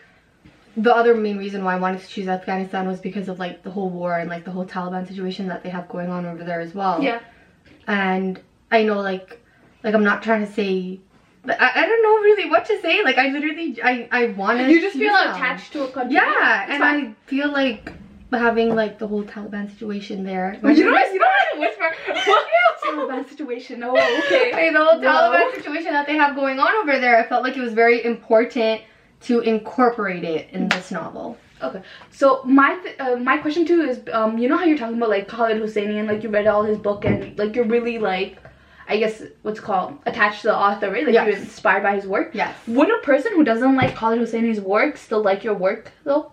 the 0.76 0.94
other 0.94 1.14
main 1.14 1.38
reason 1.38 1.64
why 1.64 1.74
I 1.74 1.78
wanted 1.78 2.00
to 2.02 2.06
choose 2.08 2.28
Afghanistan 2.28 2.86
was 2.86 3.00
because 3.00 3.28
of 3.28 3.38
like 3.38 3.62
the 3.62 3.70
whole 3.70 3.88
war 3.88 4.18
and 4.18 4.28
like 4.28 4.44
the 4.44 4.50
whole 4.50 4.66
Taliban 4.66 5.06
situation 5.08 5.48
that 5.48 5.62
they 5.62 5.70
have 5.70 5.88
going 5.88 6.10
on 6.10 6.26
over 6.26 6.44
there 6.44 6.60
as 6.60 6.74
well. 6.74 7.02
yeah 7.02 7.20
And 7.86 8.40
I 8.70 8.82
know 8.82 9.00
like 9.00 9.40
like 9.82 9.94
I'm 9.94 10.04
not 10.04 10.22
trying 10.22 10.44
to 10.46 10.52
say 10.52 11.00
I, 11.48 11.70
I 11.76 11.86
don't 11.86 12.02
know 12.02 12.16
really 12.28 12.50
what 12.50 12.66
to 12.66 12.80
say. 12.82 13.02
Like 13.04 13.18
I 13.18 13.28
literally 13.28 13.78
I 13.82 14.08
I 14.10 14.26
want 14.28 14.58
to 14.58 14.70
you 14.70 14.80
just 14.80 14.96
feel 14.96 15.14
attached 15.14 15.72
to 15.72 15.84
a 15.84 15.88
country 15.88 16.14
Yeah, 16.14 16.62
It's 16.64 16.72
and 16.72 16.80
fine. 16.80 17.06
I 17.06 17.28
feel 17.30 17.50
like 17.50 17.92
having 18.32 18.74
like 18.74 18.98
the 18.98 19.06
whole 19.06 19.22
Taliban 19.22 19.70
situation 19.70 20.24
there. 20.24 20.54
you 20.56 20.60
don't 20.60 20.76
you 20.76 20.84
don't 20.84 20.94
have 20.94 21.52
to 21.54 21.60
whisper 21.64 21.90
Taliban 22.84 23.28
situation 23.28 23.82
oh 23.82 23.92
okay 24.26 24.70
the 24.72 24.78
whole 24.84 25.00
Taliban 25.00 25.54
situation 25.54 25.92
that 25.92 26.06
they 26.06 26.16
have 26.16 26.34
going 26.34 26.58
on 26.58 26.74
over 26.76 26.98
there, 26.98 27.18
I 27.18 27.26
felt 27.26 27.42
like 27.42 27.56
it 27.56 27.60
was 27.60 27.72
very 27.72 28.04
important 28.04 28.82
to 29.22 29.40
incorporate 29.40 30.24
it 30.24 30.50
in 30.50 30.68
this 30.68 30.90
novel. 30.90 31.38
Okay, 31.62 31.80
so 32.10 32.42
my 32.44 32.76
th- 32.82 32.96
uh, 33.00 33.16
my 33.16 33.38
question 33.38 33.64
too 33.64 33.80
is, 33.80 34.00
um, 34.12 34.36
you 34.36 34.48
know 34.48 34.56
how 34.58 34.64
you're 34.64 34.76
talking 34.76 34.98
about 34.98 35.08
like 35.08 35.26
Khaled 35.26 35.56
Hosseini 35.56 35.98
and 35.98 36.06
like 36.06 36.22
you 36.22 36.28
read 36.28 36.46
all 36.46 36.62
his 36.62 36.76
book 36.78 37.04
and 37.06 37.38
like 37.38 37.56
you're 37.56 37.64
really 37.64 37.98
like, 37.98 38.36
I 38.88 38.98
guess 38.98 39.22
what's 39.42 39.58
called 39.58 39.98
attached 40.04 40.42
to 40.42 40.48
the 40.48 40.56
author, 40.56 40.90
right? 40.90 41.04
Like 41.06 41.14
Yes. 41.14 41.26
you're 41.26 41.36
inspired 41.38 41.82
by 41.82 41.96
his 41.96 42.06
work. 42.06 42.30
Yes. 42.34 42.54
Would 42.66 42.90
a 42.90 42.98
person 42.98 43.32
who 43.34 43.42
doesn't 43.42 43.74
like 43.74 43.94
Khaled 43.94 44.20
Hosseini's 44.20 44.60
work 44.60 44.98
still 44.98 45.22
like 45.22 45.44
your 45.44 45.54
work 45.54 45.92
though? 46.04 46.30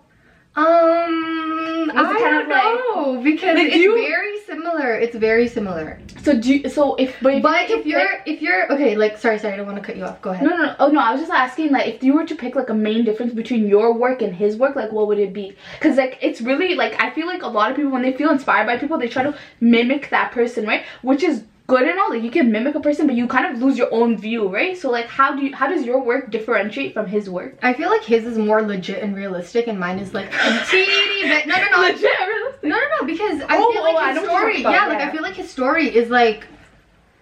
Um, 0.56 1.90
I 1.94 2.16
kind 2.16 2.48
don't 2.48 2.48
know 2.48 3.20
because 3.22 3.58
it's 3.58 3.74
you- 3.76 3.94
very 3.96 4.38
similar. 4.42 4.94
It's 4.94 5.16
very 5.16 5.48
similar. 5.48 6.00
So 6.22 6.38
do 6.38 6.54
you, 6.54 6.68
so 6.68 6.94
if 6.94 7.16
but 7.20 7.34
if, 7.34 7.42
But 7.42 7.68
you 7.68 7.78
if 7.80 7.86
you're 7.86 8.22
if 8.24 8.40
you're 8.40 8.72
okay, 8.72 8.96
like 8.96 9.18
sorry, 9.18 9.38
sorry, 9.38 9.54
I 9.54 9.56
don't 9.56 9.66
want 9.66 9.78
to 9.78 9.84
cut 9.84 9.96
you 9.96 10.04
off. 10.04 10.22
Go 10.22 10.30
ahead. 10.30 10.48
no, 10.48 10.56
no, 10.56 10.64
no, 10.66 10.76
oh 10.78 10.88
no, 10.88 11.00
I 11.00 11.10
was 11.12 11.20
just 11.20 11.32
asking 11.32 11.72
like 11.72 11.86
if 11.92 12.02
you 12.04 12.14
were 12.14 12.24
to 12.24 12.34
pick 12.36 12.54
like 12.54 12.70
a 12.70 12.74
main 12.74 13.04
difference 13.04 13.34
between 13.34 13.66
your 13.68 13.92
work 13.92 14.22
and 14.22 14.34
his 14.34 14.56
work, 14.56 14.76
like 14.76 14.92
what 14.92 15.08
would 15.08 15.18
it 15.18 15.32
be? 15.32 15.56
Because 15.78 15.96
like 15.96 16.18
it's 16.22 16.40
really 16.40 16.74
like 16.76 17.00
I 17.02 17.10
feel 17.10 17.26
like 17.26 17.42
a 17.42 17.48
lot 17.48 17.70
of 17.70 17.76
people 17.76 17.90
when 17.90 18.02
they 18.02 18.12
feel 18.12 18.30
inspired 18.30 18.66
by 18.66 18.78
people, 18.78 18.96
they 18.96 19.08
try 19.08 19.24
to 19.24 19.36
mimic 19.60 20.08
that 20.10 20.30
person, 20.32 20.66
right? 20.66 20.84
Which 21.02 21.24
is 21.24 21.42
good 21.66 21.82
and 21.88 21.98
all, 21.98 22.10
like 22.10 22.22
you 22.22 22.30
can 22.30 22.52
mimic 22.52 22.74
a 22.74 22.80
person, 22.80 23.06
but 23.06 23.16
you 23.16 23.26
kind 23.26 23.46
of 23.54 23.62
lose 23.62 23.78
your 23.78 23.92
own 23.92 24.16
view, 24.16 24.48
right? 24.48 24.76
So 24.76 24.90
like 24.90 25.06
how 25.06 25.34
do 25.34 25.44
you 25.44 25.54
how 25.54 25.66
does 25.68 25.84
your 25.84 26.02
work 26.02 26.30
differentiate 26.30 26.92
from 26.94 27.06
his 27.06 27.30
work? 27.30 27.58
I 27.62 27.72
feel 27.72 27.88
like 27.90 28.04
his 28.04 28.24
is 28.26 28.36
more 28.38 28.62
legit 28.62 29.02
and 29.02 29.16
realistic, 29.16 29.66
and 29.66 29.78
mine 29.80 29.98
is 29.98 30.12
like 30.12 30.32
a 30.32 30.64
teeny 30.70 31.22
bit. 31.22 31.46
No, 31.46 31.56
no, 31.56 31.70
no. 31.70 31.78
Legit, 31.82 32.02
realistic. 32.02 32.64
No, 32.64 32.76
no, 32.76 32.86
no, 33.00 33.06
because 33.06 33.40
I 33.48 33.56
Oh, 33.58 33.72
feel 33.72 33.82
oh, 33.82 33.92
like 33.92 33.96
I 33.96 34.12
his 34.12 34.22
know 34.22 34.32
what 34.32 34.40
you're 34.42 34.50
story, 34.52 34.60
about, 34.60 34.72
yeah, 34.72 34.86
like. 34.86 35.08
I 35.08 35.12
feel 35.12 35.22
like 35.22 35.34
his 35.34 35.50
story 35.50 35.94
is 35.94 36.10
like, 36.10 36.46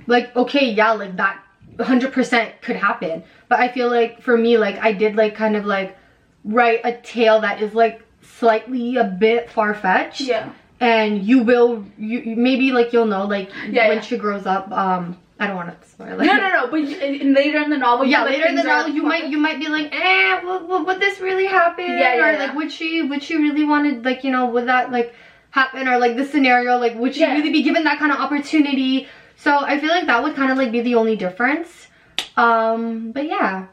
like 0.06 0.34
okay, 0.36 0.70
yeah, 0.72 0.92
like 0.92 1.16
that, 1.16 1.40
hundred 1.80 2.12
percent 2.12 2.60
could 2.62 2.76
happen. 2.76 3.22
But 3.48 3.60
I 3.60 3.68
feel 3.68 3.88
like 3.90 4.22
for 4.22 4.36
me, 4.36 4.58
like 4.58 4.78
I 4.78 4.92
did 4.92 5.14
like 5.16 5.34
kind 5.34 5.56
of 5.56 5.64
like 5.66 5.96
write 6.44 6.80
a 6.84 6.92
tale 7.02 7.40
that 7.42 7.62
is 7.62 7.74
like 7.74 8.02
slightly 8.22 8.96
a 8.96 9.04
bit 9.04 9.50
far 9.50 9.74
fetched, 9.74 10.22
Yeah. 10.22 10.50
And 10.82 11.22
you 11.22 11.44
will, 11.44 11.84
you 11.96 12.34
maybe 12.36 12.72
like 12.72 12.92
you'll 12.92 13.06
know 13.06 13.24
like 13.24 13.50
Yeah, 13.70 13.88
when 13.88 13.98
yeah. 13.98 14.02
she 14.02 14.16
grows 14.18 14.46
up. 14.46 14.70
Um, 14.72 15.16
I 15.38 15.46
don't 15.46 15.56
want 15.56 15.80
to 15.80 15.88
spoil. 15.88 16.20
It. 16.20 16.26
No, 16.26 16.34
no, 16.36 16.48
no. 16.50 16.66
But 16.70 16.82
you, 16.88 16.96
and 16.96 17.34
later 17.34 17.58
in 17.62 17.70
the 17.70 17.78
novel, 17.78 18.04
Yeah, 18.04 18.24
later 18.24 18.46
in 18.46 18.56
the 18.56 18.64
novel, 18.64 18.92
you 18.92 19.02
might 19.02 19.28
you 19.28 19.38
might 19.38 19.58
be 19.60 19.68
like, 19.68 19.94
eh, 19.94 20.40
would, 20.44 20.68
would, 20.68 20.86
would 20.86 21.00
this 21.00 21.20
really 21.20 21.46
happen? 21.46 21.84
Yeah, 21.86 22.14
yeah, 22.14 22.26
or 22.26 22.38
like, 22.38 22.54
would 22.56 22.70
she 22.72 23.02
would 23.02 23.22
she 23.22 23.36
really 23.36 23.64
wanted 23.64 24.04
like 24.04 24.24
you 24.24 24.32
know 24.32 24.46
would 24.46 24.66
that 24.66 24.90
like 24.90 25.14
happen 25.50 25.86
or 25.86 25.98
like 25.98 26.16
the 26.16 26.24
scenario 26.24 26.78
like 26.78 26.94
would 26.96 27.14
she 27.14 27.24
really 27.24 27.50
be 27.50 27.62
given 27.62 27.84
that 27.84 27.98
kind 27.98 28.12
of 28.12 28.18
opportunity? 28.18 29.06
So 29.36 29.56
I 29.56 29.78
feel 29.78 29.90
like 29.90 30.06
that 30.06 30.22
would 30.22 30.34
kind 30.34 30.50
of 30.50 30.58
like 30.58 30.72
be 30.72 30.80
the 30.80 30.96
only 30.96 31.16
difference. 31.16 31.86
Um, 32.36 33.12
but 33.12 33.26
yeah. 33.26 33.66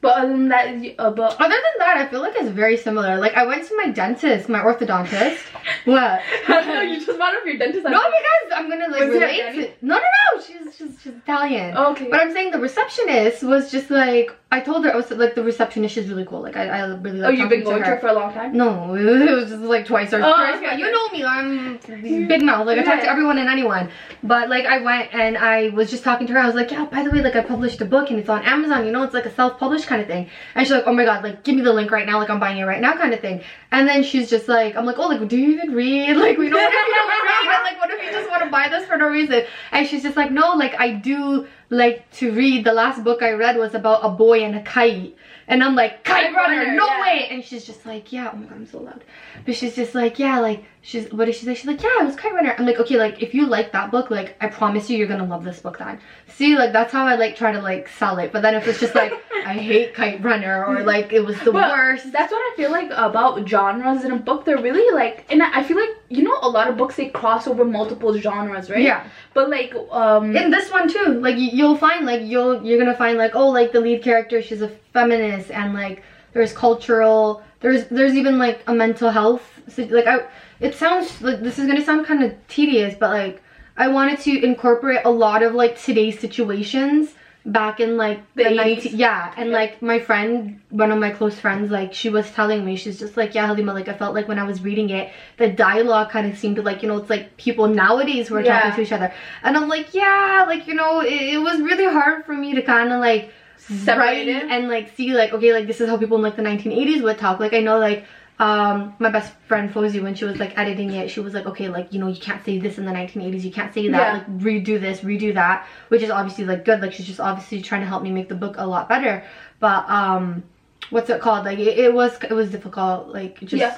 But 0.00 0.16
other 0.16 0.28
than 0.28 0.48
that, 0.48 0.94
uh, 0.98 1.10
but 1.10 1.32
Other 1.38 1.54
than 1.54 1.74
that, 1.78 1.96
I 1.98 2.08
feel 2.08 2.20
like 2.20 2.34
it's 2.36 2.48
very 2.48 2.76
similar. 2.76 3.18
Like 3.18 3.34
I 3.34 3.44
went 3.46 3.66
to 3.68 3.76
my 3.76 3.90
dentist, 3.90 4.48
my 4.48 4.60
orthodontist. 4.60 5.38
what? 5.84 6.20
no, 6.48 6.80
you 6.80 7.04
just 7.04 7.18
brought 7.18 7.34
up 7.34 7.44
your 7.44 7.58
dentist. 7.58 7.84
No, 7.84 7.90
because 7.90 8.52
I'm 8.54 8.70
gonna 8.70 8.88
like 8.88 9.00
Was 9.00 9.10
relate 9.10 9.52
to. 9.54 9.86
No, 9.86 9.96
no, 9.96 10.00
no. 10.00 10.40
She's 10.42 10.74
she's, 10.74 11.02
she's 11.02 11.12
Italian. 11.12 11.74
Oh, 11.76 11.92
okay. 11.92 12.08
But 12.10 12.20
I'm 12.20 12.32
saying 12.32 12.50
the 12.52 12.58
receptionist 12.58 13.42
was 13.42 13.70
just 13.70 13.90
like 13.90 14.34
I 14.52 14.60
told 14.60 14.84
her 14.84 14.92
I 14.92 14.96
was 14.96 15.10
like 15.10 15.34
the 15.34 15.44
receptionist 15.44 15.98
is 15.98 16.08
really 16.08 16.24
cool. 16.24 16.40
Like 16.40 16.56
I, 16.56 16.68
I 16.68 16.86
really 16.86 17.18
like 17.18 17.20
her. 17.20 17.26
oh, 17.26 17.30
you've 17.30 17.50
been 17.50 17.62
going 17.62 17.82
to 17.82 17.88
her. 17.88 17.94
her 17.96 18.00
for 18.00 18.08
a 18.08 18.14
long 18.14 18.32
time. 18.32 18.56
No, 18.56 18.94
it 18.96 19.30
was 19.30 19.50
just 19.50 19.62
like 19.62 19.84
twice 19.84 20.12
or 20.14 20.22
Oh, 20.22 20.32
twice. 20.32 20.56
okay, 20.56 20.78
you 20.78 20.90
know 20.90 21.08
me, 21.10 21.24
I'm 21.24 21.78
big 22.26 22.42
mouth. 22.42 22.66
Like 22.66 22.78
I 22.78 22.82
talk 22.82 23.00
to 23.00 23.10
everyone 23.10 23.36
and 23.36 23.48
anyone. 23.50 23.90
But 24.22 24.48
like 24.48 24.64
I 24.64 24.80
went 24.80 25.12
and 25.14 25.36
I 25.36 25.68
was 25.68 25.90
just 25.90 26.04
talking 26.04 26.26
to 26.28 26.32
her. 26.32 26.38
I 26.38 26.46
was 26.46 26.54
like, 26.54 26.70
yeah, 26.70 26.86
by 26.86 27.02
the 27.02 27.10
way, 27.10 27.20
like 27.20 27.36
I 27.36 27.42
published 27.42 27.80
a 27.82 27.84
book 27.84 28.10
and 28.10 28.18
it's 28.18 28.30
on 28.30 28.42
Amazon. 28.44 28.86
You 28.86 28.92
know, 28.92 29.02
it's 29.02 29.14
like 29.14 29.26
a 29.26 29.34
self-published 29.34 29.86
kind 29.90 30.00
of 30.00 30.08
thing. 30.08 30.30
And 30.54 30.66
she's 30.66 30.72
like, 30.72 30.84
oh 30.86 30.94
my 30.94 31.04
god, 31.04 31.22
like 31.22 31.44
give 31.44 31.54
me 31.54 31.62
the 31.62 31.72
link 31.72 31.90
right 31.90 32.06
now. 32.06 32.18
Like 32.18 32.30
I'm 32.30 32.40
buying 32.40 32.56
it 32.56 32.64
right 32.64 32.80
now, 32.80 32.96
kind 32.96 33.12
of 33.12 33.20
thing. 33.20 33.42
And 33.70 33.86
then 33.86 34.02
she's 34.02 34.30
just 34.30 34.48
like, 34.48 34.76
I'm 34.76 34.86
like, 34.86 34.98
oh, 34.98 35.08
like 35.08 35.28
do 35.28 35.36
you 35.36 35.50
even 35.54 35.74
read? 35.74 36.16
Like 36.20 36.38
we 36.38 36.46
if 36.46 36.52
you 36.52 36.56
don't 36.56 36.72
read? 36.72 37.54
And, 37.54 37.64
like 37.64 37.78
what 37.80 37.90
if 37.90 38.02
you 38.02 38.10
just 38.10 38.30
want 38.30 38.44
to 38.44 38.50
buy 38.50 38.68
this 38.68 38.86
for 38.86 38.96
no 38.96 39.08
reason? 39.08 39.44
And 39.72 39.86
she's 39.86 40.02
just 40.02 40.16
like, 40.16 40.30
no, 40.30 40.54
like 40.54 40.78
I 40.78 40.92
do 40.92 41.46
like 41.70 42.10
to 42.12 42.32
read. 42.32 42.64
The 42.64 42.72
last 42.72 43.02
book 43.04 43.22
I 43.22 43.32
read 43.32 43.56
was 43.56 43.74
about 43.74 44.04
a 44.04 44.08
boy 44.08 44.44
and 44.44 44.56
a 44.56 44.62
kite. 44.62 45.16
And 45.48 45.64
I'm 45.64 45.74
like, 45.74 46.04
kite 46.04 46.32
runner, 46.32 46.72
no 46.74 46.86
yeah. 46.86 47.02
way. 47.02 47.28
And 47.30 47.44
she's 47.44 47.64
just 47.64 47.84
like, 47.84 48.12
yeah, 48.12 48.30
oh 48.32 48.36
my 48.36 48.46
god, 48.46 48.54
I'm 48.54 48.66
so 48.66 48.78
loud. 48.78 49.02
But 49.44 49.56
she's 49.56 49.74
just 49.74 49.96
like, 49.96 50.18
yeah, 50.20 50.38
like 50.38 50.64
she's 50.82 51.10
what 51.12 51.26
did 51.26 51.34
she 51.34 51.44
say? 51.44 51.54
She's 51.54 51.66
like, 51.66 51.82
yeah, 51.82 51.96
i 52.00 52.04
was 52.04 52.16
Kite 52.16 52.32
Runner. 52.32 52.54
I'm 52.56 52.66
like, 52.66 52.78
okay, 52.80 52.96
like 52.96 53.22
if 53.22 53.34
you 53.34 53.46
like 53.46 53.72
that 53.72 53.90
book, 53.90 54.10
like 54.10 54.36
I 54.40 54.48
promise 54.48 54.88
you, 54.88 54.96
you're 54.96 55.08
gonna 55.08 55.26
love 55.26 55.44
this 55.44 55.60
book 55.60 55.78
then. 55.78 56.00
See, 56.28 56.56
like 56.56 56.72
that's 56.72 56.92
how 56.92 57.06
I 57.06 57.16
like 57.16 57.36
try 57.36 57.52
to 57.52 57.60
like 57.60 57.88
sell 57.88 58.18
it. 58.18 58.32
But 58.32 58.42
then 58.42 58.54
if 58.54 58.66
it's 58.66 58.80
just 58.80 58.94
like 58.94 59.12
I 59.46 59.54
hate 59.54 59.94
Kite 59.94 60.22
Runner 60.22 60.64
or 60.64 60.82
like 60.82 61.12
it 61.12 61.20
was 61.20 61.38
the 61.40 61.52
worst. 61.52 62.12
That's 62.12 62.32
what 62.32 62.38
I 62.38 62.54
feel 62.56 62.70
like 62.70 62.90
about 62.92 63.48
genres 63.48 64.04
in 64.04 64.12
a 64.12 64.18
book. 64.18 64.44
They're 64.44 64.62
really 64.62 64.94
like, 64.94 65.26
and 65.30 65.42
I 65.42 65.60
I 65.60 65.64
feel 65.64 65.78
like 65.78 65.96
you 66.08 66.22
know 66.22 66.38
a 66.42 66.48
lot 66.48 66.68
of 66.68 66.76
books 66.76 66.96
they 66.96 67.08
cross 67.08 67.46
over 67.46 67.64
multiple 67.64 68.16
genres, 68.18 68.70
right? 68.70 68.82
Yeah. 68.82 69.06
But 69.34 69.50
like, 69.50 69.74
um, 69.90 70.36
In 70.36 70.50
this 70.50 70.70
one 70.70 70.88
too, 70.88 71.20
like 71.20 71.36
you'll 71.38 71.76
find 71.76 72.06
like 72.06 72.22
you'll 72.22 72.64
you're 72.64 72.78
gonna 72.78 72.96
find 72.96 73.18
like 73.18 73.34
oh 73.34 73.48
like 73.48 73.72
the 73.72 73.80
lead 73.80 74.02
character 74.02 74.42
she's 74.42 74.62
a 74.62 74.68
feminist 74.92 75.50
and 75.50 75.74
like 75.74 76.02
there's 76.32 76.52
cultural 76.52 77.42
there's 77.60 77.86
there's 77.88 78.14
even 78.14 78.38
like 78.38 78.62
a 78.66 78.74
mental 78.74 79.10
health 79.10 79.60
so, 79.68 79.82
like 79.84 80.06
I 80.06 80.26
it 80.60 80.74
sounds 80.74 81.20
like 81.22 81.40
this 81.42 81.58
is 81.58 81.66
gonna 81.66 81.84
sound 81.84 82.06
kind 82.06 82.22
of 82.22 82.34
tedious 82.48 82.94
but 82.98 83.10
like 83.10 83.42
I 83.76 83.88
wanted 83.88 84.18
to 84.20 84.44
incorporate 84.44 85.00
a 85.04 85.10
lot 85.10 85.42
of 85.42 85.54
like 85.54 85.80
today's 85.80 86.18
situations 86.18 87.14
back 87.46 87.80
in 87.80 87.96
like 87.96 88.20
The 88.34 88.44
the, 88.44 88.50
80s. 88.50 88.56
19 88.84 88.96
yeah 88.98 89.32
and 89.38 89.48
Yeah. 89.48 89.54
like 89.56 89.80
my 89.80 89.98
friend 89.98 90.60
one 90.68 90.90
of 90.92 90.98
my 90.98 91.10
close 91.10 91.38
friends 91.38 91.70
like 91.70 91.94
she 91.94 92.10
was 92.10 92.30
telling 92.32 92.66
me 92.66 92.76
she's 92.76 92.98
just 92.98 93.16
like 93.16 93.34
yeah 93.34 93.46
Halima 93.46 93.72
like 93.72 93.88
I 93.88 93.94
felt 93.94 94.14
like 94.14 94.28
when 94.28 94.38
I 94.38 94.44
was 94.44 94.60
reading 94.62 94.90
it 94.90 95.10
the 95.38 95.48
dialogue 95.48 96.10
kind 96.10 96.30
of 96.30 96.36
seemed 96.36 96.56
to 96.56 96.62
like 96.62 96.82
you 96.82 96.88
know 96.88 96.98
it's 96.98 97.08
like 97.08 97.34
people 97.38 97.66
nowadays 97.66 98.28
who 98.28 98.36
are 98.36 98.42
Yeah. 98.42 98.60
talking 98.60 98.76
to 98.76 98.82
each 98.82 98.92
other 98.92 99.10
and 99.42 99.56
I'm 99.56 99.68
like 99.68 99.94
yeah 99.94 100.44
like 100.46 100.66
you 100.66 100.74
know 100.74 101.00
it, 101.00 101.12
it 101.34 101.38
was 101.40 101.60
really 101.62 101.86
hard 101.86 102.26
for 102.26 102.34
me 102.34 102.54
to 102.54 102.60
kind 102.62 102.92
of 102.92 103.00
like 103.00 103.32
Separate 103.60 104.28
it? 104.28 104.44
and 104.50 104.68
like 104.68 104.90
see 104.96 105.12
like 105.14 105.32
okay 105.32 105.52
like 105.52 105.66
this 105.66 105.80
is 105.80 105.88
how 105.88 105.96
people 105.96 106.16
in 106.16 106.22
like 106.22 106.36
the 106.36 106.42
1980s 106.42 107.02
would 107.02 107.18
talk 107.18 107.40
like 107.40 107.52
I 107.52 107.60
know 107.60 107.78
like 107.78 108.04
um 108.38 108.94
my 108.98 109.10
best 109.10 109.34
friend 109.46 109.70
Fozy 109.72 110.02
when 110.02 110.14
she 110.14 110.24
was 110.24 110.38
like 110.40 110.56
editing 110.58 110.90
it 110.92 111.10
she 111.10 111.20
was 111.20 111.34
like 111.34 111.44
okay 111.46 111.68
like 111.68 111.92
you 111.92 111.98
know 112.00 112.06
you 112.08 112.18
can't 112.18 112.42
say 112.44 112.58
this 112.58 112.78
in 112.78 112.86
the 112.86 112.92
1980s 112.92 113.44
you 113.44 113.50
can't 113.52 113.72
say 113.74 113.88
that 113.88 113.98
Yeah. 113.98 114.12
like 114.14 114.38
redo 114.38 114.80
this 114.80 115.00
redo 115.00 115.34
that 115.34 115.66
which 115.88 116.02
is 116.02 116.10
obviously 116.10 116.44
like 116.44 116.64
good 116.64 116.80
like 116.80 116.92
she's 116.92 117.06
just 117.06 117.20
obviously 117.20 117.60
trying 117.60 117.82
to 117.82 117.86
help 117.86 118.02
me 118.02 118.10
make 118.10 118.28
the 118.30 118.34
book 118.34 118.54
a 118.58 118.66
lot 118.66 118.88
better 118.88 119.22
but 119.58 119.88
um 119.90 120.42
what's 120.88 121.10
it 121.10 121.20
called 121.20 121.44
like 121.44 121.58
it, 121.58 121.78
it 121.78 121.92
was 121.92 122.18
it 122.22 122.32
was 122.32 122.50
difficult 122.50 123.08
like 123.08 123.38
just 123.40 123.60
Yeah. 123.60 123.76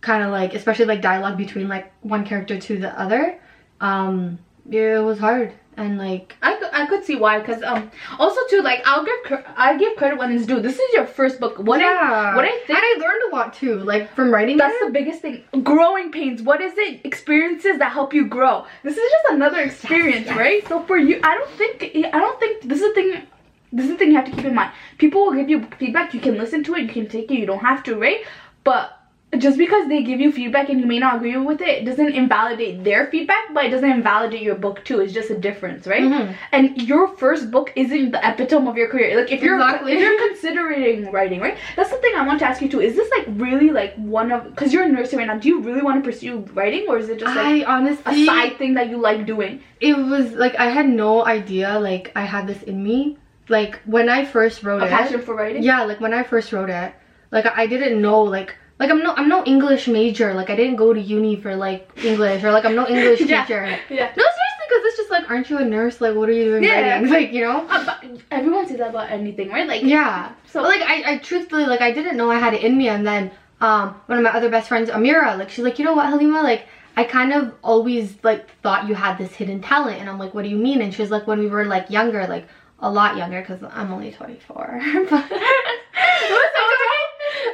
kind 0.00 0.22
of 0.22 0.30
like 0.30 0.54
especially 0.54 0.84
like 0.84 1.02
dialogue 1.02 1.36
between 1.36 1.66
like 1.68 1.90
one 2.02 2.24
character 2.24 2.56
to 2.58 2.78
the 2.78 2.96
other 2.98 3.36
um 3.80 4.38
it 4.70 5.02
was 5.04 5.18
hard 5.18 5.52
and 5.76 5.98
like 5.98 6.36
I 6.42 6.56
could, 6.56 6.68
I 6.72 6.86
could 6.86 7.04
see 7.04 7.16
why 7.16 7.38
because 7.38 7.62
um 7.62 7.90
also 8.18 8.40
too 8.50 8.60
like 8.62 8.82
I'll 8.84 9.04
give 9.04 9.44
I 9.56 9.76
give 9.76 9.96
credit 9.96 10.18
when 10.18 10.32
it's 10.32 10.46
due. 10.46 10.60
This 10.60 10.78
is 10.78 10.94
your 10.94 11.06
first 11.06 11.40
book. 11.40 11.58
What 11.58 11.80
I 11.80 12.34
what 12.34 12.44
I 12.44 12.50
think 12.66 12.70
and 12.70 12.78
I 12.78 12.96
learned 12.98 13.32
a 13.32 13.36
lot 13.36 13.54
too 13.54 13.78
like 13.80 14.14
from 14.14 14.30
writing 14.30 14.56
that's 14.56 14.74
it. 14.74 14.86
the 14.86 14.92
biggest 14.92 15.20
thing. 15.22 15.44
Growing 15.62 16.10
pains. 16.12 16.42
What 16.42 16.60
is 16.60 16.74
it? 16.76 17.00
Experiences 17.04 17.78
that 17.78 17.92
help 17.92 18.14
you 18.14 18.26
grow. 18.26 18.66
This 18.82 18.96
is 18.96 19.10
just 19.10 19.34
another 19.34 19.60
experience, 19.60 20.26
yes. 20.26 20.36
right? 20.36 20.68
So 20.68 20.82
for 20.82 20.96
you, 20.96 21.20
I 21.22 21.34
don't 21.34 21.50
think 21.50 21.96
I 22.14 22.18
don't 22.18 22.40
think 22.40 22.68
this 22.68 22.80
is 22.80 22.88
the 22.88 22.94
thing. 22.94 23.22
This 23.72 23.86
is 23.86 23.92
the 23.92 23.98
thing 23.98 24.10
you 24.10 24.16
have 24.16 24.26
to 24.26 24.30
keep 24.30 24.44
in 24.44 24.54
mind. 24.54 24.72
People 24.98 25.24
will 25.24 25.34
give 25.34 25.48
you 25.48 25.66
feedback. 25.78 26.14
You 26.14 26.20
can 26.20 26.38
listen 26.38 26.62
to 26.64 26.74
it. 26.74 26.82
You 26.82 26.88
can 26.88 27.08
take 27.08 27.30
it. 27.30 27.38
You 27.38 27.46
don't 27.46 27.58
have 27.58 27.82
to, 27.84 27.96
right? 27.96 28.24
But 28.62 28.96
just 29.38 29.58
because 29.58 29.88
they 29.88 30.02
give 30.02 30.20
you 30.20 30.30
feedback 30.32 30.68
and 30.68 30.80
you 30.80 30.86
may 30.86 30.98
not 30.98 31.16
agree 31.16 31.36
with 31.36 31.60
it, 31.60 31.68
it 31.80 31.84
doesn't 31.84 32.14
invalidate 32.14 32.84
their 32.84 33.06
feedback, 33.08 33.52
but 33.54 33.64
it 33.64 33.70
doesn't 33.70 33.90
invalidate 33.90 34.42
your 34.42 34.54
book 34.54 34.84
too. 34.84 35.00
It's 35.00 35.12
just 35.12 35.30
a 35.30 35.38
difference, 35.38 35.86
right? 35.86 36.02
Mhm. 36.02 36.34
And 36.52 36.80
your 36.82 37.08
first 37.16 37.50
book 37.50 37.72
isn't 37.76 38.10
the 38.12 38.20
epitome 38.28 38.68
of 38.68 38.76
your 38.76 38.88
career. 38.88 39.20
Like 39.20 39.32
if 39.32 39.42
you're 39.42 39.56
Exactly. 39.60 39.92
if 39.92 40.00
you're 40.00 40.28
considering 40.28 41.10
writing, 41.12 41.40
right? 41.40 41.56
That's 41.76 41.90
the 41.90 41.96
thing 41.98 42.12
I 42.16 42.26
want 42.26 42.38
to 42.40 42.46
ask 42.46 42.60
you 42.62 42.68
too. 42.68 42.80
Is 42.80 42.96
this 42.96 43.10
like 43.16 43.26
really 43.30 43.70
like 43.70 43.94
one 43.96 44.32
of 44.32 44.44
because 44.50 44.72
you're 44.72 44.84
a 44.84 44.88
nursing 44.88 45.18
right 45.18 45.26
now? 45.28 45.38
Do 45.38 45.48
you 45.48 45.60
really 45.60 45.82
want 45.82 46.02
to 46.02 46.08
pursue 46.10 46.38
writing, 46.54 46.86
or 46.88 46.98
is 46.98 47.08
it 47.08 47.18
just 47.18 47.34
like 47.34 47.46
I 47.46 47.56
a 47.60 47.64
honestly, 47.66 48.26
side 48.26 48.56
thing 48.58 48.74
that 48.74 48.88
you 48.90 48.98
like 48.98 49.26
doing? 49.26 49.60
it 49.80 49.96
was 49.98 50.32
like 50.32 50.54
I 50.56 50.68
had 50.70 50.88
no 50.88 51.24
idea 51.26 51.78
like 51.78 52.10
I 52.16 52.22
had 52.24 52.46
this 52.46 52.62
in 52.62 52.82
me. 52.82 53.18
Like 53.48 53.80
when 53.84 54.08
I 54.08 54.24
first 54.24 54.62
wrote 54.62 54.82
A 54.82 54.86
it, 54.86 54.90
passion 54.90 55.20
for 55.20 55.34
writing? 55.34 55.62
yeah, 55.62 55.82
like 55.84 56.00
when 56.00 56.14
I 56.14 56.22
first 56.22 56.52
wrote 56.52 56.70
it, 56.70 56.94
like 57.30 57.46
I 57.46 57.66
didn't 57.66 58.00
know 58.00 58.22
like 58.22 58.54
like 58.78 58.90
I'm 58.90 59.00
no 59.02 59.14
I'm 59.14 59.28
no 59.28 59.44
English 59.44 59.86
major. 59.88 60.34
Like 60.34 60.50
I 60.50 60.56
didn't 60.56 60.76
go 60.76 60.92
to 60.92 61.00
uni 61.00 61.36
for 61.36 61.54
like 61.56 61.88
English 62.04 62.42
or 62.44 62.50
like 62.52 62.64
I'm 62.64 62.74
no 62.74 62.86
English 62.94 63.20
Yeah. 63.20 63.42
teacher. 63.44 63.64
Yeah. 63.90 64.12
No, 64.16 64.24
seriously, 64.24 64.66
because 64.68 64.84
it's 64.86 64.96
just 64.96 65.10
like, 65.10 65.30
aren't 65.30 65.48
you 65.50 65.58
a 65.58 65.64
nurse? 65.64 66.00
Like, 66.00 66.14
what 66.16 66.28
are 66.28 66.32
you 66.32 66.44
doing 66.44 66.64
Yeah. 66.64 66.94
writing? 66.94 67.08
Like, 67.16 67.32
you 67.32 67.42
know? 67.44 67.66
Uh, 67.68 67.84
but 67.86 68.04
everyone 68.30 68.66
says 68.66 68.78
that 68.78 68.90
about 68.90 69.10
anything, 69.10 69.48
right? 69.50 69.66
Like 69.68 69.82
Yeah. 69.82 70.32
So- 70.46 70.62
So 70.62 70.68
like 70.68 70.82
I, 70.82 71.12
I 71.14 71.18
truthfully 71.18 71.66
like 71.66 71.80
I 71.80 71.90
didn't 71.92 72.16
know 72.16 72.30
I 72.30 72.38
had 72.38 72.54
it 72.54 72.62
in 72.64 72.76
me 72.76 72.88
and 72.88 73.06
then 73.06 73.30
um 73.60 73.94
one 74.06 74.18
of 74.18 74.24
my 74.24 74.30
other 74.30 74.50
best 74.50 74.68
friends, 74.68 74.90
Amira, 74.90 75.38
like 75.38 75.50
she's 75.50 75.64
like, 75.64 75.78
you 75.78 75.84
know 75.84 75.94
what, 75.94 76.06
Halima, 76.10 76.42
like 76.42 76.66
I 76.96 77.02
kind 77.04 77.32
of 77.32 77.52
always 77.62 78.16
like 78.22 78.50
thought 78.62 78.88
you 78.88 78.94
had 78.94 79.18
this 79.18 79.32
hidden 79.34 79.60
talent 79.60 80.00
and 80.00 80.08
I'm 80.08 80.18
like, 80.18 80.32
what 80.34 80.42
do 80.44 80.48
you 80.50 80.56
mean? 80.68 80.80
And 80.82 80.92
she's 80.94 81.10
like 81.10 81.26
when 81.26 81.38
we 81.38 81.48
were 81.48 81.64
like 81.64 81.90
younger, 81.90 82.26
like 82.26 82.46
a 82.80 82.90
lot 82.90 83.16
younger 83.16 83.40
because 83.40 83.62
I'm 83.78 83.92
only 83.92 84.10
24. 84.12 84.80
But- 85.10 85.30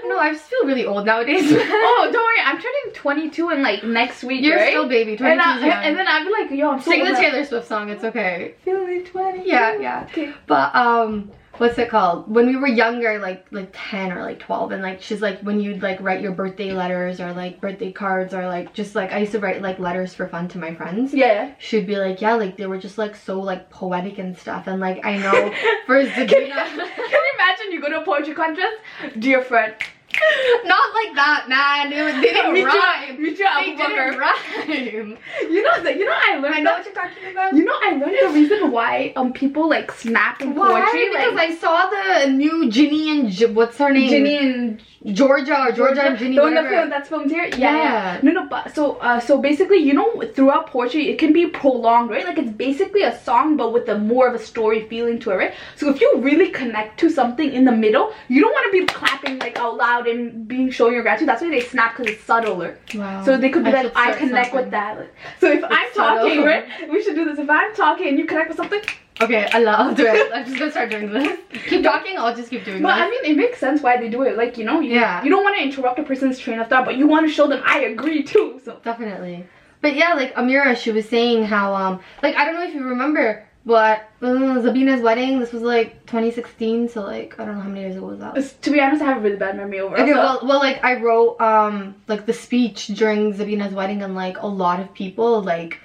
no, 0.07 0.18
I 0.18 0.33
just 0.33 0.44
feel 0.44 0.66
really 0.66 0.87
old 0.87 1.07
nowadays. 1.07 1.44
oh, 1.53 2.11
don't 2.12 2.22
worry, 2.22 2.40
I'm 2.44 2.57
turning 2.57 2.94
22 2.94 3.50
in 3.50 3.62
like 3.62 3.85
next 3.85 4.24
week, 4.24 4.42
You're 4.42 4.57
right? 4.57 4.70
still 4.70 4.88
baby, 4.88 5.16
22 5.16 5.31
and, 5.31 5.40
I, 5.40 5.83
and 5.85 5.96
then 5.96 6.07
I'd 6.07 6.24
be 6.24 6.31
like, 6.31 6.50
yo, 6.50 6.70
I'm 6.70 6.81
so 6.81 6.90
Sing 6.90 7.05
the. 7.05 7.12
Taylor 7.12 7.44
Swift 7.44 7.68
song, 7.68 7.88
it's 7.90 8.05
okay. 8.05 8.55
Feeling 8.64 9.05
20. 9.05 9.48
Yeah, 9.48 9.79
yeah. 9.79 10.07
Okay. 10.11 10.33
But 10.46 10.74
um 10.74 11.31
what's 11.61 11.79
it 11.79 11.90
called? 11.90 12.27
When 12.27 12.46
we 12.46 12.57
were 12.57 12.66
younger, 12.66 13.18
like 13.18 13.46
like 13.51 13.70
10 13.75 14.12
or 14.12 14.23
like 14.23 14.40
12 14.40 14.73
and 14.73 14.83
like 14.83 15.03
she's 15.03 15.20
like 15.20 15.40
when 15.40 15.61
you'd 15.61 15.83
like 15.83 16.01
write 16.01 16.23
your 16.23 16.33
birthday 16.33 16.73
letters 16.73 17.20
or 17.20 17.33
like 17.35 17.61
birthday 17.61 17.92
cards 17.92 18.33
or 18.33 18.46
like 18.46 18.73
just 18.73 18.94
like 18.94 19.12
I 19.12 19.18
used 19.18 19.33
to 19.33 19.40
write 19.40 19.61
like 19.61 19.79
letters 19.79 20.14
for 20.14 20.27
fun 20.27 20.49
to 20.49 20.59
my 20.59 20.75
friends. 20.75 21.12
Yeah. 21.12 21.53
She'd 21.59 21.87
be 21.87 21.96
like, 21.96 22.23
yeah, 22.23 22.35
like 22.35 22.57
they 22.57 22.66
were 22.66 22.79
just 22.79 22.96
like 22.96 23.14
so 23.14 23.38
like 23.38 23.68
poetic 23.68 24.18
and 24.18 24.37
stuff 24.37 24.66
and 24.68 24.81
like 24.81 25.05
I 25.05 25.18
know 25.18 25.55
for 25.87 26.01
Can 26.11 26.27
you, 26.27 26.27
can 26.27 26.79
you 26.79 27.33
imagine 27.35 27.73
you 27.73 27.81
go 27.83 27.90
to 27.90 28.01
a 28.01 28.05
poetry 28.05 28.35
contest? 28.35 28.77
Dear 29.18 29.42
friend. 29.42 29.75
Not 30.64 30.94
like 30.94 31.14
that, 31.14 31.46
man. 31.48 31.92
It 31.92 32.20
they 32.22 32.33
didn't 32.33 32.64
rhyme. 32.64 33.16
They 33.22 33.76
didn't 33.76 34.18
rhyme. 34.18 35.18
You 35.50 35.62
know 35.62 35.83
that 35.83 35.96
you 35.96 36.04
know 36.04 36.12
I 36.30 36.37
learned 36.37 36.54
I 36.54 36.61
know 36.61 36.64
that- 36.64 36.78
what 36.78 36.85
you're 36.87 36.94
talking 36.94 37.30
about. 37.33 37.54
you 37.54 37.64
know 37.64 37.74
I 37.83 37.90
learned 37.92 38.16
the 38.22 38.28
reason 38.40 38.70
why 38.70 39.12
um 39.16 39.33
people 39.33 39.68
like 39.68 39.90
snap 39.92 40.40
in 40.42 40.54
Why? 40.54 40.80
poetry 40.83 41.09
Because 41.11 41.35
like 41.35 41.50
I 41.50 41.54
saw 41.56 41.90
the 41.90 42.30
new 42.33 42.70
Ginny 42.70 43.11
and 43.11 43.30
J- 43.30 43.46
what's 43.46 43.78
her 43.78 43.90
name? 43.92 44.09
Ginny 44.11 44.37
and 44.38 44.83
Georgia 45.06 45.58
or 45.58 45.72
Georgia 45.72 46.02
and 46.02 46.18
Ginny. 46.18 46.36
the 46.36 46.42
one 46.42 46.52
that 46.54 46.64
whatever. 46.64 46.76
film 46.82 46.90
that's 46.90 47.08
filmed 47.08 47.30
here. 47.30 47.44
Yeah, 47.46 47.56
Yeah. 47.58 48.14
yeah. 48.14 48.20
No, 48.22 48.32
no, 48.32 48.46
but 48.48 48.74
so 48.74 48.96
uh, 48.96 49.18
so 49.18 49.38
basically, 49.40 49.78
you 49.78 49.94
know, 49.94 50.22
throughout 50.34 50.66
poetry, 50.66 51.08
it 51.08 51.18
can 51.18 51.32
be 51.32 51.46
prolonged, 51.46 52.10
right? 52.10 52.26
Like 52.26 52.36
it's 52.36 52.50
basically 52.50 53.02
a 53.04 53.18
song, 53.20 53.56
but 53.56 53.72
with 53.72 53.88
a 53.88 53.98
more 53.98 54.28
of 54.28 54.34
a 54.34 54.38
story 54.38 54.86
feeling 54.88 55.18
to 55.20 55.30
it, 55.30 55.36
right? 55.36 55.54
So 55.76 55.88
if 55.88 56.02
you 56.02 56.12
really 56.18 56.50
connect 56.50 57.00
to 57.00 57.08
something 57.08 57.50
in 57.50 57.64
the 57.64 57.72
middle, 57.72 58.12
you 58.28 58.42
don't 58.42 58.52
want 58.52 58.66
to 58.72 58.78
be 58.78 58.84
clapping 58.92 59.38
like 59.38 59.58
out 59.58 59.78
loud 59.78 60.06
and 60.06 60.46
being 60.46 60.70
showing 60.70 60.92
your 60.92 61.02
gratitude. 61.02 61.28
That's 61.28 61.40
why 61.40 61.48
they 61.48 61.60
snap 61.62 61.96
because 61.96 62.12
it's 62.12 62.24
subtler. 62.24 62.76
Wow. 62.94 63.24
So 63.24 63.38
they 63.38 63.48
could 63.48 63.64
be 63.64 63.70
I 63.70 63.82
like, 63.84 63.96
I 63.96 64.12
connect 64.16 64.52
with 64.54 64.70
that. 64.72 65.08
So 65.40 65.50
if 65.50 65.64
I'm 65.64 65.92
subtle. 65.94 66.28
talking, 66.28 66.44
right? 66.44 66.64
We 66.90 67.02
should 67.02 67.14
do 67.14 67.24
this. 67.24 67.38
If 67.38 67.48
I'm 67.48 67.74
talking 67.74 68.08
and 68.08 68.18
you 68.18 68.26
connect 68.26 68.48
with 68.48 68.58
something, 68.58 68.82
Okay, 69.22 69.48
I 69.52 69.59
love 69.59 69.80
I'll 69.80 69.94
do 69.94 70.06
it. 70.06 70.33
I'm 70.35 70.44
just 70.46 70.59
gonna 70.59 70.70
start 70.70 70.90
doing 70.90 71.12
this. 71.12 71.38
Keep 71.68 71.83
talking, 71.85 72.16
I'll 72.18 72.35
just 72.35 72.50
keep 72.50 72.64
doing 72.64 72.83
but 72.83 72.94
this. 72.94 73.02
I 73.04 73.11
mean, 73.11 73.24
it 73.24 73.37
makes 73.37 73.59
sense 73.59 73.83
why 73.83 73.96
they 73.98 74.09
do 74.09 74.22
it. 74.22 74.37
Like 74.37 74.56
you 74.56 74.64
know, 74.64 74.80
you, 74.80 74.94
Yeah. 74.94 75.22
you 75.22 75.30
don't 75.30 75.42
want 75.44 75.56
to 75.56 75.62
interrupt 75.62 75.98
a 75.98 76.02
person's 76.02 76.38
train 76.38 76.59
of 76.59 76.68
thought, 76.68 76.85
but 76.85 76.96
you 76.96 77.06
want 77.06 77.26
to 77.26 77.33
show 77.33 77.46
them 77.46 77.62
I 77.64 77.80
agree 77.80 78.22
too. 78.22 78.61
So 78.64 78.78
Definitely. 78.83 79.46
But 79.83 79.94
yeah, 79.96 80.14
like 80.14 80.35
Amira, 80.35 80.76
she 80.76 80.90
was 80.90 81.09
saying 81.09 81.44
how 81.44 81.74
um 81.74 82.00
like 82.22 82.37
I 82.37 82.44
don't 82.44 82.54
know 82.54 82.64
if 82.66 82.74
you 82.74 82.83
remember, 82.85 83.46
but 83.66 84.09
uh, 84.22 84.26
Zabina's 84.26 85.02
wedding, 85.02 85.38
this 85.38 85.52
was 85.52 85.62
like 85.62 86.06
2016, 86.06 86.88
so 86.88 87.02
like 87.02 87.38
I 87.38 87.44
don't 87.44 87.56
know 87.56 87.61
how 87.62 87.68
many 87.68 87.80
years 87.83 87.96
ago 87.96 88.06
was 88.06 88.18
that. 88.20 88.37
It's- 88.37 88.54
to 88.62 88.70
be 88.70 88.80
honest, 88.80 89.02
I 89.02 89.06
have 89.06 89.18
a 89.18 89.20
really 89.20 89.37
bad 89.37 89.56
memory 89.56 89.80
over. 89.80 89.96
Okay, 89.98 90.12
so- 90.12 90.18
well, 90.18 90.40
well, 90.44 90.59
like 90.61 90.83
I 90.85 90.94
wrote 91.00 91.40
um 91.40 91.94
like 92.09 92.24
the 92.26 92.33
speech 92.33 92.88
during 92.88 93.35
Zabina's 93.35 93.74
wedding, 93.74 94.02
and 94.02 94.14
like 94.14 94.38
a 94.38 94.46
lot 94.46 94.80
of 94.80 94.92
people 94.94 95.42
like 95.42 95.78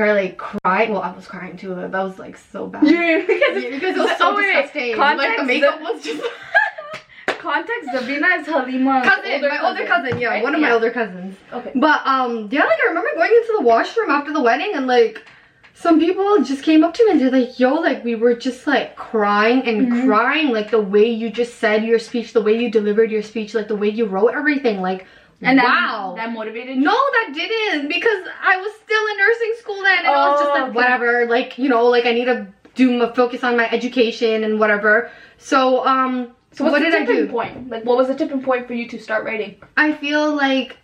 were 0.00 0.14
like 0.14 0.36
crying. 0.38 0.92
Well, 0.92 1.02
I 1.02 1.12
was 1.14 1.26
crying 1.26 1.56
too. 1.56 1.74
That 1.74 1.90
was 1.92 2.18
like 2.18 2.36
so 2.36 2.66
bad. 2.66 2.84
yeah, 2.84 3.24
because, 3.26 3.62
Yeah, 3.62 3.70
because 3.70 3.96
it 3.96 4.00
was 4.00 4.18
so 4.18 4.34
oh, 4.36 4.40
disgusting. 4.40 4.96
Like 4.96 5.16
the 5.18 5.22
Context, 5.24 5.46
makeup 5.46 5.80
was 5.80 6.02
just 6.04 6.22
context. 7.38 7.90
Zabina 7.90 8.40
is 8.40 8.46
Halima's 8.46 9.08
cousin, 9.08 9.40
my 9.42 9.60
older 9.68 9.86
cousin, 9.86 10.18
yeah, 10.18 10.28
right? 10.28 10.42
one 10.42 10.54
of 10.54 10.60
my 10.60 10.70
older 10.72 10.90
cousins. 10.90 11.36
Okay. 11.52 11.72
But 11.74 12.06
um, 12.06 12.48
yeah, 12.50 12.64
like 12.64 12.78
I 12.84 12.88
remember 12.88 13.10
going 13.14 13.30
into 13.40 13.54
the 13.58 13.62
washroom 13.64 14.10
after 14.10 14.32
the 14.32 14.40
wedding, 14.42 14.72
and 14.74 14.86
like 14.86 15.22
some 15.74 16.00
people 16.00 16.42
just 16.42 16.62
came 16.62 16.82
up 16.82 16.94
to 16.94 17.04
me 17.04 17.10
and 17.12 17.20
they're 17.20 17.30
like, 17.30 17.58
"Yo, 17.60 17.74
like 17.74 18.02
we 18.04 18.14
were 18.14 18.34
just 18.34 18.66
like 18.66 18.96
crying 18.96 19.66
and 19.68 19.92
Mhm. 19.92 20.06
crying, 20.06 20.48
like 20.48 20.70
the 20.70 20.80
way 20.80 21.06
you 21.08 21.30
just 21.30 21.58
said 21.58 21.84
your 21.84 21.98
speech, 21.98 22.32
the 22.32 22.42
way 22.42 22.58
you 22.58 22.70
delivered 22.70 23.10
your 23.10 23.22
speech, 23.22 23.54
like 23.54 23.68
the 23.68 23.76
way 23.76 23.88
you 23.88 24.06
wrote 24.06 24.32
everything, 24.34 24.80
like." 24.80 25.06
And 25.42 25.58
that, 25.58 25.64
wow. 25.64 26.14
that 26.16 26.32
motivated 26.32 26.76
you. 26.76 26.82
No, 26.82 26.92
that 26.94 27.32
didn't 27.34 27.88
because 27.88 28.26
I 28.42 28.56
was 28.56 28.72
still 28.84 29.06
in 29.08 29.16
nursing 29.18 29.54
school 29.58 29.82
then, 29.82 29.98
and 29.98 30.06
I 30.08 30.30
was 30.30 30.40
just 30.40 30.50
Oh, 30.50 30.54
like, 30.54 30.62
okay. 30.70 30.72
whatever, 30.72 31.26
like 31.26 31.58
you 31.58 31.68
know, 31.68 31.84
like 31.86 32.06
I 32.06 32.12
need 32.12 32.24
to 32.24 32.46
do 32.74 32.96
my 32.98 33.12
focus 33.12 33.44
on 33.44 33.56
my 33.56 33.68
education 33.70 34.44
and 34.44 34.58
whatever. 34.58 35.10
So 35.38 35.86
um, 35.86 36.32
So 36.52 36.64
what 36.64 36.78
did 36.80 36.94
I 36.94 37.00
tipping 37.00 37.26
do? 37.26 37.28
point? 37.28 37.68
Like, 37.68 37.84
what 37.84 37.96
was 37.98 38.08
the 38.08 38.14
tipping 38.14 38.42
point 38.42 38.66
for 38.66 38.72
you 38.74 38.88
to 38.88 38.98
start 38.98 39.24
writing? 39.26 39.56
I 39.76 39.92
feel 39.92 40.34
like 40.34 40.78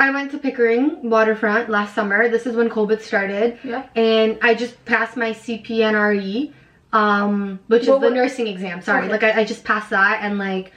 I 0.00 0.10
went 0.10 0.30
to 0.32 0.38
Pickering 0.38 1.08
Waterfront 1.08 1.68
last 1.68 1.94
summer. 1.94 2.28
This 2.28 2.46
is 2.46 2.56
when 2.56 2.70
COVID 2.70 3.00
started, 3.02 3.58
Yeah. 3.62 3.86
and 3.94 4.38
I 4.42 4.54
just 4.54 4.84
passed 4.84 5.16
my 5.16 5.30
CPNRE, 5.32 6.52
um, 6.92 7.60
which 7.68 7.82
is 7.82 7.86
the 7.88 7.98
what- 7.98 8.12
nursing 8.12 8.46
exam. 8.48 8.82
Sorry, 8.82 9.02
Okay. 9.04 9.12
like 9.12 9.22
I, 9.22 9.40
I 9.42 9.44
just 9.44 9.62
passed 9.64 9.90
that, 9.90 10.20
and 10.22 10.38
like. 10.38 10.72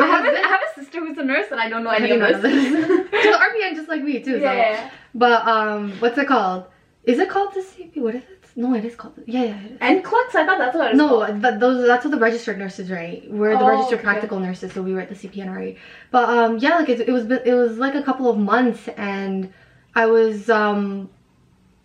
I 0.00 0.06
have, 0.06 0.24
a, 0.24 0.36
have 0.36 0.60
a 0.70 0.80
sister 0.80 1.00
who's 1.00 1.18
a 1.18 1.22
nurse 1.24 1.46
and 1.50 1.60
I 1.60 1.68
don't 1.68 1.84
know 1.84 1.90
I 1.90 1.96
any 1.96 2.12
of 2.12 2.42
this. 2.42 2.42
so 3.24 3.38
RPN 3.38 3.74
just 3.74 3.88
like 3.88 4.02
me 4.02 4.20
too. 4.20 4.38
So. 4.38 4.44
yeah. 4.44 4.90
But 5.14 5.46
um, 5.46 5.92
what's 6.00 6.16
it 6.18 6.26
called? 6.28 6.64
Is 7.04 7.18
it 7.18 7.28
called 7.28 7.52
the 7.54 7.60
CP? 7.60 7.98
What 7.98 8.14
is 8.14 8.22
it? 8.22 8.38
No, 8.54 8.74
it 8.74 8.84
is 8.84 8.94
called. 8.94 9.16
The, 9.16 9.24
yeah, 9.26 9.44
yeah. 9.44 9.60
It 9.60 9.72
is. 9.72 9.78
And 9.80 10.04
NCLEX, 10.04 10.34
I 10.34 10.46
thought 10.46 10.58
that's 10.58 10.76
what 10.76 10.86
it 10.86 10.90
was 10.90 10.98
No, 10.98 11.08
called. 11.24 11.42
but 11.42 11.58
those 11.58 11.86
that's 11.86 12.04
what 12.04 12.10
the 12.10 12.18
registered 12.18 12.58
nurses 12.58 12.90
write. 12.90 13.30
We're 13.30 13.56
the 13.56 13.64
Oh, 13.64 13.68
registered 13.68 14.00
okay. 14.00 14.04
practical 14.04 14.40
nurses, 14.40 14.72
so 14.72 14.82
we 14.82 14.92
were 14.94 15.00
at 15.00 15.08
the 15.08 15.14
CPNRE. 15.14 15.76
But 16.10 16.28
um, 16.28 16.58
yeah, 16.58 16.76
like 16.76 16.88
it, 16.88 17.00
it 17.00 17.12
was 17.12 17.30
it 17.30 17.54
was 17.54 17.78
like 17.78 17.94
a 17.94 18.02
couple 18.02 18.28
of 18.30 18.38
months, 18.38 18.88
and 18.96 19.52
I 19.94 20.06
was 20.06 20.50
um, 20.50 21.08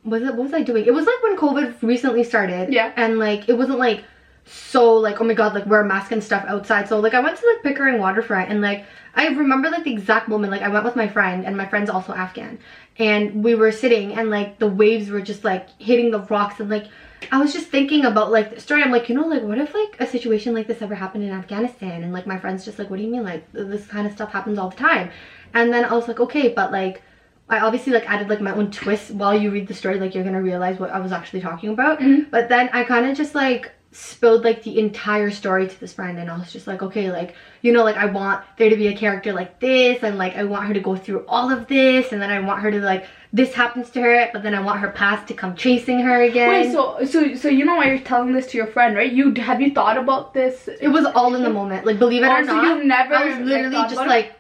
was 0.04 0.24
it 0.24 0.36
what 0.36 0.44
was 0.46 0.54
I 0.54 0.62
doing? 0.62 0.86
It 0.86 0.94
was 0.94 1.06
like 1.06 1.24
when 1.24 1.38
COVID 1.38 1.82
recently 1.82 2.24
started. 2.24 2.74
Yeah. 2.74 2.92
And 2.96 3.18
like 3.18 3.48
it 3.48 3.58
wasn't 3.58 3.80
like 3.80 4.04
so 4.48 4.94
like 4.96 5.20
oh 5.20 5.24
my 5.24 5.34
god 5.34 5.54
like 5.54 5.66
wear 5.66 5.82
a 5.82 5.86
mask 5.86 6.12
and 6.12 6.24
stuff 6.24 6.46
outside. 6.48 6.88
So 6.88 7.00
like 7.00 7.14
I 7.14 7.20
went 7.20 7.38
to 7.38 7.48
like 7.48 7.64
Pickering 7.64 8.00
Waterfront 8.00 8.50
and 8.50 8.62
like 8.62 8.86
I 9.16 9.28
remember 9.28 9.70
like 9.70 9.84
the 9.84 9.92
exact 9.92 10.28
moment 10.28 10.52
like 10.52 10.62
I 10.62 10.70
went 10.70 10.86
with 10.86 10.96
my 10.96 11.08
friend 11.08 11.46
and 11.46 11.58
my 11.58 11.68
friend's 11.68 11.90
also 11.90 12.14
Afghan 12.14 12.60
and 12.98 13.44
we 13.44 13.56
were 13.56 13.72
sitting 13.72 14.14
and 14.14 14.30
like 14.30 14.60
the 14.60 14.68
waves 14.68 15.10
were 15.10 15.22
just 15.22 15.44
like 15.44 15.70
hitting 15.80 16.12
the 16.12 16.20
rocks 16.20 16.60
and 16.60 16.70
like 16.70 16.86
I 17.32 17.40
was 17.40 17.52
just 17.52 17.68
thinking 17.70 18.06
about 18.06 18.32
like 18.32 18.54
the 18.54 18.62
story. 18.62 18.84
I'm 18.84 18.92
like, 18.92 19.10
you 19.10 19.16
know, 19.16 19.26
like 19.28 19.42
what 19.42 19.58
if 19.58 19.74
like 19.74 20.00
a 20.00 20.08
situation 20.08 20.54
like 20.54 20.68
this 20.68 20.82
ever 20.82 20.96
happened 20.96 21.24
in 21.24 21.32
Afghanistan? 21.32 22.04
And 22.04 22.14
like 22.14 22.28
my 22.28 22.38
friend's 22.38 22.64
just 22.64 22.78
like, 22.78 22.90
what 22.90 22.98
do 22.98 23.04
you 23.04 23.10
mean? 23.12 23.24
Like 23.24 23.52
this 23.54 23.88
kind 23.88 24.06
of 24.06 24.14
stuff 24.14 24.32
happens 24.32 24.60
all 24.60 24.70
the 24.70 24.76
time. 24.76 25.10
And 25.54 25.74
then 25.74 25.84
I 25.84 25.94
was 25.94 26.08
like, 26.08 26.20
okay, 26.20 26.50
but 26.50 26.72
like 26.72 27.02
I 27.50 27.60
obviously 27.60 27.94
like 27.94 28.10
added 28.10 28.30
like 28.30 28.42
my 28.42 28.54
own 28.54 28.72
twist 28.72 29.12
while 29.12 29.38
you 29.38 29.52
read 29.52 29.68
the 29.68 29.74
story, 29.74 30.00
like 30.00 30.14
you're 30.14 30.24
gonna 30.24 30.42
realize 30.42 30.80
what 30.80 30.92
I 30.92 31.00
was 31.00 31.12
actually 31.12 31.42
talking 31.42 31.70
about. 31.70 32.00
Mhm. 32.00 32.30
But 32.30 32.50
then 32.50 32.70
I 32.72 32.84
kind 32.84 33.08
of 33.08 33.18
just 33.18 33.34
like 33.34 33.72
spilled 33.98 34.44
like 34.44 34.62
the 34.62 34.78
entire 34.78 35.32
story 35.32 35.68
to 35.68 35.80
this 35.80 35.94
friend 35.94 36.20
and 36.20 36.30
I 36.30 36.38
was 36.38 36.52
just 36.52 36.68
like, 36.68 36.84
okay, 36.84 37.12
like, 37.12 37.34
you 37.64 37.72
know, 37.72 37.84
like 37.84 37.96
I 37.98 38.06
want 38.06 38.44
there 38.58 38.70
to 38.70 38.76
be 38.76 38.88
a 38.88 38.96
character 38.96 39.34
like 39.34 39.60
this 39.60 40.04
and 40.04 40.20
like 40.20 40.36
I 40.36 40.44
want 40.44 40.68
her 40.68 40.74
to 40.76 40.80
go 40.80 40.96
through 40.96 41.26
all 41.28 41.52
of 41.52 41.68
this 41.68 42.12
and 42.12 42.22
then 42.22 42.30
I 42.30 42.40
want 42.40 42.62
her 42.62 42.70
to 42.70 42.80
like 42.80 43.08
this 43.34 43.56
happens 43.56 43.90
to 43.92 44.02
her, 44.02 44.30
but 44.32 44.44
then 44.44 44.54
I 44.54 44.62
want 44.62 44.80
her 44.82 44.92
past 44.92 45.28
to 45.30 45.34
come 45.34 45.56
chasing 45.56 46.00
her 46.02 46.22
again. 46.22 46.50
Wait, 46.50 46.72
so 46.72 47.04
so 47.06 47.34
so 47.36 47.48
you 47.50 47.66
know 47.66 47.76
why 47.76 47.88
you're 47.88 48.00
telling 48.00 48.34
this 48.34 48.48
to 48.52 48.58
your 48.58 48.68
friend, 48.68 48.96
right? 48.96 49.12
You 49.12 49.34
have 49.34 49.60
you 49.62 49.74
thought 49.74 49.98
about 49.98 50.34
this? 50.34 50.70
It 50.80 50.90
was 50.90 51.06
all 51.06 51.34
in 51.34 51.42
the 51.42 51.50
moment. 51.50 51.86
Like 51.86 51.98
believe 51.98 52.24
it 52.24 52.28
Oh, 52.28 52.36
or 52.36 52.46
so 52.46 52.56
not, 52.56 52.78
you 52.78 52.84
never, 52.84 53.16
I 53.16 53.26
was 53.26 53.40
literally 53.40 53.76
thought 53.76 53.90
just 53.90 54.08
like 54.08 54.34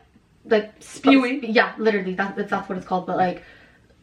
like 0.46 0.72
Spewing? 0.80 1.42
sp- 1.42 1.50
Yeah, 1.50 1.74
literally. 1.80 2.14
That's 2.14 2.38
that's 2.38 2.50
that's 2.52 2.70
what 2.70 2.78
it's 2.78 2.88
called. 2.88 3.08
But 3.08 3.18
like 3.18 3.44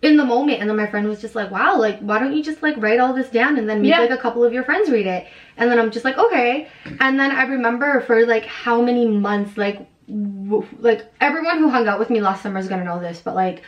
in 0.04 0.16
the 0.18 0.24
moment, 0.24 0.60
and 0.60 0.68
then 0.68 0.76
my 0.76 0.86
friend 0.86 1.08
was 1.08 1.20
just 1.20 1.34
like, 1.34 1.50
"Wow, 1.50 1.78
like 1.78 1.98
why 2.00 2.18
don't 2.18 2.34
you 2.36 2.42
just 2.42 2.62
like 2.62 2.76
write 2.76 3.00
all 3.00 3.14
this 3.14 3.28
down 3.30 3.56
and 3.56 3.68
then 3.68 3.80
make 3.80 3.90
Yeah. 3.90 4.00
like 4.00 4.10
a 4.10 4.18
couple 4.18 4.44
of 4.44 4.52
your 4.52 4.62
friends 4.64 4.90
read 4.90 5.06
it?" 5.06 5.26
And 5.56 5.70
then 5.70 5.78
I'm 5.78 5.90
just 5.90 6.04
like, 6.04 6.18
"Okay." 6.18 6.68
And 7.00 7.18
then 7.18 7.30
I 7.32 7.44
remember 7.44 8.00
for 8.02 8.26
like 8.26 8.44
how 8.44 8.80
many 8.82 9.06
months, 9.06 9.56
like 9.56 9.86
like 10.06 11.00
everyone 11.20 11.58
who 11.58 11.68
hung 11.70 11.88
out 11.88 11.98
with 11.98 12.10
me 12.10 12.20
last 12.20 12.42
summer 12.42 12.58
is 12.58 12.68
gonna 12.68 12.84
know 12.84 13.00
this, 13.00 13.20
but 13.20 13.34
like 13.34 13.62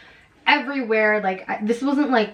everywhere, 0.46 1.20
like 1.22 1.48
I, 1.48 1.58
this 1.62 1.80
wasn't 1.82 2.10
like 2.10 2.30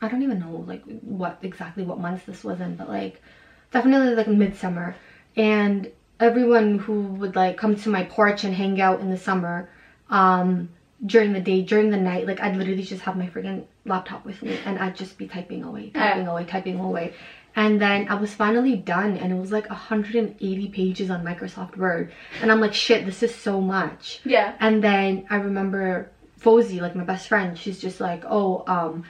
I 0.00 0.08
don't 0.08 0.22
even 0.22 0.40
know 0.40 0.64
like 0.66 0.82
what 1.02 1.38
exactly 1.42 1.84
what 1.84 1.98
months 2.00 2.24
this 2.24 2.42
was 2.44 2.60
in, 2.60 2.76
but 2.76 2.88
like 2.88 3.20
definitely 3.72 4.14
like 4.14 4.28
midsummer, 4.28 4.94
and 5.36 5.90
everyone 6.18 6.78
who 6.78 7.02
would 7.20 7.36
like 7.36 7.56
come 7.58 7.76
to 7.76 7.88
my 7.90 8.04
porch 8.04 8.44
and 8.44 8.54
hang 8.54 8.80
out 8.80 9.00
in 9.00 9.10
the 9.10 9.16
summer, 9.18 9.68
um, 10.08 10.70
during 11.04 11.32
the 11.32 11.40
day, 11.40 11.62
during 11.62 11.90
the 11.90 11.96
night, 11.96 12.26
like 12.26 12.40
I'd 12.40 12.56
literally 12.56 12.82
just 12.82 13.02
have 13.02 13.16
my 13.16 13.26
freaking 13.26 13.64
laptop 13.84 14.24
with 14.24 14.42
me 14.42 14.58
and 14.64 14.78
I'd 14.78 14.96
just 14.96 15.18
be 15.18 15.26
typing 15.26 15.62
away, 15.62 15.90
typing 15.90 16.26
away, 16.26 16.44
typing 16.44 16.80
away. 16.80 17.14
And 17.56 17.80
then 17.80 18.08
I 18.08 18.14
was 18.14 18.34
finally 18.34 18.76
done 18.76 19.16
and 19.16 19.32
it 19.32 19.36
was 19.36 19.52
like 19.52 19.68
180 19.68 20.68
pages 20.70 21.10
on 21.10 21.24
Microsoft 21.24 21.76
Word. 21.76 22.12
And 22.40 22.50
I'm 22.50 22.60
like, 22.60 22.74
shit, 22.74 23.06
this 23.06 23.22
is 23.22 23.34
so 23.34 23.60
much. 23.60 24.20
Yeah. 24.24 24.54
And 24.58 24.82
then 24.82 25.26
I 25.30 25.36
remember 25.36 26.10
Fozy, 26.40 26.80
like 26.80 26.96
my 26.96 27.04
best 27.04 27.28
friend, 27.28 27.56
she's 27.56 27.80
just 27.80 28.00
like, 28.00 28.24
oh, 28.26 28.64
um, 28.66 29.04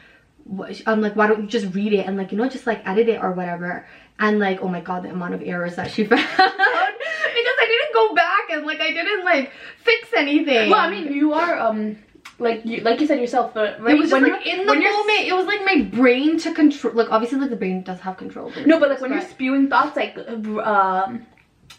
I'm 0.87 1.01
like, 1.01 1.17
why 1.17 1.27
don't 1.27 1.43
you 1.43 1.49
just 1.49 1.75
read 1.75 1.95
it 1.95 2.07
and 2.07 2.17
like, 2.17 2.33
you 2.33 2.39
know, 2.39 2.49
just 2.49 2.67
like 2.67 2.87
edit 2.87 3.09
it 3.09 3.23
or 3.23 3.33
whatever. 3.33 3.87
And 4.19 4.39
like, 4.39 4.61
oh 4.61 4.69
my 4.69 4.81
god, 4.81 5.05
the 5.05 5.11
amount 5.11 5.35
of 5.35 5.43
errors 5.43 5.77
that 5.77 5.91
she 5.91 6.05
found. 6.07 6.21
because 6.37 6.39
I 6.39 7.67
didn't 7.67 7.95
go 7.95 8.15
back 8.15 8.34
like 8.63 8.81
I 8.81 8.91
didn't 8.93 9.25
like 9.25 9.53
fix 9.79 10.09
anything. 10.17 10.71
Well, 10.71 10.81
I 10.81 10.91
mean, 10.91 11.13
you 11.13 11.33
are 11.33 11.59
um 11.59 11.97
like 12.39 12.65
you 12.65 12.81
like 12.81 13.01
you 13.01 13.07
said 13.07 13.21
yourself, 13.21 13.55
but 13.55 13.81
right 13.81 13.95
it 13.95 13.99
was 13.99 14.11
just 14.11 14.13
when 14.13 14.31
like 14.31 14.45
you're- 14.45 14.61
in 14.61 14.67
the 14.67 14.75
moment. 14.75 15.21
It 15.27 15.35
was 15.35 15.47
like 15.47 15.65
my 15.65 15.83
brain 15.83 16.39
to 16.39 16.53
control. 16.55 16.93
Like 16.95 17.11
obviously, 17.11 17.39
like 17.39 17.51
the 17.51 17.57
brain 17.57 17.83
does 17.83 18.01
have 18.01 18.17
control. 18.17 18.53
No, 18.67 18.79
but 18.81 18.89
like 18.91 19.01
when 19.01 19.13
you're 19.13 19.21
spewing 19.23 19.69
thoughts, 19.69 19.97
like 19.97 20.17
um, 20.19 21.27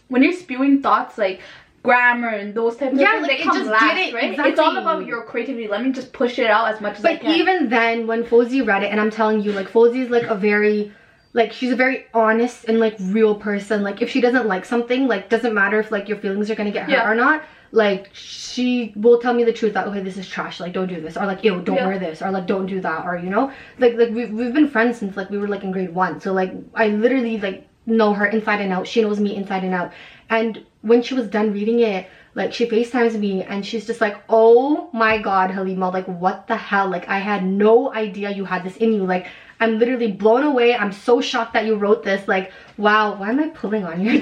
when 0.08 0.24
you're 0.24 0.34
spewing 0.34 0.82
thoughts, 0.82 1.18
like 1.18 1.42
grammar 1.84 2.30
and 2.30 2.56
those 2.56 2.78
types 2.78 2.98
Yeah, 2.98 3.06
of 3.06 3.12
things, 3.12 3.28
like, 3.28 3.38
they 3.38 3.44
it 3.44 3.54
just 3.54 3.70
last, 3.70 3.96
did 3.96 4.08
it, 4.08 4.14
right? 4.16 4.48
It's 4.48 4.60
all 4.60 4.76
about 4.78 5.06
your 5.06 5.24
creativity. 5.24 5.68
Let 5.68 5.84
me 5.84 5.92
just 5.92 6.12
push 6.14 6.40
it 6.40 6.48
out 6.48 6.74
as 6.74 6.82
much 6.82 6.98
as 6.98 7.06
I 7.06 7.18
But 7.18 7.26
even 7.26 7.70
then, 7.70 8.08
when 8.08 8.24
Fozy 8.24 8.66
read 8.66 8.82
it, 8.84 8.92
and 8.92 9.00
I'm 9.00 9.12
telling 9.12 9.42
you, 9.42 9.52
like 9.52 9.70
Fozy 9.70 9.98
is 10.04 10.10
like 10.10 10.24
a 10.24 10.36
very, 10.36 10.92
like 11.36 11.52
she's 11.52 11.72
a 11.72 11.76
very 11.76 12.06
honest 12.14 12.64
and 12.70 12.80
like 12.80 12.96
real 13.00 13.36
person. 13.36 13.84
Like 13.84 14.02
if 14.02 14.10
she 14.10 14.22
doesn't 14.22 14.48
like 14.48 14.64
something, 14.66 15.06
like 15.08 15.30
doesn't 15.30 15.54
matter 15.54 15.80
if 15.82 15.92
like 15.92 16.08
your 16.08 16.18
feelings 16.18 16.50
are 16.50 16.56
gonna 16.56 16.72
get 16.72 16.84
hurt 16.86 16.92
Yeah. 16.94 17.10
or 17.10 17.14
not. 17.14 17.44
Like 17.72 18.10
she 18.14 18.94
will 18.96 19.20
tell 19.20 19.34
me 19.34 19.44
the 19.44 19.52
truth 19.52 19.74
that 19.74 19.86
okay, 19.88 20.02
this 20.02 20.18
is 20.18 20.30
trash. 20.30 20.62
Like 20.62 20.72
don't 20.72 20.88
do 20.88 21.02
this, 21.02 21.18
or 21.18 21.26
like 21.26 21.44
ew, 21.44 21.62
don't 21.62 21.76
Yeah. 21.76 21.88
wear 21.88 22.00
this, 22.00 22.22
or 22.22 22.32
like 22.32 22.48
don't 22.48 22.68
do 22.68 22.80
that, 22.80 23.06
or 23.06 23.18
you 23.18 23.30
know, 23.30 23.52
like 23.80 23.96
like 23.96 24.12
we've 24.12 24.32
we've 24.32 24.54
been 24.54 24.70
friends 24.70 24.98
since 24.98 25.18
like 25.18 25.30
we 25.30 25.38
were 25.38 25.50
like 25.50 25.64
in 25.66 25.72
grade 25.74 25.94
one. 25.94 26.22
So 26.22 26.32
like 26.32 26.54
I 26.74 26.88
literally 26.88 27.38
like 27.38 27.68
know 27.86 28.14
her 28.14 28.28
inside 28.28 28.62
and 28.62 28.72
out. 28.72 28.88
She 28.88 29.02
knows 29.02 29.20
me 29.20 29.36
inside 29.36 29.66
and 29.66 29.74
out. 29.74 29.92
And 30.30 30.64
when 30.84 31.02
she 31.04 31.16
was 31.16 31.28
done 31.28 31.52
reading 31.52 31.82
it, 31.82 32.08
like 32.34 32.54
she 32.54 32.66
FaceTimes 32.66 33.20
me 33.20 33.44
and 33.44 33.66
she's 33.66 33.86
just 33.86 34.00
like, 34.02 34.18
oh 34.30 34.90
my 34.94 35.18
god, 35.18 35.52
Halima, 35.52 35.90
like 35.90 36.06
what 36.08 36.48
the 36.48 36.56
hell? 36.56 36.88
Like 36.90 37.10
I 37.10 37.20
had 37.20 37.44
no 37.46 37.94
idea 37.94 38.32
you 38.32 38.46
had 38.46 38.64
this 38.64 38.78
in 38.78 38.94
you. 38.94 39.04
Like 39.06 39.28
I'm 39.60 39.80
literally 39.80 40.12
blown 40.12 40.44
away. 40.44 40.76
I'm 40.76 40.92
so 40.92 41.22
shocked 41.22 41.54
that 41.54 41.66
you 41.66 41.76
wrote 41.76 42.04
this. 42.04 42.28
Like, 42.28 42.52
wow, 42.78 43.16
why 43.16 43.30
am 43.30 43.40
I 43.40 43.48
pulling 43.50 43.86
on 43.86 44.02
your 44.02 44.14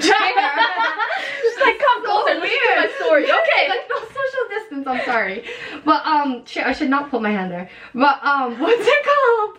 She's 1.42 1.60
like, 1.64 1.78
come 1.78 2.02
So 2.04 2.06
closer, 2.06 2.34
to 2.34 2.40
my 2.40 2.46
weird. 2.46 2.90
story. 3.00 3.24
Okay. 3.44 3.68
like 3.68 3.88
no 3.88 3.96
social 4.00 4.44
distance. 4.50 4.86
I'm 4.86 5.04
sorry, 5.04 5.44
but 5.84 6.04
um, 6.06 6.44
shit, 6.46 6.64
I 6.66 6.72
should 6.72 6.90
not 6.90 7.10
put 7.10 7.22
my 7.22 7.30
hand 7.30 7.50
there. 7.50 7.68
But 7.94 8.22
um, 8.24 8.58
what's 8.60 8.86
it 8.86 9.04
called? 9.04 9.58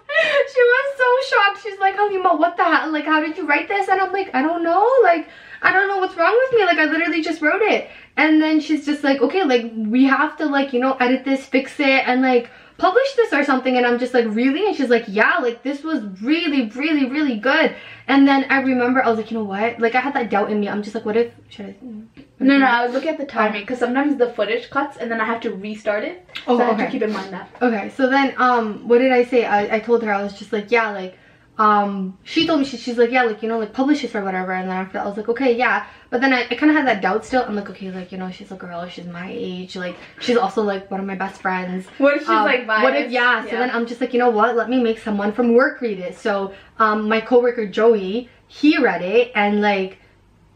She 0.53 0.61
was 0.61 0.97
so 0.97 1.35
shocked. 1.35 1.63
She's 1.63 1.79
like, 1.79 1.95
Halima, 1.95 2.35
what 2.35 2.55
the 2.57 2.63
hell? 2.63 2.91
Like, 2.91 3.05
how 3.05 3.19
did 3.21 3.37
you 3.37 3.45
write 3.47 3.67
this? 3.67 3.87
And 3.89 3.99
I'm 3.99 4.11
like, 4.13 4.29
I 4.33 4.41
don't 4.41 4.63
know. 4.63 4.89
Like, 5.03 5.27
I 5.61 5.71
don't 5.73 5.87
know 5.87 5.97
what's 5.97 6.15
wrong 6.15 6.37
with 6.49 6.59
me. 6.59 6.65
Like, 6.65 6.77
I 6.77 6.85
literally 6.85 7.21
just 7.21 7.41
wrote 7.41 7.61
it. 7.61 7.89
And 8.17 8.41
then 8.41 8.59
she's 8.61 8.85
just 8.85 9.03
like, 9.03 9.21
okay, 9.21 9.43
like 9.43 9.71
we 9.75 10.05
have 10.05 10.37
to 10.37 10.45
like 10.45 10.71
you 10.71 10.79
know 10.79 10.93
edit 11.01 11.25
this, 11.25 11.45
fix 11.45 11.79
it, 11.81 12.07
and 12.07 12.21
like 12.21 12.49
publish 12.77 13.13
this 13.15 13.33
or 13.33 13.43
something. 13.43 13.77
And 13.77 13.85
I'm 13.85 13.99
just 13.99 14.13
like, 14.13 14.25
really? 14.27 14.65
And 14.67 14.75
she's 14.75 14.89
like, 14.89 15.05
yeah, 15.07 15.37
like 15.37 15.63
this 15.63 15.83
was 15.83 16.03
really, 16.21 16.69
really, 16.69 17.05
really 17.09 17.37
good. 17.37 17.75
And 18.07 18.27
then 18.27 18.45
I 18.49 18.61
remember 18.61 19.03
I 19.03 19.09
was 19.09 19.17
like, 19.17 19.31
you 19.31 19.37
know 19.37 19.43
what? 19.43 19.79
Like 19.79 19.95
I 19.95 19.99
had 19.99 20.13
that 20.13 20.29
doubt 20.29 20.51
in 20.51 20.59
me. 20.59 20.69
I'm 20.69 20.83
just 20.83 20.95
like, 20.95 21.05
what 21.05 21.17
if 21.17 21.33
should 21.49 21.67
I? 21.67 21.75
No, 22.39 22.57
no, 22.57 22.65
I 22.65 22.85
was 22.85 22.93
looking 22.93 23.09
at 23.09 23.17
the 23.17 23.25
timing 23.25 23.61
because 23.61 23.79
sometimes 23.79 24.17
the 24.17 24.31
footage 24.33 24.69
cuts 24.69 24.97
and 24.97 25.09
then 25.09 25.21
I 25.21 25.25
have 25.25 25.41
to 25.41 25.51
restart 25.51 26.03
it. 26.03 26.27
Oh, 26.47 26.57
so 26.57 26.63
I 26.63 26.65
have 26.67 26.75
okay. 26.75 26.85
to 26.85 26.91
keep 26.91 27.01
in 27.01 27.13
mind 27.13 27.33
that. 27.33 27.49
Okay, 27.61 27.89
so 27.95 28.09
then 28.09 28.33
um 28.37 28.87
what 28.87 28.99
did 28.99 29.11
I 29.11 29.23
say? 29.23 29.45
I, 29.45 29.77
I 29.77 29.79
told 29.79 30.03
her 30.03 30.13
I 30.13 30.21
was 30.21 30.37
just 30.37 30.51
like, 30.51 30.69
yeah, 30.69 30.91
like 30.91 31.17
um 31.57 32.17
she 32.23 32.45
told 32.45 32.59
me 32.59 32.65
she, 32.65 32.77
she's 32.77 32.97
like, 32.97 33.11
yeah, 33.11 33.23
like 33.23 33.41
you 33.41 33.47
know, 33.47 33.59
like 33.59 33.71
publish 33.73 34.01
this 34.01 34.13
or 34.13 34.23
whatever 34.23 34.51
and 34.51 34.69
then 34.69 34.75
after 34.75 34.93
that 34.93 35.05
I 35.05 35.07
was 35.07 35.17
like, 35.17 35.29
okay, 35.29 35.55
yeah. 35.55 35.85
But 36.09 36.21
then 36.21 36.33
I, 36.33 36.41
I 36.43 36.55
kinda 36.55 36.73
had 36.73 36.85
that 36.87 37.01
doubt 37.01 37.25
still. 37.25 37.43
I'm 37.43 37.55
like, 37.55 37.69
okay, 37.69 37.91
like, 37.91 38.11
you 38.11 38.17
know, 38.17 38.29
she's 38.29 38.51
a 38.51 38.55
girl, 38.55 38.87
she's 38.87 39.05
my 39.05 39.29
age, 39.31 39.75
like 39.75 39.95
she's 40.19 40.37
also 40.37 40.61
like 40.63 40.91
one 40.91 40.99
of 40.99 41.05
my 41.05 41.15
best 41.15 41.41
friends. 41.41 41.87
What 41.97 42.15
if 42.15 42.21
she's 42.21 42.29
Um, 42.29 42.45
like 42.45 42.67
biased? 42.67 42.83
What 42.83 42.95
if 42.95 43.11
yeah, 43.11 43.43
So 43.45 43.51
then 43.51 43.69
I'm 43.71 43.85
just 43.85 44.01
like, 44.01 44.13
you 44.13 44.19
know 44.19 44.29
what? 44.29 44.55
Let 44.55 44.69
me 44.69 44.81
make 44.83 44.99
someone 44.99 45.31
from 45.31 45.53
work 45.53 45.81
read 45.81 45.99
it. 45.99 46.17
So 46.17 46.53
um 46.79 47.07
my 47.07 47.21
coworker 47.21 47.65
Joey, 47.65 48.29
he 48.47 48.77
read 48.77 49.01
it 49.01 49.31
and 49.35 49.61
like 49.61 49.99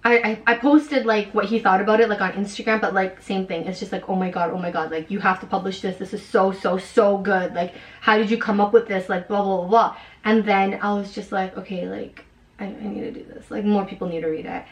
I, 0.01 0.17
I, 0.47 0.53
I 0.53 0.55
posted 0.55 1.05
like 1.05 1.33
what 1.33 1.45
he 1.45 1.59
thought 1.59 1.81
about 1.81 1.99
it 1.99 2.07
like 2.07 2.21
on 2.21 2.31
Instagram 2.31 2.79
but 2.79 2.93
like 2.93 3.21
same 3.21 3.45
thing 3.45 3.65
it's 3.65 3.79
just 3.79 3.91
like 3.91 4.07
oh 4.07 4.15
my 4.15 4.29
god 4.29 4.51
oh 4.51 4.57
my 4.57 4.71
god 4.71 4.91
like 4.91 5.11
you 5.11 5.19
have 5.19 5.41
to 5.41 5.45
publish 5.45 5.81
this 5.81 5.97
this 5.97 6.13
is 6.13 6.25
so 6.25 6.53
so 6.53 6.77
so 6.77 7.17
good 7.17 7.53
like 7.53 7.73
how 7.99 8.17
did 8.17 8.31
you 8.31 8.37
come 8.37 8.61
up 8.61 8.71
with 8.71 8.87
this 8.87 9.09
like 9.09 9.27
blah 9.27 9.43
blah 9.43 9.57
blah 9.57 9.67
blah 9.67 9.97
and 10.23 10.43
then 10.45 10.79
I 10.81 10.93
was 10.93 11.13
just 11.13 11.31
like 11.31 11.57
okay 11.57 11.87
like 11.87 12.25
I, 12.59 12.65
I 12.65 12.87
need 12.87 13.01
to 13.01 13.11
do 13.11 13.23
this 13.23 13.49
like 13.49 13.65
more 13.65 13.85
people 13.85 14.07
need 14.07 14.21
to 14.21 14.27
read 14.27 14.45
it 14.45 14.63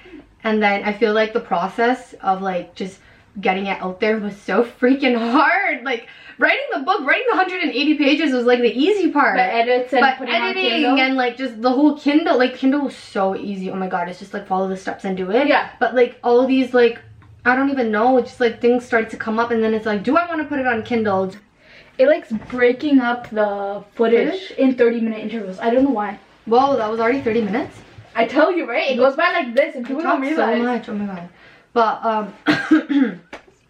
and 0.44 0.62
then 0.62 0.84
I 0.84 0.94
feel 0.94 1.14
like 1.14 1.34
the 1.34 1.40
process 1.40 2.14
of 2.22 2.42
like 2.42 2.76
just 2.76 3.00
getting 3.40 3.68
it 3.68 3.82
out 3.82 4.00
there 4.00 4.18
was 4.18 4.36
so 4.36 4.64
freaking 4.80 5.18
hard 5.18 5.84
like 5.84 6.08
writing 6.38 6.66
the 6.74 6.80
book 6.80 7.02
writing 7.02 7.26
the 7.30 7.38
180 7.38 7.98
pages 7.98 8.34
was 8.34 8.46
like 8.46 8.60
the 8.60 8.72
easy 8.72 9.12
part 9.12 9.38
the 9.38 9.44
edits 9.44 9.94
and 9.94 10.02
but 10.02 10.30
editing 10.30 11.00
and 11.00 11.16
like 11.16 11.38
just 11.38 11.62
the 11.62 11.70
whole 11.70 11.98
Kindle, 11.98 12.38
like 12.38 12.56
Kindle 12.56 12.82
was 12.82 12.96
so 12.96 13.36
easy. 13.36 13.70
Oh 13.70 13.76
my 13.76 13.88
god, 13.88 14.08
it's 14.08 14.20
just 14.20 14.34
like 14.34 14.48
follow 14.48 14.68
the 14.68 14.78
steps 14.78 15.04
and 15.06 15.18
do 15.18 15.32
it. 15.32 15.48
Yeah. 15.48 15.70
But 15.80 15.96
like 15.96 16.20
all 16.24 16.46
these 16.46 16.74
like 16.74 17.00
I 17.46 17.56
don't 17.56 17.70
even 17.70 17.92
know, 17.92 18.20
just 18.20 18.40
like 18.40 18.60
things 18.60 18.86
start 18.86 19.10
to 19.12 19.18
come 19.18 19.40
up 19.40 19.52
and 19.52 19.64
then 19.64 19.74
it's 19.74 19.86
like, 19.86 20.04
do 20.04 20.18
I 20.18 20.28
want 20.28 20.42
to 20.42 20.48
put 20.48 20.60
it 20.60 20.68
on 20.68 20.84
Kindle? 20.84 21.32
It 21.98 22.08
likes 22.08 22.32
breaking 22.50 23.00
up 23.00 23.30
the 23.30 23.84
footage, 23.96 24.40
Footage? 24.40 24.58
in 24.58 24.76
30 24.76 25.02
minute 25.02 25.20
intervals. 25.20 25.60
I 25.60 25.70
don't 25.70 25.84
know 25.84 25.92
why. 25.92 26.20
Whoa, 26.46 26.78
that 26.78 26.90
was 26.90 27.00
already 27.00 27.22
30 27.22 27.42
minutes. 27.42 27.78
I 28.16 28.26
tell 28.26 28.52
you, 28.52 28.68
right? 28.68 28.92
It 28.92 28.98
goes 28.98 29.16
by 29.16 29.32
like 29.32 29.54
this 29.54 29.76
and 29.76 29.86
people 29.86 30.02
don't 30.02 30.22
talked 30.22 30.36
so 30.36 30.56
much. 30.58 30.90
Oh 30.90 30.94
my 30.94 31.06
god. 31.06 31.30
But 31.74 32.06
um 32.06 33.20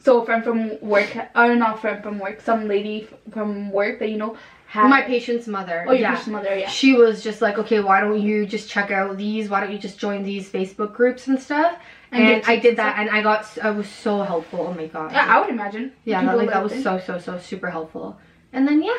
So 0.08 0.22
a 0.22 0.26
friend 0.26 0.42
from 0.42 0.80
work, 0.80 1.14
or 1.36 1.54
not 1.56 1.82
friend 1.82 2.02
from 2.02 2.18
work, 2.18 2.40
some 2.40 2.70
lady 2.70 3.10
from 3.30 3.72
work 3.74 4.00
that 4.00 4.08
you 4.08 4.16
know 4.16 4.38
had 4.68 4.90
my 4.90 5.02
patient's 5.02 5.48
mother. 5.48 5.86
Oh, 5.88 5.92
your 5.92 6.02
yeah. 6.02 6.10
patient's 6.12 6.28
mother, 6.28 6.58
yeah. 6.58 6.70
She 6.70 6.94
was 6.94 7.24
just 7.24 7.42
like, 7.42 7.58
okay, 7.58 7.80
why 7.80 8.02
don't 8.02 8.22
you 8.22 8.46
just 8.46 8.70
check 8.70 8.92
out 8.92 9.18
these? 9.18 9.50
Why 9.50 9.62
don't 9.62 9.72
you 9.72 9.80
just 9.80 9.98
join 9.98 10.24
these 10.24 10.50
Facebook 10.50 10.94
groups 10.94 11.28
and 11.28 11.40
stuff? 11.42 11.78
And 12.12 12.24
And, 12.24 12.44
I 12.46 12.58
did 12.58 12.78
that, 12.78 13.00
and 13.00 13.10
I 13.10 13.22
got, 13.22 13.46
I 13.64 13.72
was 13.72 13.88
so 13.88 14.24
helpful. 14.24 14.68
Oh 14.70 14.74
my 14.74 14.88
god. 14.88 15.12
Yeah, 15.12 15.26
I 15.26 15.40
would 15.40 15.50
imagine. 15.50 15.94
Yeah, 16.06 16.24
that, 16.24 16.38
like 16.38 16.50
that 16.50 16.64
was 16.64 16.84
so 16.84 17.00
so 17.00 17.18
so 17.18 17.40
super 17.40 17.70
helpful. 17.70 18.18
And 18.54 18.68
then 18.68 18.84
yeah, 18.84 18.98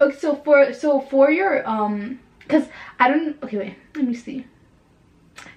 Okay, 0.00 0.16
so 0.16 0.36
for 0.36 0.72
so 0.72 1.00
for 1.00 1.30
your 1.30 1.68
um, 1.68 2.20
cause 2.48 2.64
I 2.98 3.08
don't. 3.08 3.42
Okay, 3.42 3.58
wait. 3.58 3.74
Let 3.94 4.06
me 4.06 4.14
see. 4.14 4.46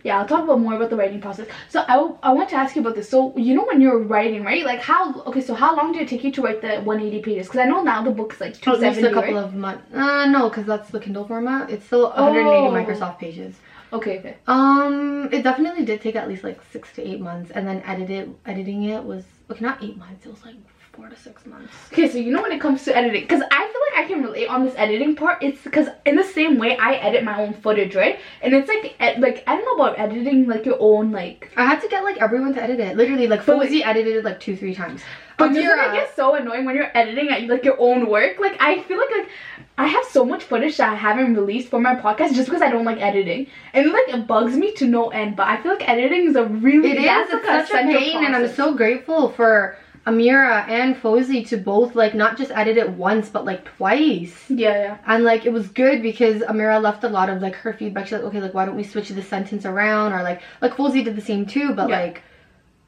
Yeah, 0.03 0.19
I'll 0.19 0.27
talk 0.27 0.43
about 0.43 0.59
more 0.59 0.75
about 0.75 0.89
the 0.89 0.95
writing 0.95 1.21
process. 1.21 1.47
So 1.69 1.83
i 1.87 1.95
i 2.23 2.31
want 2.31 2.49
to 2.49 2.55
ask 2.55 2.75
you 2.75 2.81
about 2.81 2.95
this. 2.95 3.09
So 3.09 3.35
you 3.37 3.55
know 3.55 3.65
when 3.65 3.81
you're 3.81 3.99
writing, 3.99 4.43
right? 4.43 4.63
Like 4.65 4.79
how? 4.81 5.21
Okay, 5.21 5.41
so 5.41 5.53
how 5.53 5.75
long 5.75 5.91
did 5.91 6.03
it 6.03 6.07
take 6.07 6.23
you 6.23 6.31
to 6.31 6.41
write 6.41 6.61
the 6.61 6.79
180 6.81 7.21
pages? 7.21 7.47
Because 7.47 7.59
I 7.59 7.65
know 7.65 7.81
now 7.83 8.03
the 8.03 8.11
book's 8.11 8.39
like 8.41 8.51
at 8.51 8.67
least 8.67 8.99
270. 8.99 9.07
a 9.07 9.13
couple 9.13 9.33
right? 9.35 9.43
of 9.43 9.55
months. 9.55 9.93
Uh, 9.93 10.25
no, 10.27 10.49
because 10.49 10.65
that's 10.65 10.89
the 10.89 10.99
Kindle 10.99 11.27
format. 11.27 11.69
It's 11.69 11.85
still 11.85 12.09
180 12.09 12.49
Oh. 12.49 12.71
Microsoft 12.71 13.19
pages. 13.19 13.55
Okay, 13.93 14.19
okay. 14.19 14.35
Um, 14.47 15.29
it 15.31 15.43
definitely 15.43 15.85
did 15.85 16.01
take 16.01 16.15
at 16.15 16.27
least 16.27 16.43
like 16.43 16.59
six 16.71 16.91
to 16.93 17.07
eight 17.07 17.21
months, 17.21 17.51
and 17.51 17.65
then 17.67 17.81
edited 17.85 18.35
editing 18.45 18.83
it 18.83 19.03
was 19.03 19.23
okay, 19.49 19.63
not 19.63 19.81
eight 19.83 19.97
months. 19.97 20.25
It 20.25 20.29
was 20.29 20.43
like 20.43 20.55
four 20.97 21.09
to 21.09 21.15
six 21.15 21.45
months. 21.45 21.71
Okay, 21.93 22.09
so 22.09 22.17
you 22.17 22.31
know 22.31 22.41
when 22.41 22.51
it 22.51 22.59
comes 22.59 22.83
to 22.85 22.97
editing, 22.97 23.21
because 23.21 23.41
I 23.51 23.67
feel 23.67 23.81
like 23.87 24.05
I 24.05 24.07
can 24.07 24.23
relate 24.23 24.47
on 24.47 24.65
this 24.65 24.73
editing 24.75 25.15
part. 25.15 25.43
It's 25.43 25.61
because 25.63 25.87
in 26.05 26.15
the 26.15 26.23
same 26.23 26.57
way 26.57 26.75
I 26.77 26.95
edit 26.95 27.23
my 27.23 27.39
own 27.39 27.53
footage, 27.53 27.95
right? 27.95 28.19
And 28.41 28.53
it's 28.53 28.67
like, 28.67 28.95
ed- 28.99 29.19
like 29.19 29.43
I 29.45 29.55
don't 29.55 29.65
know 29.65 29.85
about 29.85 29.99
editing 29.99 30.47
like 30.47 30.65
your 30.65 30.77
own 30.79 31.11
like. 31.11 31.51
I 31.55 31.65
had 31.65 31.81
to 31.81 31.87
get 31.87 32.03
like 32.03 32.17
everyone 32.17 32.53
to 32.55 32.63
edit 32.63 32.79
it. 32.79 32.97
Literally, 32.97 33.27
like 33.27 33.43
Fozy 33.43 33.85
edited 33.85 34.17
it 34.17 34.23
like 34.25 34.39
two, 34.39 34.57
three 34.57 34.73
times. 34.73 35.01
But 35.37 35.49
doesn't 35.49 35.63
it 35.63 35.93
get 35.93 36.15
so 36.15 36.33
annoying 36.33 36.65
when 36.65 36.75
you're 36.75 36.89
editing 36.97 37.29
at 37.29 37.43
like 37.43 37.63
your 37.63 37.79
own 37.79 38.09
work? 38.09 38.39
Like 38.39 38.57
I 38.59 38.81
feel 38.83 38.97
like 38.97 39.11
like 39.15 39.29
I 39.77 39.85
have 39.85 40.05
so 40.05 40.25
much 40.25 40.43
footage 40.43 40.77
that 40.77 40.91
I 40.91 40.95
haven't 40.95 41.35
released 41.35 41.69
for 41.69 41.79
my 41.79 41.93
podcast 41.95 42.33
just 42.33 42.47
because 42.47 42.63
I 42.63 42.71
don't 42.71 42.85
like 42.85 42.99
editing, 42.99 43.45
and 43.73 43.91
like 43.91 44.09
it 44.09 44.25
bugs 44.25 44.57
me 44.57 44.73
to 44.73 44.87
no 44.87 45.09
end. 45.09 45.35
But 45.35 45.47
I 45.47 45.61
feel 45.61 45.73
like 45.73 45.87
editing 45.87 46.27
is 46.27 46.35
a 46.35 46.45
really 46.45 46.93
It 46.93 46.97
is. 46.97 47.05
It's 47.05 47.45
like, 47.45 47.67
such 47.67 47.79
a 47.81 47.83
pain, 47.83 48.25
and 48.25 48.35
I'm 48.35 48.51
so 48.51 48.73
grateful 48.73 49.29
for 49.29 49.77
Amira 50.07 50.67
and 50.69 50.95
Fozy 50.95 51.45
to 51.49 51.57
both 51.57 51.93
like 51.95 52.13
not 52.15 52.37
just 52.37 52.51
edit 52.51 52.77
it 52.77 52.89
once, 52.91 53.27
but 53.29 53.43
like 53.45 53.65
twice. 53.75 54.45
yeah 54.49 54.79
yeah. 54.83 54.97
And 55.05 55.23
like 55.23 55.45
it 55.45 55.51
was 55.51 55.67
good 55.67 56.01
because 56.01 56.41
Amira 56.43 56.81
left 56.81 57.03
a 57.03 57.09
lot 57.09 57.29
of 57.29 57.41
like 57.41 57.55
her 57.55 57.73
feedback. 57.73 58.05
She's 58.05 58.13
like, 58.13 58.23
okay, 58.23 58.39
like 58.41 58.53
why 58.53 58.65
don't 58.65 58.77
we 58.77 58.83
switch 58.83 59.09
this 59.09 59.27
sentence 59.27 59.65
around? 59.65 60.13
Or 60.13 60.23
like 60.23 60.41
like 60.61 60.73
Fozy 60.75 61.03
did 61.03 61.15
the 61.17 61.21
same 61.21 61.45
too, 61.45 61.73
but 61.73 61.89
Yeah. 61.89 61.99
like 61.99 62.21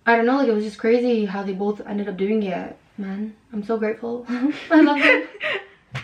I 0.06 0.16
don't 0.16 0.26
know, 0.26 0.38
like 0.38 0.48
it 0.48 0.54
was 0.54 0.64
just 0.64 0.78
crazy 0.80 1.26
how 1.26 1.44
they 1.44 1.54
both 1.54 1.82
ended 1.86 2.08
up 2.08 2.18
doing 2.18 2.42
it. 2.44 2.76
Man, 2.98 3.36
I'm 3.54 3.64
so 3.64 3.78
grateful. 3.78 4.26
I 4.30 4.82
love 4.82 5.00
it. 5.02 5.30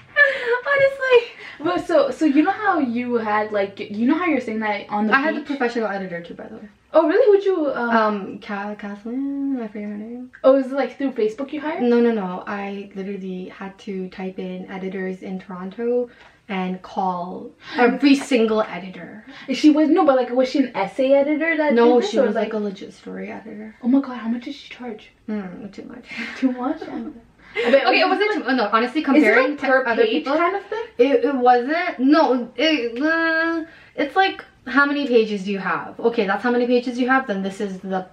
Honestly. 0.71 1.31
Well, 1.59 1.79
so 1.79 2.11
so 2.11 2.25
you 2.25 2.43
know 2.43 2.51
how 2.51 2.79
you 2.79 3.15
had 3.15 3.51
like 3.51 3.79
you 3.79 4.05
know 4.05 4.15
how 4.17 4.25
you're 4.25 4.41
saying 4.41 4.59
that 4.59 4.89
on 4.89 5.07
the 5.07 5.15
I 5.15 5.21
had 5.21 5.35
the 5.35 5.41
professional 5.41 5.87
editor 5.87 6.21
too, 6.21 6.33
by 6.33 6.47
the 6.47 6.55
way. 6.57 6.69
Oh 6.95 7.07
really? 7.07 7.27
Would 7.31 7.45
you 7.45 7.57
um, 7.73 7.89
Um, 7.97 8.39
Ka- 8.39 8.75
Kathleen, 8.75 9.59
I 9.61 9.67
forget 9.67 9.89
her 9.89 9.97
name. 9.97 10.31
oh 10.43 10.55
is 10.55 10.67
it 10.71 10.73
like 10.81 10.97
through 10.97 11.11
Facebook 11.11 11.51
you 11.53 11.61
hired? 11.61 11.83
No, 11.83 11.99
no, 11.99 12.11
no. 12.11 12.43
I 12.47 12.89
literally 12.95 13.49
had 13.49 13.77
to 13.85 14.09
type 14.09 14.39
in 14.39 14.69
editors 14.71 15.21
in 15.21 15.39
Toronto 15.39 16.09
and 16.47 16.81
call 16.83 17.49
every 17.75 18.15
single 18.31 18.61
editor. 18.61 19.25
She 19.53 19.69
was 19.71 19.89
no, 19.89 20.05
but 20.05 20.15
like 20.15 20.29
was 20.29 20.49
she 20.49 20.59
an 20.59 20.71
essay 20.75 21.11
editor 21.13 21.57
that 21.57 21.73
No, 21.73 21.99
this, 21.99 22.09
she 22.11 22.19
was 22.19 22.35
like 22.35 22.53
a 22.53 22.57
legit 22.57 22.93
story 22.93 23.31
editor. 23.31 23.75
oh 23.83 23.87
my 23.87 23.99
god, 24.01 24.17
how 24.17 24.29
much 24.29 24.43
did 24.45 24.55
she 24.55 24.69
charge? 24.73 25.09
Mm, 25.29 25.71
too 25.73 25.83
much. 25.83 26.05
Too 26.37 26.51
much. 26.51 26.81
Okay, 27.57 28.01
it 28.01 28.09
wasn't 28.09 28.33
too, 28.33 28.55
no, 28.59 28.67
honestly, 28.73 29.01
comparing 29.01 29.51
like 29.51 29.59
to 29.61 29.89
other 29.91 30.05
people, 30.05 30.35
kind 30.35 30.57
of 30.57 30.65
thing? 30.65 30.83
it, 30.97 31.23
it 31.23 31.35
wasn't, 31.35 31.99
no, 31.99 32.51
it, 32.57 33.01
uh, 33.01 33.63
it's 33.95 34.13
like, 34.13 34.43
how 34.67 34.85
many 34.85 35.07
pages 35.07 35.43
do 35.43 35.51
you 35.51 35.59
have? 35.59 35.99
Okay, 35.99 36.25
that's 36.25 36.43
how 36.43 36.51
many 36.51 36.65
pages 36.65 36.97
you 36.97 37.07
have, 37.07 37.27
then 37.27 37.43
this 37.43 37.61
is 37.61 37.79
the 37.79 38.07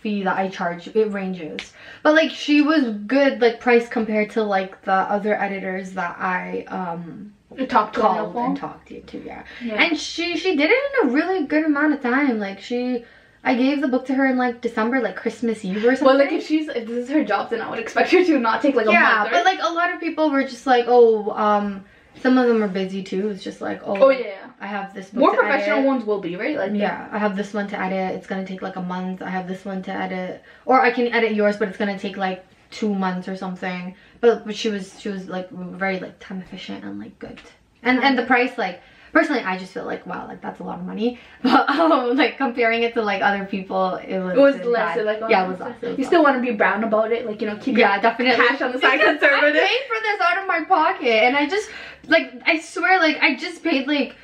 fee 0.00 0.22
that 0.22 0.36
I 0.36 0.48
charge, 0.48 0.88
it 0.88 1.10
ranges. 1.12 1.72
But 2.02 2.14
like, 2.14 2.30
she 2.30 2.62
was 2.62 2.90
good, 3.06 3.40
like, 3.40 3.60
price 3.60 3.88
compared 3.88 4.30
to 4.30 4.42
like 4.42 4.82
the 4.82 4.92
other 4.92 5.34
editors 5.34 5.92
that 5.92 6.16
I, 6.18 6.64
um, 6.68 7.34
talked 7.68 7.94
to 7.94 8.02
her 8.02 8.08
on 8.08 8.16
the 8.16 8.32
called 8.32 8.48
and 8.48 8.56
talked 8.56 8.88
to, 8.88 9.00
to 9.00 9.18
yeah. 9.24 9.44
Yeah. 9.62 9.82
And 9.82 9.98
she, 9.98 10.36
she 10.36 10.56
did 10.56 10.70
it 10.70 10.82
in 11.02 11.08
a 11.08 11.12
really 11.12 11.46
good 11.46 11.64
amount 11.64 11.94
of 11.94 12.02
time, 12.02 12.38
like, 12.38 12.60
she, 12.60 13.04
I 13.46 13.54
gave 13.54 13.80
the 13.80 13.86
book 13.86 14.06
to 14.06 14.14
her 14.14 14.26
in 14.26 14.36
like 14.36 14.60
December, 14.60 15.00
like 15.00 15.14
Christmas 15.14 15.64
Eve 15.64 15.76
or 15.76 15.94
something. 15.94 16.06
Well, 16.06 16.18
like 16.18 16.32
if 16.32 16.44
she's 16.44 16.66
if 16.66 16.88
this 16.88 17.04
is 17.04 17.10
her 17.10 17.22
job, 17.22 17.50
then 17.50 17.60
I 17.60 17.70
would 17.70 17.78
expect 17.78 18.10
her 18.10 18.24
to 18.24 18.38
not 18.40 18.60
take 18.60 18.74
like 18.74 18.86
a 18.86 18.90
yeah, 18.90 19.18
month. 19.18 19.30
but 19.30 19.44
like 19.44 19.60
a 19.62 19.72
lot 19.72 19.94
of 19.94 20.00
people 20.00 20.30
were 20.32 20.42
just 20.42 20.66
like, 20.66 20.86
oh, 20.88 21.30
um, 21.30 21.84
some 22.20 22.38
of 22.38 22.48
them 22.48 22.60
are 22.60 22.68
busy 22.68 23.04
too. 23.04 23.28
It's 23.28 23.44
just 23.44 23.60
like, 23.60 23.82
oh, 23.84 24.06
oh 24.06 24.08
yeah, 24.10 24.45
I 24.60 24.66
have 24.66 24.94
this 24.94 25.12
more 25.12 25.30
to 25.32 25.36
professional 25.36 25.82
ones 25.84 26.04
will 26.04 26.20
be 26.20 26.36
right. 26.36 26.56
Like 26.56 26.72
Yeah, 26.74 27.08
I 27.12 27.18
have 27.18 27.36
this 27.36 27.52
one 27.52 27.68
to 27.68 27.78
edit. 27.80 28.14
It's 28.16 28.26
gonna 28.26 28.46
take 28.46 28.62
like 28.62 28.76
a 28.76 28.82
month. 28.82 29.22
I 29.22 29.28
have 29.30 29.46
this 29.48 29.64
one 29.64 29.82
to 29.82 29.92
edit, 29.92 30.42
or 30.64 30.80
I 30.80 30.90
can 30.90 31.08
edit 31.08 31.34
yours, 31.34 31.56
but 31.58 31.68
it's 31.68 31.76
gonna 31.76 31.98
take 31.98 32.16
like 32.16 32.44
two 32.70 32.94
months 32.94 33.28
or 33.28 33.36
something. 33.36 33.94
But 34.20 34.46
but 34.46 34.56
she 34.56 34.68
was 34.70 34.98
she 35.00 35.08
was 35.10 35.28
like 35.28 35.50
very 35.50 36.00
like 36.00 36.18
time 36.20 36.40
efficient 36.40 36.84
and 36.84 36.98
like 36.98 37.18
good. 37.18 37.38
And 37.82 38.02
and 38.02 38.18
the 38.18 38.24
price 38.24 38.56
like 38.56 38.80
personally 39.12 39.42
I 39.42 39.56
just 39.58 39.72
feel 39.72 39.84
like 39.84 40.06
wow 40.06 40.26
like 40.26 40.40
that's 40.40 40.60
a 40.60 40.64
lot 40.64 40.78
of 40.78 40.84
money. 40.86 41.18
But 41.42 41.68
um 41.70 42.16
like 42.16 42.38
comparing 42.38 42.82
it 42.82 42.94
to 42.94 43.02
like 43.02 43.20
other 43.22 43.44
people 43.44 43.96
it 43.96 44.18
was 44.18 44.32
It 44.36 44.40
was 44.40 44.56
less 44.66 44.96
like 45.04 45.20
oh, 45.22 45.28
yeah 45.28 45.44
it 45.44 45.48
was 45.50 45.60
less. 45.60 45.76
It 45.82 45.88
was 45.88 45.98
You 45.98 46.04
less. 46.04 46.06
still 46.08 46.22
want 46.22 46.36
to 46.36 46.42
be 46.42 46.56
brown 46.56 46.82
about 46.82 47.12
it, 47.12 47.26
like 47.26 47.40
you 47.42 47.46
know, 47.46 47.56
keep 47.58 47.76
Yeah, 47.76 47.92
your 47.94 48.02
definitely. 48.02 48.46
cash 48.48 48.62
on 48.62 48.72
the 48.72 48.80
side 48.80 49.00
conservative. 49.10 49.54
I 49.62 49.66
paid 49.68 49.82
for 49.90 50.00
this 50.02 50.20
out 50.22 50.38
of 50.38 50.46
my 50.48 50.64
pocket, 50.64 51.24
and 51.26 51.36
I 51.36 51.46
just 51.46 51.68
like 52.08 52.32
I 52.46 52.58
swear, 52.58 52.98
like 53.00 53.18
I 53.20 53.36
just 53.36 53.62
paid 53.62 53.86
like 53.86 54.16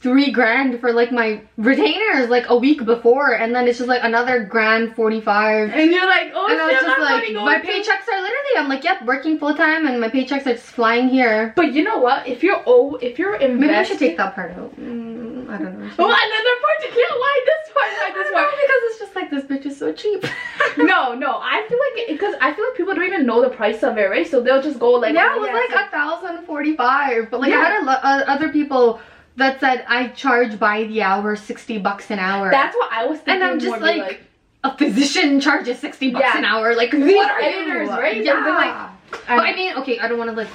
three 0.00 0.30
grand 0.32 0.80
for 0.80 0.92
like 0.92 1.12
my 1.12 1.42
retainers 1.58 2.28
like 2.30 2.48
a 2.48 2.56
week 2.56 2.84
before, 2.84 3.34
and 3.34 3.54
then 3.54 3.68
it's 3.68 3.78
just 3.78 3.88
like 3.88 4.02
another 4.02 4.44
grand 4.44 4.94
forty 4.96 5.20
five. 5.20 5.70
And 5.74 5.90
you're 5.90 6.06
like, 6.06 6.32
oh 6.34 6.46
And 6.50 6.60
I 6.60 6.66
was 6.66 6.74
shit, 6.76 6.82
just 6.86 6.98
my 6.98 7.04
like, 7.04 7.32
my 7.34 7.58
to- 7.60 7.66
paychecks 7.66 8.08
are 8.08 8.20
literally, 8.20 8.54
I'm 8.58 8.68
like, 8.68 8.82
yep, 8.84 9.04
working 9.04 9.38
full 9.38 9.54
time, 9.54 9.86
and 9.86 10.00
my 10.00 10.08
paychecks 10.08 10.46
are 10.46 10.54
just 10.54 10.66
flying 10.66 11.08
here. 11.08 11.52
But 11.56 11.72
you 11.74 11.84
know 11.84 11.98
what? 11.98 12.26
If 12.26 12.42
you're 12.42 12.62
oh, 12.66 12.96
if 12.96 13.18
you're 13.18 13.34
investing, 13.34 13.60
Maybe 13.60 13.74
I 13.74 13.82
should 13.82 13.98
take 13.98 14.16
that 14.16 14.34
part 14.34 14.52
out. 14.52 14.74
Mm, 14.80 15.50
I 15.50 15.58
don't 15.58 15.78
know. 15.78 15.90
Oh, 15.98 16.04
another 16.06 16.56
part. 16.64 16.76
You 16.82 16.90
can't 16.98 17.20
lie 17.20 17.44
this 17.50 17.72
part. 17.74 17.92
I 17.92 18.10
this 18.14 18.30
part. 18.32 18.50
because 18.50 18.82
it's 18.88 18.98
just 19.00 19.14
like 19.16 19.30
this 19.30 19.44
bitch 19.44 19.66
is 19.66 19.76
so 19.78 19.92
cheap. 19.92 20.24
no, 20.78 21.14
no. 21.14 21.38
I 21.42 21.66
feel 21.68 21.78
like 21.78 22.08
because 22.08 22.34
I 22.40 22.54
feel 22.54 22.64
like 22.66 22.76
people 22.76 22.94
don't 22.94 23.04
even 23.04 23.26
know 23.26 23.42
the 23.42 23.50
price 23.50 23.82
of 23.82 23.98
it, 23.98 24.08
right? 24.08 24.26
So 24.26 24.40
they'll 24.40 24.62
just 24.62 24.78
go 24.78 24.92
like, 24.92 25.14
yeah, 25.14 25.28
oh, 25.32 25.36
it 25.44 25.52
was 25.52 25.62
it's 25.64 25.74
like 25.74 25.88
a 25.88 25.90
thousand 25.90 26.46
forty-five. 26.46 27.30
But 27.30 27.40
like 27.40 27.50
Yeah. 27.50 27.58
I 27.58 27.64
had 27.70 27.82
a 27.86 27.90
uh, 27.90 28.24
other 28.28 28.48
people 28.50 29.00
that 29.40 29.60
said 29.60 29.84
I 29.88 30.08
charge 30.08 30.58
by 30.58 30.84
the 30.84 31.02
hour, 31.02 31.34
sixty 31.36 31.78
bucks 31.78 32.10
an 32.10 32.18
hour. 32.18 32.50
That's 32.50 32.76
what 32.76 32.92
I 32.92 33.06
was 33.06 33.18
thinking. 33.20 33.42
and 33.42 33.44
I'm 33.44 33.58
just 33.58 33.74
be 33.80 33.80
like, 34.00 34.20
a 34.64 34.76
physician 34.76 35.40
charges 35.40 35.78
sixty 35.78 36.10
bucks 36.12 36.24
Yeah. 36.26 36.38
an 36.38 36.44
hour. 36.44 36.74
Like 36.74 36.90
These 36.92 37.14
what 37.16 37.30
are 37.30 37.40
editors, 37.40 37.88
you? 37.88 37.94
right? 37.94 38.24
Yeah. 38.24 38.46
Like- 38.46 38.90
but 39.26 39.40
I 39.40 39.54
mean, 39.54 39.74
okay, 39.78 39.98
I 39.98 40.06
don't 40.08 40.18
want 40.18 40.30
to 40.30 40.36
like 40.36 40.48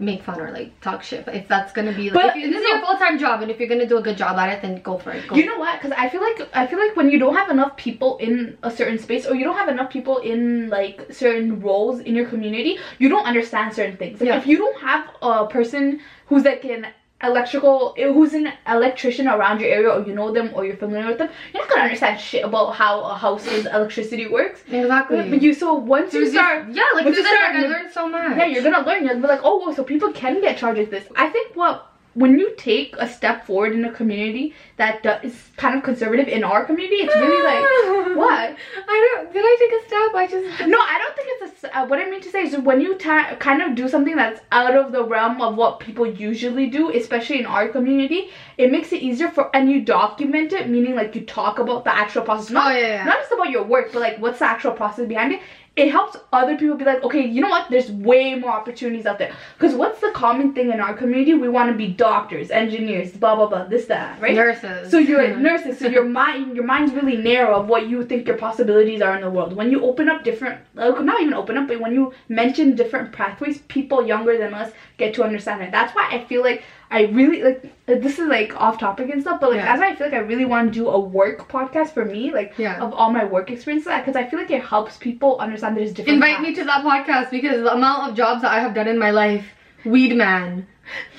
make 0.00 0.22
fun 0.22 0.38
or 0.40 0.52
like 0.52 0.80
talk 0.80 1.02
shit. 1.02 1.24
But 1.24 1.34
if 1.34 1.48
that's 1.48 1.72
gonna 1.72 1.92
be 1.92 2.10
like, 2.10 2.14
But, 2.14 2.26
if 2.36 2.36
you- 2.36 2.52
this 2.52 2.62
is 2.62 2.68
your 2.68 2.78
full-time 2.80 3.18
job, 3.18 3.42
and 3.42 3.50
if 3.50 3.58
you're 3.58 3.68
gonna 3.68 3.86
do 3.88 3.96
a 3.98 4.02
good 4.02 4.16
job 4.16 4.38
at 4.38 4.48
it, 4.52 4.62
then 4.62 4.80
go 4.82 4.96
for 4.98 5.10
it. 5.10 5.26
Go. 5.26 5.34
You 5.34 5.44
know 5.46 5.58
what? 5.58 5.80
Because 5.80 5.96
I 5.98 6.08
feel 6.08 6.20
like 6.20 6.48
I 6.54 6.66
feel 6.68 6.78
like 6.78 6.94
when 6.94 7.10
you 7.10 7.18
don't 7.18 7.34
have 7.34 7.50
enough 7.50 7.76
people 7.76 8.16
in 8.18 8.56
a 8.62 8.70
certain 8.70 8.98
space, 8.98 9.26
or 9.26 9.34
you 9.34 9.44
don't 9.44 9.56
have 9.56 9.68
enough 9.68 9.90
people 9.90 10.18
in 10.18 10.68
like 10.68 11.06
certain 11.12 11.60
roles 11.60 11.98
in 11.98 12.14
your 12.14 12.26
community, 12.26 12.78
you 12.98 13.08
don't 13.08 13.26
understand 13.26 13.74
certain 13.74 13.96
things. 13.96 14.20
Like 14.20 14.28
Yeah. 14.28 14.36
if 14.38 14.46
you 14.46 14.56
don't 14.58 14.80
have 14.80 15.08
a 15.22 15.46
person 15.46 16.00
who's 16.26 16.44
like 16.44 16.62
an 16.64 16.86
electrical, 17.22 17.94
who's 17.96 18.32
an 18.34 18.52
electrician 18.68 19.26
around 19.26 19.60
your 19.60 19.70
area, 19.70 19.90
or 19.90 20.06
you 20.06 20.14
know 20.14 20.32
them, 20.32 20.50
or 20.54 20.64
you're 20.64 20.76
familiar 20.76 21.08
with 21.08 21.18
them, 21.18 21.28
you're 21.52 21.62
not 21.62 21.68
gonna 21.68 21.82
understand 21.82 22.20
shit 22.20 22.44
about 22.44 22.74
how 22.74 23.00
a 23.00 23.14
house's 23.14 23.66
electricity 23.66 24.26
works. 24.28 24.62
exactly. 24.70 25.28
But 25.28 25.42
you 25.42 25.52
so 25.52 25.74
once 25.74 26.14
you 26.14 26.20
There's 26.20 26.32
start. 26.32 26.68
yeah, 26.70 26.82
like 26.94 27.04
once 27.04 27.16
you 27.16 27.26
start 27.26 27.54
like, 27.54 27.64
I 27.64 27.68
learned 27.68 27.92
so 27.92 28.08
much. 28.08 28.36
Yeah, 28.36 28.46
you're 28.46 28.62
gonna 28.62 28.86
learn. 28.86 29.04
You'll 29.04 29.20
be 29.20 29.26
like, 29.26 29.40
oh, 29.42 29.72
so 29.74 29.82
people 29.82 30.12
can 30.12 30.40
get 30.40 30.58
charged 30.58 30.78
with 30.78 30.90
this. 30.90 31.04
I 31.16 31.28
think 31.28 31.56
what 31.56 31.90
when 32.22 32.38
you 32.38 32.48
take 32.56 32.94
a 32.98 33.08
step 33.08 33.44
forward 33.46 33.72
in 33.78 33.84
a 33.84 33.92
community 33.92 34.44
that 34.76 35.04
is 35.24 35.36
kind 35.56 35.76
of 35.76 35.82
conservative 35.88 36.28
in 36.36 36.42
our 36.44 36.64
community, 36.64 36.96
it's 37.04 37.14
really 37.24 37.42
like 37.50 38.16
what? 38.22 38.56
I 38.94 38.96
don't. 39.06 39.32
Did 39.32 39.44
I 39.50 39.54
take 39.62 39.74
a 39.78 39.82
step? 39.88 40.14
I 40.22 40.26
just. 40.34 40.68
No, 40.74 40.78
I 40.94 40.96
don't 41.02 41.16
think 41.16 41.28
it's 41.32 41.64
a. 41.64 41.78
Uh, 41.78 41.86
what 41.86 41.98
I 42.04 42.08
mean 42.10 42.20
to 42.22 42.30
say 42.30 42.42
is 42.48 42.56
when 42.70 42.80
you 42.80 42.94
ta- 42.96 43.36
kind 43.38 43.62
of 43.62 43.74
do 43.74 43.88
something 43.88 44.16
that's 44.16 44.40
out 44.52 44.74
of 44.74 44.90
the 44.92 45.04
realm 45.04 45.40
of 45.40 45.54
what 45.56 45.80
people 45.80 46.06
usually 46.06 46.68
do, 46.78 46.90
especially 47.02 47.40
in 47.40 47.46
our 47.46 47.68
community, 47.68 48.30
it 48.56 48.72
makes 48.72 48.92
it 48.92 49.02
easier 49.02 49.30
for 49.30 49.54
and 49.54 49.70
you 49.70 49.80
document 49.84 50.52
it, 50.52 50.68
meaning 50.68 50.94
like 50.96 51.14
you 51.14 51.22
talk 51.22 51.58
about 51.58 51.84
the 51.84 51.94
actual 51.94 52.22
process, 52.22 52.50
not 52.50 52.72
Oh, 52.72 52.76
yeah, 52.76 52.88
yeah. 52.88 53.04
not 53.04 53.18
just 53.18 53.32
about 53.32 53.50
your 53.50 53.64
work, 53.64 53.92
but 53.92 54.00
like 54.00 54.18
what's 54.18 54.38
the 54.40 54.46
actual 54.46 54.72
process 54.72 55.06
behind 55.06 55.32
it. 55.34 55.40
It 55.78 55.92
helps 55.92 56.16
other 56.32 56.56
people 56.56 56.76
be 56.76 56.84
like, 56.84 57.04
okay, 57.04 57.24
you 57.24 57.40
know 57.40 57.48
what? 57.48 57.70
There's 57.70 57.90
way 57.90 58.34
more 58.34 58.50
opportunities 58.50 59.06
out 59.06 59.18
there. 59.18 59.32
Because 59.56 59.76
what's 59.76 60.00
the 60.00 60.10
common 60.12 60.52
thing 60.52 60.72
in 60.72 60.80
our 60.80 60.92
community? 60.92 61.34
We 61.34 61.48
want 61.48 61.70
to 61.70 61.76
be 61.76 61.86
doctors, 61.86 62.50
engineers, 62.50 63.12
blah 63.12 63.36
blah 63.36 63.46
blah, 63.46 63.64
this 63.64 63.86
that, 63.86 64.20
right? 64.20 64.34
Nurses. 64.34 64.90
So 64.90 64.98
you're 64.98 65.36
nurses. 65.48 65.78
So 65.78 65.86
your 65.86 66.04
mind, 66.04 66.56
your 66.56 66.64
mind's 66.64 66.92
really 66.92 67.16
narrow 67.16 67.60
of 67.60 67.68
what 67.68 67.88
you 67.88 68.04
think 68.04 68.26
your 68.26 68.36
possibilities 68.36 69.00
are 69.02 69.14
in 69.14 69.22
the 69.22 69.30
world. 69.30 69.52
When 69.54 69.70
you 69.70 69.84
open 69.84 70.08
up 70.08 70.24
different, 70.24 70.60
like, 70.74 71.00
not 71.02 71.20
even 71.20 71.34
open 71.34 71.56
up, 71.56 71.68
but 71.68 71.80
when 71.80 71.92
you 71.92 72.12
mention 72.28 72.74
different 72.74 73.12
pathways, 73.12 73.58
people 73.68 74.04
younger 74.04 74.36
than 74.36 74.54
us 74.54 74.72
get 74.96 75.14
to 75.14 75.22
understand 75.22 75.62
it. 75.62 75.70
That's 75.70 75.94
why 75.94 76.08
I 76.10 76.24
feel 76.24 76.42
like 76.42 76.64
I 76.90 77.02
really 77.06 77.42
like. 77.42 77.72
This 77.86 78.18
is 78.18 78.26
like 78.28 78.58
off 78.60 78.78
topic 78.78 79.10
and 79.10 79.20
stuff, 79.20 79.40
but 79.40 79.50
like 79.50 79.58
Yeah. 79.60 79.74
as 79.74 79.80
I 79.80 79.94
feel 79.94 80.06
like 80.06 80.14
I 80.14 80.20
really 80.20 80.44
want 80.46 80.72
to 80.72 80.78
do 80.78 80.88
a 80.88 80.98
work 80.98 81.48
podcast 81.50 81.90
for 81.92 82.04
me, 82.04 82.32
like 82.32 82.54
Yeah. 82.56 82.80
of 82.80 82.92
all 82.94 83.10
my 83.10 83.24
work 83.24 83.50
experiences, 83.50 83.92
because 83.98 84.16
I 84.16 84.24
feel 84.24 84.38
like 84.38 84.50
it 84.50 84.62
helps 84.62 84.96
people 84.96 85.38
understand 85.38 85.76
there's 85.76 85.92
different. 85.92 86.14
Invite 86.16 86.40
me 86.40 86.54
to 86.54 86.64
that 86.64 86.82
podcast 86.84 87.30
because 87.30 87.62
the 87.62 87.72
amount 87.74 88.10
of 88.10 88.16
jobs 88.16 88.42
that 88.42 88.52
I 88.52 88.60
have 88.60 88.74
done 88.74 88.88
in 88.88 88.98
my 88.98 89.10
life, 89.10 89.46
weed 89.84 90.14
man, 90.16 90.66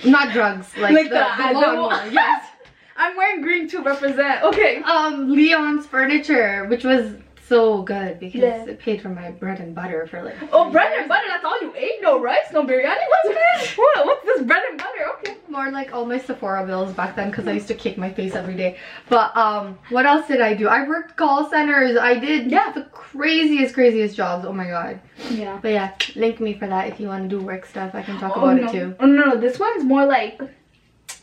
not 0.05 0.31
drugs, 0.33 0.75
like, 0.77 0.93
Like 0.93 1.09
the, 1.09 1.15
the- 1.37 1.53
the, 1.53 1.59
the 1.75 1.81
wa- 1.81 2.03
yes. 2.11 2.45
I'm 2.97 3.15
wearing 3.15 3.41
green 3.41 3.67
to 3.69 3.81
represent. 3.81 4.43
Okay. 4.43 4.81
Um, 4.83 5.31
Leon's 5.31 5.85
furniture, 5.85 6.65
which 6.65 6.83
was 6.83 7.13
so 7.49 7.81
good 7.81 8.19
because 8.19 8.41
Yeah. 8.41 8.63
it 8.65 8.79
paid 8.79 9.01
for 9.01 9.09
my 9.09 9.31
bread 9.31 9.59
and 9.59 9.73
butter 9.75 10.07
for 10.07 10.21
like. 10.23 10.35
Oh, 10.53 10.69
bread 10.71 10.91
years. 10.91 10.99
and 11.01 11.09
butter. 11.09 11.27
That's 11.27 11.43
all 11.43 11.59
you 11.61 11.73
ate. 11.75 12.01
No 12.01 12.21
rice, 12.21 12.47
no 12.53 12.63
biryani. 12.63 13.05
What's 13.13 13.29
this? 13.39 13.77
What? 13.77 14.05
What's 14.05 14.25
this 14.25 14.41
bread 14.43 14.63
and 14.69 14.77
butter? 14.77 15.05
Okay. 15.15 15.35
More 15.49 15.71
like 15.71 15.93
all 15.93 16.05
my 16.05 16.19
Sephora 16.19 16.65
bills 16.65 16.93
back 16.93 17.15
then 17.15 17.31
because 17.31 17.47
I 17.47 17.53
used 17.53 17.67
to 17.69 17.73
kick 17.73 17.97
my 17.97 18.11
face 18.13 18.35
every 18.35 18.55
day. 18.55 18.77
But 19.09 19.35
um, 19.35 19.79
what 19.89 20.05
else 20.05 20.27
did 20.27 20.41
I 20.41 20.53
do? 20.53 20.67
I 20.67 20.87
worked 20.87 21.17
call 21.17 21.49
centers. 21.49 21.97
I 21.97 22.13
did 22.19 22.51
Yeah. 22.51 22.71
the 22.71 22.83
craziest, 22.91 23.73
craziest 23.73 24.15
jobs. 24.15 24.45
Oh 24.45 24.53
my 24.53 24.67
god. 24.67 24.99
Yeah. 25.31 25.57
But 25.61 25.71
yeah, 25.71 25.91
link 26.15 26.39
me 26.39 26.53
for 26.53 26.67
that 26.67 26.87
if 26.87 26.99
you 26.99 27.07
want 27.07 27.29
to 27.29 27.35
do 27.37 27.43
work 27.43 27.65
stuff. 27.65 27.95
I 27.95 28.03
can 28.03 28.19
talk 28.19 28.33
Oh, 28.37 28.41
about 28.41 28.61
no. 28.61 28.67
it 28.67 28.71
too. 28.71 28.95
Oh, 28.99 29.05
no, 29.07 29.25
no, 29.25 29.35
this 29.35 29.57
one's 29.59 29.83
more 29.83 30.05
like 30.05 30.39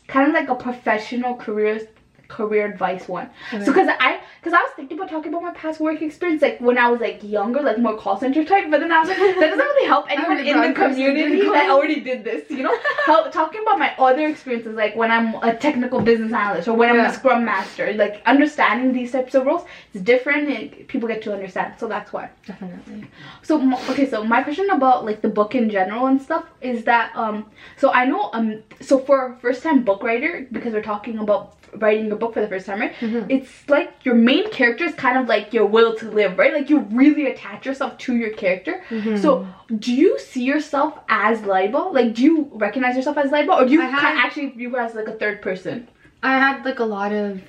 kind 0.07 0.27
of 0.27 0.33
like 0.33 0.49
a 0.49 0.55
professional 0.55 1.35
career 1.35 1.87
career 2.27 2.65
advice 2.65 3.07
one. 3.07 3.29
Okay. 3.53 3.63
So 3.65 3.73
cuz 3.73 3.87
I 3.99 4.19
cuz 4.43 4.53
I 4.53 4.61
was 4.61 4.71
thinking 4.75 4.97
about 4.97 5.09
talking 5.09 5.33
about 5.33 5.43
my 5.43 5.51
past 5.51 5.79
work 5.79 6.01
experience 6.01 6.41
like 6.41 6.59
when 6.59 6.77
I 6.77 6.87
was 6.89 6.99
like 6.99 7.19
younger, 7.23 7.61
like 7.61 7.77
more 7.77 7.95
call 7.97 8.17
center 8.19 8.43
type, 8.43 8.65
but 8.69 8.79
then 8.79 8.91
I 8.91 8.99
was 8.99 9.09
like 9.09 9.17
that 9.17 9.49
doesn't 9.49 9.59
really 9.59 9.87
help 9.87 10.11
anyone 10.15 10.39
in 10.39 10.61
the 10.61 10.73
community 10.73 11.41
that 11.57 11.69
already 11.69 11.99
did 12.01 12.23
this, 12.23 12.49
you 12.49 12.63
know? 12.63 12.75
How, 13.05 13.23
talking 13.29 13.61
about 13.61 13.79
my 13.79 13.93
other 13.97 14.27
experiences 14.27 14.75
like 14.75 14.95
when 14.95 15.11
I'm 15.11 15.35
a 15.35 15.53
technical 15.55 15.99
business 15.99 16.33
analyst 16.33 16.67
or 16.67 16.73
when 16.73 16.89
I'm 16.89 16.95
Yeah. 16.97 17.11
a 17.11 17.13
scrum 17.13 17.45
master, 17.45 17.93
like 17.93 18.21
understanding 18.25 18.93
these 18.93 19.11
types 19.11 19.35
of 19.35 19.45
roles 19.45 19.63
is 19.93 20.01
different 20.01 20.49
and 20.49 20.87
people 20.87 21.07
get 21.07 21.21
to 21.23 21.33
understand. 21.33 21.73
So 21.77 21.87
that's 21.87 22.11
why. 22.13 22.29
Definitely. 22.45 23.05
So 23.41 23.59
okay, 23.91 24.07
so 24.09 24.23
my 24.23 24.43
question 24.43 24.69
about 24.69 25.05
like 25.05 25.21
the 25.21 25.29
book 25.29 25.55
in 25.55 25.69
general 25.69 26.07
and 26.07 26.21
stuff 26.21 26.45
is 26.61 26.83
that 26.85 27.11
um 27.15 27.45
so 27.77 27.91
I 27.93 28.05
know 28.05 28.29
um 28.33 28.47
so 28.81 28.99
for 28.99 29.17
a 29.27 29.35
first 29.37 29.63
time 29.63 29.83
book 29.83 30.03
writer 30.03 30.47
because 30.51 30.73
we're 30.73 30.81
talking 30.93 31.19
about 31.19 31.53
writing 31.75 32.11
a 32.11 32.15
book 32.15 32.33
for 32.33 32.41
the 32.41 32.47
first 32.47 32.65
time, 32.65 32.79
right? 32.79 32.93
Mhm. 32.99 33.25
It's 33.29 33.67
like 33.69 33.91
your 34.05 34.15
main 34.15 34.49
character 34.49 34.83
is 34.85 34.93
kind 34.95 35.17
of 35.17 35.27
like 35.27 35.53
your 35.53 35.65
will 35.65 35.95
to 35.95 36.09
live, 36.09 36.37
right? 36.37 36.53
Like 36.53 36.69
you 36.69 36.79
really 36.91 37.27
attach 37.27 37.65
yourself 37.65 37.97
to 37.99 38.15
your 38.15 38.29
character. 38.31 38.81
Mhm. 38.89 39.17
So, 39.19 39.47
do 39.77 39.93
you 39.93 40.17
see 40.19 40.43
yourself 40.43 40.97
as 41.09 41.41
Laiba? 41.41 41.93
Like, 41.93 42.13
do 42.13 42.23
you 42.23 42.49
recognize 42.53 42.95
yourself 42.95 43.17
as 43.17 43.31
Laiba, 43.31 43.61
or 43.61 43.65
do 43.65 43.73
you 43.73 43.81
had- 43.81 44.17
actually 44.25 44.47
view 44.49 44.69
her 44.71 44.79
as 44.79 44.95
like 44.95 45.07
a 45.07 45.13
third 45.13 45.41
person? 45.41 45.87
I 46.23 46.37
had 46.37 46.65
like 46.65 46.79
a 46.79 46.85
lot 46.85 47.11
of 47.11 47.41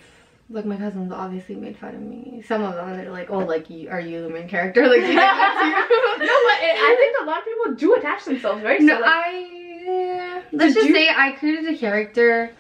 like 0.51 0.65
my 0.65 0.77
cousins 0.77 1.13
obviously 1.13 1.55
made 1.57 1.77
fun 1.77 1.95
of 1.95 2.01
me. 2.01 2.43
Some 2.47 2.63
of 2.63 2.75
them 2.75 2.97
they're 2.97 3.11
like, 3.11 3.31
"Oh, 3.31 3.41
like 3.41 3.69
you, 3.69 3.91
are 3.91 4.01
you 4.01 4.23
the 4.23 4.31
main 4.31 4.49
character?" 4.49 4.83
Like, 4.89 5.01
you 5.03 5.07
think 5.09 5.21
that's 5.21 5.63
you? 5.65 5.71
no, 5.71 6.37
but 6.49 6.59
it, 6.69 6.75
I 6.89 6.97
think 6.99 7.17
a 7.23 7.25
lot 7.27 7.39
of 7.39 7.45
people 7.45 7.75
do 7.75 7.95
attach 7.97 8.25
themselves, 8.25 8.63
right? 8.63 8.81
No, 8.81 8.95
So, 8.95 9.01
like, 9.01 9.11
I 9.15 10.43
let's 10.53 10.75
just 10.75 10.89
you- 10.89 10.95
say 10.95 11.09
I 11.15 11.33
created 11.33 11.67
a 11.75 11.77
character 11.77 12.51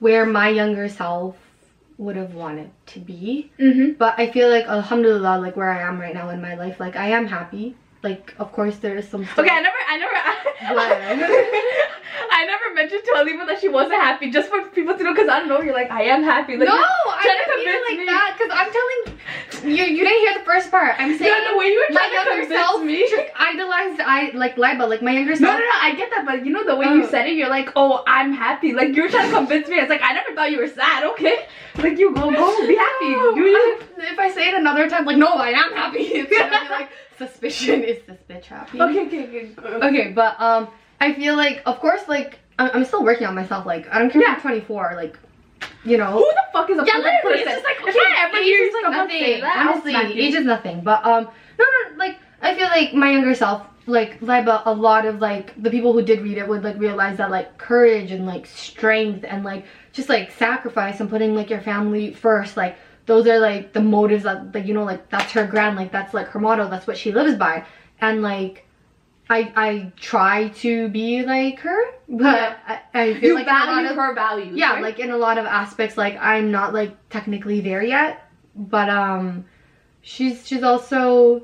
where 0.00 0.24
my 0.26 0.48
younger 0.48 0.88
self 0.88 1.36
would 1.98 2.16
have 2.16 2.34
wanted 2.34 2.70
to 2.86 3.00
be. 3.00 3.50
Mhm. 3.58 3.98
But 3.98 4.14
I 4.18 4.30
feel 4.30 4.48
like 4.48 4.66
alhamdulillah, 4.66 5.38
like 5.40 5.56
where 5.56 5.70
I 5.70 5.80
am 5.82 5.98
right 6.00 6.14
now 6.14 6.30
in 6.30 6.40
my 6.40 6.54
life, 6.54 6.78
like 6.78 6.94
I 6.96 7.08
am 7.08 7.26
happy. 7.26 7.74
Like 8.02 8.34
of 8.38 8.52
course 8.52 8.76
there 8.78 8.96
is 8.96 9.08
some 9.08 9.24
stuff. 9.24 9.40
Okay, 9.40 9.50
I 9.50 9.60
never, 9.60 9.76
I 9.88 9.96
never? 9.98 10.14
I 12.30 12.44
never 12.46 12.74
mentioned 12.74 13.02
to 13.04 13.12
Halima 13.16 13.46
that 13.46 13.60
she 13.60 13.68
wasn't 13.68 14.00
happy, 14.00 14.30
just 14.30 14.48
for 14.48 14.62
people 14.68 14.96
to 14.96 15.02
know, 15.02 15.12
because 15.12 15.28
I 15.28 15.40
don't 15.40 15.48
know, 15.48 15.60
you're 15.60 15.74
like, 15.74 15.90
I 15.90 16.02
am 16.02 16.22
happy. 16.22 16.56
Like, 16.56 16.68
no, 16.68 16.74
I 16.76 17.22
didn't 17.22 17.58
mean 17.58 17.68
it 17.68 17.82
like 17.90 17.98
me. 17.98 18.06
that 18.06 18.36
because 18.38 18.52
I'm 18.54 18.70
telling 18.70 19.17
you. 19.64 19.84
You 19.84 20.04
didn't 20.04 20.20
hear 20.20 20.34
the 20.38 20.44
first 20.44 20.70
part. 20.70 20.94
I'm 20.98 21.16
saying 21.18 21.30
No, 21.44 21.52
the 21.52 21.58
way 21.58 21.66
you 21.66 21.78
were 21.88 21.94
my 21.94 22.00
trying 22.00 22.24
to 22.24 22.30
younger 22.42 22.54
self 22.54 22.82
me. 22.82 23.08
idolized 23.38 24.00
I 24.00 24.30
like 24.34 24.56
Laiba, 24.56 24.88
like 24.88 25.02
my 25.02 25.12
younger 25.12 25.34
self. 25.36 25.42
no, 25.42 25.58
no, 25.58 25.64
no, 25.64 25.78
I 25.80 25.94
get 25.96 26.10
that, 26.10 26.24
but 26.26 26.44
you 26.46 26.52
know 26.52 26.64
the 26.64 26.76
way 26.76 26.86
you 26.86 27.04
Oh. 27.04 27.08
said 27.10 27.26
it, 27.26 27.34
you're 27.34 27.48
like, 27.48 27.70
oh, 27.76 28.02
I'm 28.06 28.32
happy. 28.32 28.72
Like, 28.72 28.94
you're 28.94 29.08
trying 29.08 29.30
to 29.30 29.36
convince 29.36 29.68
me. 29.68 29.76
It's 29.76 29.90
like, 29.90 30.02
I 30.02 30.12
never 30.12 30.34
thought 30.34 30.50
you 30.50 30.58
were 30.58 30.68
sad, 30.68 31.04
okay? 31.12 31.46
Like, 31.76 31.98
you 31.98 32.14
go, 32.14 32.30
go, 32.30 32.66
be 32.66 32.76
happy. 32.76 33.08
No, 33.10 33.34
Do 33.34 33.40
you? 33.40 33.56
I- 33.56 33.82
if 34.12 34.18
I 34.18 34.30
say 34.30 34.48
it 34.48 34.54
another 34.54 34.88
time, 34.88 35.04
like 35.04 35.16
no, 35.16 35.28
I 35.34 35.48
am 35.50 35.72
happy. 35.72 35.98
It's 36.20 36.30
gonna 36.38 36.64
be 36.64 36.68
like 36.70 36.90
suspicion. 37.18 37.82
Is 37.84 37.98
this 38.06 38.18
bitch 38.30 38.44
happy? 38.44 38.80
Okay, 38.80 39.06
okay, 39.06 39.24
okay. 39.24 39.50
okay. 39.58 39.86
Okay, 39.88 40.12
but 40.12 40.40
um, 40.40 40.68
I 41.00 41.12
feel 41.14 41.36
like, 41.36 41.62
of 41.66 41.80
course, 41.80 42.02
like 42.08 42.38
I'm 42.60 42.84
still 42.84 43.02
working 43.04 43.26
on 43.26 43.34
myself. 43.34 43.66
Like 43.66 43.92
I 43.92 43.98
don't 43.98 44.10
care 44.10 44.22
Yeah. 44.22 44.32
if 44.36 44.38
I'm 44.46 44.52
24. 44.60 44.92
Like, 44.96 45.18
you 45.88 45.96
know. 45.98 46.12
Who 46.12 46.20
the 46.34 46.44
fuck 46.52 46.70
is 46.70 46.78
a 46.78 46.84
Yeah, 46.84 46.92
perfect 46.94 47.24
literally, 47.24 47.44
person? 47.44 47.62
it's 47.62 47.62
just 47.62 47.96
like 47.96 48.28
okay, 48.34 48.38
age 48.40 48.60
is 48.60 48.74
like 48.74 48.90
nothing. 48.92 49.18
say 49.20 49.40
that, 49.40 49.56
I'll 49.56 49.72
Honestly, 49.72 50.20
age 50.20 50.34
is 50.34 50.44
nothing. 50.44 50.80
But 50.82 51.04
um, 51.04 51.24
no, 51.58 51.64
no, 51.64 51.96
like 51.96 52.18
I 52.42 52.54
feel 52.54 52.66
like 52.66 52.94
my 52.94 53.10
younger 53.12 53.34
self, 53.34 53.66
like 53.86 54.20
Laiba, 54.20 54.62
a 54.66 54.72
lot 54.72 55.06
of 55.06 55.20
like 55.20 55.60
the 55.62 55.70
people 55.70 55.92
who 55.92 56.02
did 56.02 56.20
read 56.20 56.38
it 56.38 56.46
would 56.48 56.62
like 56.62 56.78
realize 56.78 57.16
that 57.18 57.30
like 57.30 57.56
courage 57.58 58.10
and 58.10 58.26
like 58.26 58.46
strength 58.46 59.24
and 59.26 59.44
like 59.44 59.64
just 59.92 60.08
like 60.08 60.30
sacrifice 60.30 61.00
and 61.00 61.08
putting 61.10 61.34
like 61.34 61.50
your 61.50 61.60
family 61.60 62.12
first, 62.12 62.56
like 62.56 62.76
those 63.06 63.26
are 63.26 63.38
like 63.38 63.72
the 63.72 63.80
motives 63.80 64.24
that 64.24 64.54
like 64.54 64.66
you 64.66 64.74
know 64.74 64.84
like 64.84 65.08
that's 65.08 65.32
her 65.32 65.46
grand 65.46 65.76
like 65.76 65.90
that's 65.90 66.12
like 66.12 66.26
her 66.28 66.38
motto 66.38 66.68
that's 66.68 66.86
what 66.86 66.98
she 66.98 67.10
lives 67.10 67.34
by 67.36 67.64
and 68.02 68.20
like 68.20 68.67
I 69.30 69.52
I 69.56 69.92
try 70.00 70.48
to 70.64 70.88
be 70.88 71.22
like 71.22 71.60
her 71.60 71.80
but 72.08 72.58
I, 72.66 72.80
I 72.94 73.14
feel 73.14 73.30
you 73.30 73.34
like 73.34 73.46
in 73.46 73.54
a 73.54 73.66
lot 73.72 73.84
of- 73.84 73.96
her 73.96 74.14
values. 74.14 74.56
yeah 74.56 74.74
right? 74.74 74.82
like 74.82 74.98
in 74.98 75.10
a 75.10 75.16
lot 75.16 75.36
of 75.38 75.44
aspects 75.44 75.96
like 75.98 76.16
i'm 76.20 76.50
not 76.50 76.72
like 76.72 76.92
technically 77.10 77.60
there 77.60 77.82
yet 77.82 78.24
but 78.56 78.88
um 78.88 79.44
she's 80.00 80.46
she's 80.46 80.62
also 80.62 81.42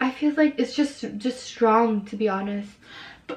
i 0.00 0.10
feel 0.10 0.32
like 0.34 0.54
it's 0.58 0.74
just 0.74 1.04
just 1.18 1.42
strong 1.42 2.04
to 2.06 2.16
be 2.16 2.28
honest 2.28 2.70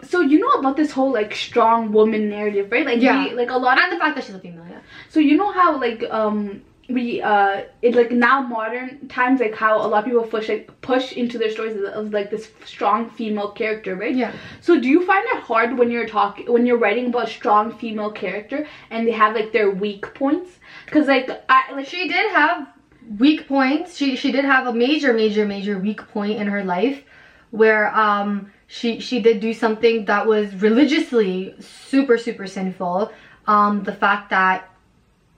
so 0.04 0.22
you 0.22 0.40
know 0.40 0.54
about 0.60 0.76
this 0.78 0.92
whole 0.92 1.12
like 1.12 1.36
strong 1.36 1.92
woman 1.92 2.28
narrative, 2.28 2.72
right? 2.72 2.84
Like, 2.84 3.00
Yeah. 3.00 3.26
we, 3.26 3.34
like 3.36 3.52
a 3.52 3.58
lot 3.58 3.78
of 3.78 3.84
and 3.84 3.94
the 3.94 3.98
fact 4.00 4.16
that 4.16 4.24
she's 4.26 4.34
a 4.34 4.40
female 4.40 4.66
yeah 4.68 4.80
So 5.10 5.20
you 5.20 5.38
know 5.38 5.52
how 5.52 5.80
like 5.80 6.04
um 6.10 6.64
we 6.90 7.22
uh 7.22 7.64
it 7.82 7.96
like 7.96 8.12
now 8.12 8.42
modern 8.42 9.08
times 9.08 9.40
like 9.40 9.56
how 9.56 9.78
a 9.78 9.88
lot 9.88 10.00
of 10.00 10.06
people 10.06 10.24
push 10.24 10.50
like 10.50 10.70
push 10.82 11.14
into 11.14 11.38
their 11.38 11.50
stories 11.50 11.76
of, 11.78 11.84
of 11.84 12.14
like 12.14 12.30
this 12.30 12.50
strong 12.66 13.10
female 13.10 13.52
character, 13.52 13.96
right? 13.96 14.16
yeah 14.16 14.34
So 14.60 14.80
do 14.80 14.90
you 14.90 15.06
find 15.06 15.26
it 15.28 15.44
hard 15.44 15.78
when 15.78 15.90
you're 15.90 16.08
talking 16.08 16.52
when 16.52 16.66
you're 16.66 16.78
writing 16.78 17.08
about 17.08 17.30
a 17.30 17.32
strong 17.32 17.72
female 17.72 18.12
character 18.12 18.68
and 18.90 19.08
they 19.08 19.12
have 19.12 19.34
like 19.34 19.54
their 19.54 19.70
weak 19.70 20.14
points? 20.14 20.60
Cause 20.88 21.08
like 21.08 21.30
I 21.48 21.72
like 21.72 21.86
she 21.86 22.08
did 22.08 22.30
have 22.32 22.68
weak 23.18 23.48
points 23.48 23.96
she 23.96 24.16
she 24.16 24.32
did 24.32 24.46
have 24.46 24.66
a 24.66 24.74
major 24.74 25.14
major 25.14 25.46
major 25.46 25.78
weak 25.78 26.08
point 26.08 26.40
in 26.40 26.48
her 26.48 26.64
life 26.64 27.04
where 27.52 27.94
um 27.96 28.50
she 28.68 29.00
she 29.00 29.22
did 29.22 29.40
do 29.40 29.54
something 29.54 30.06
that 30.06 30.26
was 30.26 30.56
religiously 30.62 31.54
super 31.60 32.18
super 32.18 32.48
sinful 32.48 33.12
um 33.46 33.84
the 33.84 33.92
fact 33.92 34.30
that 34.30 34.70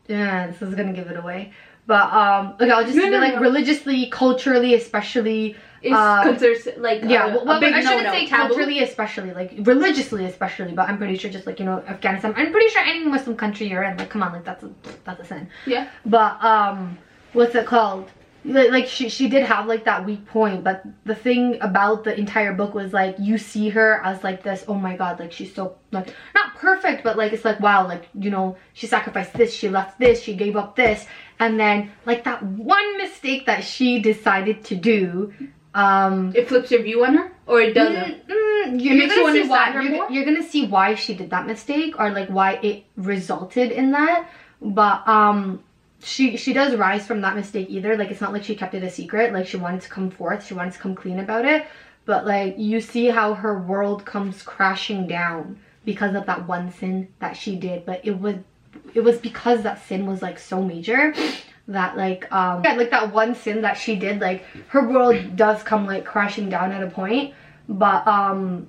yeah 0.07 0.47
this 0.47 0.61
is 0.61 0.75
gonna 0.75 0.93
give 0.93 1.07
it 1.07 1.17
away 1.17 1.51
but 1.87 2.11
um 2.13 2.55
okay 2.59 2.71
i'll 2.71 2.83
just 2.83 2.95
No, 2.95 3.03
be 3.05 3.09
no, 3.11 3.19
like 3.19 3.35
no. 3.35 3.41
religiously 3.41 4.07
culturally 4.07 4.73
especially 4.75 5.55
it's 5.81 5.93
uh, 5.93 6.23
considered 6.23 6.77
like 6.81 7.03
yeah, 7.03 7.27
a, 7.35 7.45
well, 7.45 7.57
a 7.57 7.59
big 7.59 7.73
I 7.75 7.81
shouldn't 7.81 8.09
say 8.09 8.25
taboo. 8.25 8.47
culturally, 8.55 8.79
especially 8.79 9.33
like 9.33 9.53
religiously, 9.59 10.25
especially. 10.25 10.71
But 10.71 10.89
I'm 10.89 10.97
pretty 10.97 11.15
sure, 11.15 11.29
just 11.29 11.45
like 11.45 11.59
you 11.59 11.65
know, 11.65 11.83
Afghanistan. 11.87 12.33
I'm 12.35 12.51
pretty 12.51 12.69
sure 12.69 12.81
any 12.81 13.05
Muslim 13.05 13.37
country 13.37 13.67
you're 13.67 13.83
in, 13.83 13.95
like, 13.95 14.09
come 14.09 14.23
on, 14.23 14.33
like 14.33 14.43
that's 14.43 14.63
a 14.63 14.71
that's 15.03 15.19
a 15.21 15.25
sin. 15.25 15.47
Yeah. 15.67 15.87
But 16.03 16.43
um, 16.43 16.97
what's 17.33 17.53
it 17.53 17.67
called? 17.67 18.09
Like, 18.45 18.87
she 18.87 19.09
she 19.09 19.27
did 19.27 19.43
have 19.43 19.65
like 19.65 19.85
that 19.85 20.05
weak 20.05 20.25
point, 20.27 20.63
but 20.63 20.83
the 21.03 21.15
thing 21.15 21.57
about 21.61 22.03
the 22.03 22.17
entire 22.17 22.53
book 22.53 22.75
was 22.75 22.93
like 22.93 23.15
you 23.19 23.37
see 23.39 23.69
her 23.69 24.01
as 24.03 24.23
like 24.23 24.43
this. 24.43 24.63
Oh 24.67 24.75
my 24.75 24.95
god, 24.95 25.19
like 25.19 25.31
she's 25.31 25.53
so 25.53 25.75
like 25.91 26.13
not 26.35 26.53
perfect, 26.55 27.03
but 27.03 27.17
like 27.17 27.33
it's 27.33 27.43
like 27.43 27.59
wow, 27.59 27.87
like 27.87 28.07
you 28.13 28.29
know 28.29 28.55
she 28.73 28.85
sacrificed 28.85 29.33
this, 29.33 29.51
she 29.53 29.67
left 29.67 29.97
this, 29.99 30.21
she 30.21 30.35
gave 30.35 30.55
up 30.55 30.75
this, 30.75 31.07
and 31.39 31.59
then 31.59 31.91
like 32.05 32.23
that 32.25 32.43
one 32.43 32.97
mistake 32.97 33.47
that 33.47 33.63
she 33.63 33.99
decided 33.99 34.63
to 34.65 34.75
do. 34.75 35.33
Um, 35.73 36.31
It 36.35 36.47
flips 36.47 36.71
your 36.71 36.83
view 36.83 37.03
on 37.03 37.15
her, 37.17 37.31
or 37.47 37.59
it 37.61 37.73
doesn't. 37.73 38.27
Mm, 38.27 38.31
mm, 38.31 38.81
you're, 38.81 38.93
It 38.93 38.97
makes 38.97 39.15
gonna 39.15 39.37
you 39.39 39.49
why, 39.49 39.81
you're, 39.81 40.11
you're 40.11 40.25
gonna 40.25 40.43
see 40.43 40.67
why 40.67 40.95
she 40.95 41.15
did 41.15 41.31
that 41.31 41.47
mistake 41.47 41.99
or 41.99 42.11
like 42.11 42.29
why 42.29 42.59
it 42.61 42.85
resulted 42.95 43.71
in 43.71 43.91
that. 43.91 44.29
But 44.61 45.05
um 45.07 45.63
she 46.05 46.37
she 46.37 46.53
does 46.53 46.75
rise 46.75 47.05
from 47.07 47.21
that 47.21 47.35
mistake 47.35 47.67
either. 47.69 47.97
Like 47.97 48.11
it's 48.11 48.21
not 48.21 48.31
like 48.31 48.43
she 48.43 48.55
kept 48.55 48.73
it 48.73 48.83
a 48.83 48.89
secret. 48.89 49.33
Like 49.33 49.47
she 49.47 49.57
wanted 49.57 49.81
to 49.81 49.89
come 49.89 50.09
forth, 50.11 50.45
she 50.45 50.53
wanted 50.53 50.73
to 50.73 50.79
come 50.79 50.95
clean 50.95 51.19
about 51.19 51.45
it. 51.45 51.65
But 52.05 52.25
like 52.25 52.55
you 52.57 52.79
see 52.79 53.07
how 53.07 53.33
her 53.33 53.59
world 53.59 54.05
comes 54.05 54.43
crashing 54.43 55.07
down 55.07 55.59
because 55.83 56.15
of 56.15 56.25
that 56.27 56.47
one 56.47 56.71
sin 56.71 57.07
that 57.19 57.35
she 57.35 57.55
did. 57.55 57.85
But 57.85 58.05
it 58.05 58.19
was 58.19 58.35
it 58.93 59.01
was 59.01 59.17
because 59.17 59.63
that 59.63 59.83
sin 59.83 60.05
was 60.05 60.21
like 60.21 60.37
so 60.37 60.61
major 60.61 61.13
that 61.67 61.97
like 61.97 62.31
um 62.31 62.61
yeah, 62.63 62.73
like 62.75 62.91
that 62.91 63.11
one 63.11 63.33
sin 63.33 63.61
that 63.61 63.73
she 63.73 63.95
did 63.95 64.21
like 64.21 64.43
her 64.67 64.87
world 64.87 65.35
does 65.35 65.63
come 65.63 65.87
like 65.87 66.05
crashing 66.05 66.47
down 66.47 66.71
at 66.71 66.83
a 66.83 66.89
point 66.89 67.33
but 67.67 68.05
um 68.07 68.67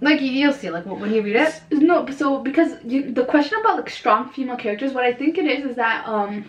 like 0.00 0.20
you, 0.20 0.30
you'll 0.30 0.52
see 0.52 0.70
like 0.70 0.86
when 0.86 1.12
you 1.12 1.22
read 1.22 1.36
it 1.36 1.60
No, 1.70 2.08
so 2.10 2.38
because 2.38 2.82
you, 2.84 3.12
the 3.12 3.24
question 3.24 3.58
about 3.60 3.76
like 3.76 3.90
strong 3.90 4.30
female 4.30 4.56
characters, 4.56 4.92
what 4.92 5.04
I 5.04 5.12
think 5.12 5.38
it 5.38 5.46
is 5.46 5.70
is 5.70 5.76
that 5.76 6.06
um, 6.06 6.44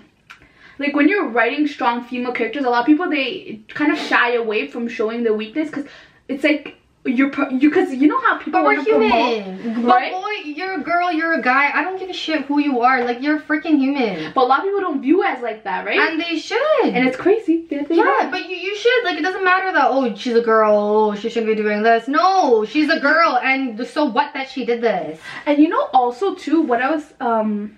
like 0.80 0.96
when 0.96 1.08
you're 1.10 1.28
writing 1.28 1.68
strong 1.68 2.04
female 2.04 2.32
characters, 2.32 2.64
a 2.66 2.70
lot 2.70 2.80
of 2.82 2.86
people 2.86 3.10
they 3.10 3.62
kind 3.70 3.92
of 3.92 3.98
shy 4.00 4.34
away 4.34 4.68
from 4.68 4.88
showing 4.88 5.24
their 5.24 5.34
weakness 5.34 5.70
because 5.70 5.86
it's 6.28 6.44
like 6.44 6.76
you're 7.06 7.32
you 7.52 7.70
because 7.70 7.94
you 7.94 8.08
know 8.08 8.20
how 8.22 8.38
people 8.38 8.52
but 8.52 8.64
we're 8.64 8.76
want 8.76 8.86
to 8.86 8.92
promote. 8.94 9.12
human 9.32 9.86
right? 9.86 10.12
but 10.12 10.22
boy 10.22 10.32
you're 10.44 10.74
a 10.80 10.84
girl 10.84 11.12
you're 11.12 11.34
a 11.34 11.42
guy 11.42 11.72
i 11.74 11.82
don't 11.82 11.98
give 11.98 12.10
a 12.10 12.14
shit 12.14 12.42
who 12.42 12.60
you 12.60 12.82
are 12.82 13.06
like 13.06 13.22
you're 13.22 13.40
freaking 13.40 13.78
human 13.80 14.32
But 14.34 14.42
a 14.44 14.48
lot 14.48 14.60
of 14.60 14.66
people 14.66 14.82
don't 14.82 15.02
view 15.02 15.24
as 15.24 15.42
like 15.42 15.64
that, 15.64 15.86
right? 15.86 15.98
and 15.98 16.20
they 16.22 16.38
should 16.38 16.60
And 16.84 17.08
it's 17.08 17.16
crazy. 17.16 17.66
Yeah, 17.72 17.84
don't. 17.88 18.32
but 18.32 18.50
you, 18.50 18.56
you 18.58 18.76
should 18.76 19.04
like 19.06 19.18
it 19.18 19.22
doesn't 19.24 19.46
matter 19.46 19.72
that 19.72 19.88
oh 19.90 20.14
she's 20.14 20.36
a 20.36 20.42
girl 20.42 20.76
oh 20.76 21.16
she 21.16 21.30
shouldn't 21.30 21.48
be 21.56 21.62
doing 21.64 21.84
this 21.84 22.08
no 22.10 22.66
she's 22.66 22.90
a 22.90 23.00
girl 23.00 23.38
and 23.38 23.88
so 23.88 24.04
what 24.06 24.34
that 24.34 24.50
she 24.50 24.66
did 24.66 24.82
this 24.82 25.20
And 25.46 25.58
you 25.58 25.70
know, 25.70 25.88
also 25.94 26.36
too, 26.36 26.62
what 26.62 26.82
I 26.82 26.92
was 26.92 27.14
um, 27.22 27.78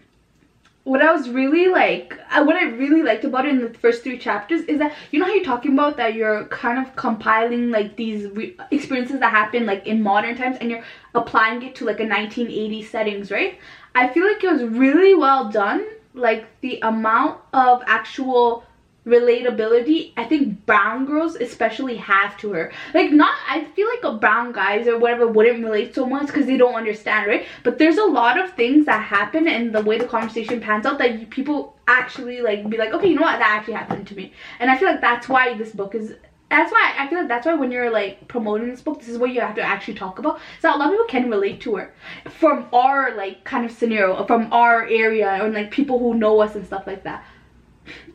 what 0.83 1.01
I 1.01 1.11
was 1.11 1.29
really 1.29 1.67
like, 1.67 2.17
uh, 2.31 2.43
what 2.43 2.55
I 2.55 2.63
really 2.63 3.03
liked 3.03 3.23
about 3.23 3.45
it 3.45 3.49
in 3.49 3.61
the 3.61 3.77
first 3.77 4.01
three 4.03 4.17
chapters 4.17 4.61
is 4.63 4.79
that 4.79 4.93
you 5.11 5.19
know 5.19 5.25
how 5.25 5.33
you're 5.33 5.43
talking 5.43 5.73
about 5.73 5.97
that 5.97 6.15
you're 6.15 6.45
kind 6.45 6.79
of 6.79 6.95
compiling 6.95 7.69
like 7.69 7.95
these 7.97 8.27
experiences 8.71 9.19
that 9.19 9.29
happen 9.29 9.65
like 9.65 9.85
in 9.85 10.01
modern 10.01 10.35
times, 10.35 10.57
and 10.59 10.71
you're 10.71 10.83
applying 11.13 11.61
it 11.61 11.75
to 11.75 11.85
like 11.85 11.99
a 11.99 12.05
1980s 12.05 12.87
settings, 12.89 13.29
right? 13.29 13.59
I 13.93 14.07
feel 14.07 14.25
like 14.25 14.43
it 14.43 14.51
was 14.51 14.63
really 14.63 15.13
well 15.13 15.49
done. 15.49 15.85
Like 16.13 16.45
the 16.61 16.79
amount 16.81 17.39
of 17.53 17.83
actual 17.85 18.65
relatability 19.05 20.13
I 20.15 20.25
think 20.25 20.65
brown 20.67 21.05
girls 21.05 21.35
especially 21.35 21.97
have 21.97 22.37
to 22.37 22.51
her. 22.53 22.71
Like 22.93 23.11
not 23.11 23.35
I 23.49 23.65
feel 23.75 23.87
like 23.87 24.03
a 24.03 24.17
brown 24.17 24.51
guys 24.51 24.87
or 24.87 24.99
whatever 24.99 25.27
wouldn't 25.27 25.63
relate 25.63 25.95
so 25.95 26.05
much 26.05 26.27
because 26.27 26.45
they 26.45 26.57
don't 26.57 26.75
understand, 26.75 27.27
right? 27.27 27.47
But 27.63 27.79
there's 27.79 27.97
a 27.97 28.05
lot 28.05 28.39
of 28.39 28.53
things 28.53 28.85
that 28.85 29.01
happen 29.03 29.47
and 29.47 29.73
the 29.73 29.81
way 29.81 29.97
the 29.97 30.07
conversation 30.07 30.61
pans 30.61 30.85
out 30.85 30.99
that 30.99 31.29
people 31.31 31.75
actually 31.87 32.41
like 32.41 32.69
be 32.69 32.77
like, 32.77 32.93
okay, 32.93 33.07
you 33.07 33.15
know 33.15 33.23
what, 33.23 33.39
that 33.39 33.49
actually 33.49 33.73
happened 33.73 34.07
to 34.07 34.15
me. 34.15 34.33
And 34.59 34.69
I 34.69 34.77
feel 34.77 34.89
like 34.89 35.01
that's 35.01 35.27
why 35.27 35.57
this 35.57 35.71
book 35.71 35.95
is 35.95 36.13
that's 36.51 36.71
why 36.71 36.93
I 36.97 37.07
feel 37.07 37.19
like 37.19 37.29
that's 37.29 37.45
why 37.45 37.53
when 37.53 37.71
you're 37.71 37.89
like 37.89 38.27
promoting 38.27 38.69
this 38.69 38.81
book, 38.81 38.99
this 38.99 39.07
is 39.07 39.17
what 39.17 39.31
you 39.31 39.39
have 39.39 39.55
to 39.55 39.61
actually 39.61 39.93
talk 39.93 40.19
about. 40.19 40.41
So 40.59 40.69
a 40.69 40.77
lot 40.77 40.87
of 40.87 40.91
people 40.91 41.05
can 41.05 41.29
relate 41.29 41.61
to 41.61 41.77
her 41.77 41.93
from 42.29 42.67
our 42.73 43.15
like 43.15 43.45
kind 43.45 43.65
of 43.65 43.71
scenario, 43.71 44.23
from 44.25 44.51
our 44.51 44.85
area, 44.85 45.29
and 45.29 45.53
like 45.53 45.71
people 45.71 45.97
who 45.97 46.13
know 46.13 46.41
us 46.41 46.55
and 46.55 46.65
stuff 46.65 46.85
like 46.85 47.03
that. 47.05 47.25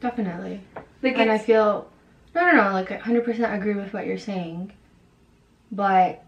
Definitely. 0.01 0.61
Like 1.03 1.19
and 1.19 1.31
I 1.31 1.39
feel 1.39 1.89
no 2.35 2.51
no 2.51 2.53
no 2.53 2.73
like 2.73 2.89
100% 2.89 3.55
agree 3.55 3.75
with 3.75 3.93
what 3.93 4.07
you're 4.07 4.19
saying 4.19 4.73
but 5.73 6.23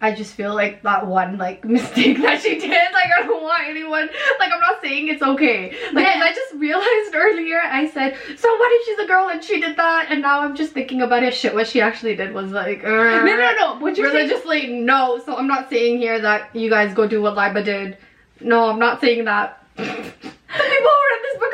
I 0.00 0.14
just 0.14 0.34
feel 0.34 0.54
like 0.54 0.82
that 0.82 1.06
one 1.06 1.38
like 1.38 1.64
mistake 1.78 2.20
that 2.22 2.40
she 2.42 2.58
did 2.58 2.70
like 2.92 3.10
I 3.18 3.22
don't 3.24 3.42
want 3.42 3.62
anyone 3.68 4.08
like 4.38 4.52
I'm 4.52 4.60
not 4.60 4.80
saying 4.80 5.08
it's 5.08 5.22
okay 5.22 5.70
like 5.92 6.04
Yeah. 6.06 6.20
I 6.22 6.32
just 6.34 6.54
realized 6.54 7.14
earlier 7.14 7.60
I 7.64 7.88
said 7.90 8.16
so 8.36 8.48
what 8.56 8.72
if 8.72 8.86
she's 8.86 8.98
a 8.98 9.06
girl 9.08 9.28
and 9.28 9.42
she 9.42 9.60
did 9.60 9.76
that 9.76 10.06
and 10.10 10.22
now 10.22 10.40
I'm 10.40 10.54
just 10.54 10.72
thinking 10.72 11.02
about 11.02 11.22
it 11.22 11.34
shit 11.34 11.54
what 11.54 11.66
she 11.66 11.80
actually 11.80 12.14
did 12.14 12.32
was 12.32 12.50
like 12.52 12.82
no, 12.84 13.24
no, 13.24 13.36
no. 13.58 13.72
Uh, 13.72 13.78
what 13.80 13.96
you're 13.96 14.10
saying? 14.10 14.28
religiously 14.28 14.68
no 14.68 15.20
so 15.24 15.36
I'm 15.36 15.48
not 15.48 15.68
saying 15.70 15.98
here 15.98 16.20
that 16.20 16.54
you 16.54 16.70
guys 16.70 16.94
go 16.94 17.06
do 17.08 17.20
what 17.22 17.34
Laiba 17.34 17.64
did 17.64 17.96
no 18.40 18.68
I'm 18.68 18.78
not 18.78 19.00
saying 19.00 19.24
that 19.24 19.64
the 19.76 19.84
people 19.84 19.98
who 19.98 21.06
read 21.08 21.22
this 21.22 21.38
book 21.40 21.52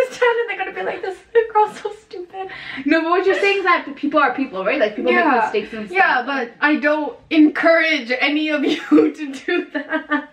understand 0.00 0.36
and 0.40 0.48
they're 0.48 0.58
gonna 0.58 0.72
be 0.74 0.82
like 0.82 1.02
this 1.02 1.18
girl's 1.52 1.78
so 1.80 1.92
stupid 2.02 2.48
No, 2.84 3.02
but 3.02 3.10
what 3.10 3.26
you're 3.26 3.34
saying 3.40 3.58
is 3.58 3.64
that 3.64 3.86
people 3.96 4.20
are 4.20 4.34
people, 4.34 4.64
right? 4.64 4.78
Like 4.80 4.96
people 4.96 5.12
make 5.12 5.24
mistakes 5.42 5.72
and 5.72 5.86
stuff. 5.88 5.96
Yeah, 5.96 6.22
but 6.24 6.52
I 6.60 6.76
don't 6.76 7.16
encourage 7.30 8.10
any 8.20 8.48
of 8.50 8.64
you 8.64 8.80
to 8.90 9.32
do 9.32 9.64
that. 9.72 10.30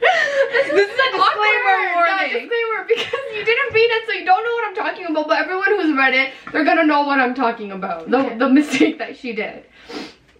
this, 0.00 0.70
This 0.70 0.90
is 0.90 0.98
a 0.98 1.10
disclaimer 1.12 1.76
Yeah, 1.80 1.94
warning. 1.94 2.32
disclaimer 2.32 2.84
because 2.88 3.20
you 3.36 3.44
didn't 3.44 3.72
read 3.72 3.90
it, 3.96 4.06
so 4.06 4.12
you 4.12 4.24
don't 4.24 4.44
know 4.44 4.52
what 4.52 4.68
I'm 4.68 4.74
talking 4.74 5.06
about. 5.06 5.28
But 5.28 5.38
everyone 5.38 5.66
who's 5.80 5.96
read 5.96 6.14
it, 6.14 6.32
they're 6.52 6.64
gonna 6.64 6.84
know 6.86 7.02
what 7.02 7.20
I'm 7.20 7.34
talking 7.34 7.72
about. 7.72 8.10
The, 8.10 8.18
Okay. 8.18 8.38
the 8.38 8.48
mistake 8.48 8.98
that 8.98 9.16
she 9.16 9.32
did. 9.32 9.64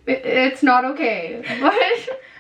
It, 0.07 0.21
it's 0.25 0.63
not 0.63 0.85
okay. 0.85 1.43
But 1.61 1.75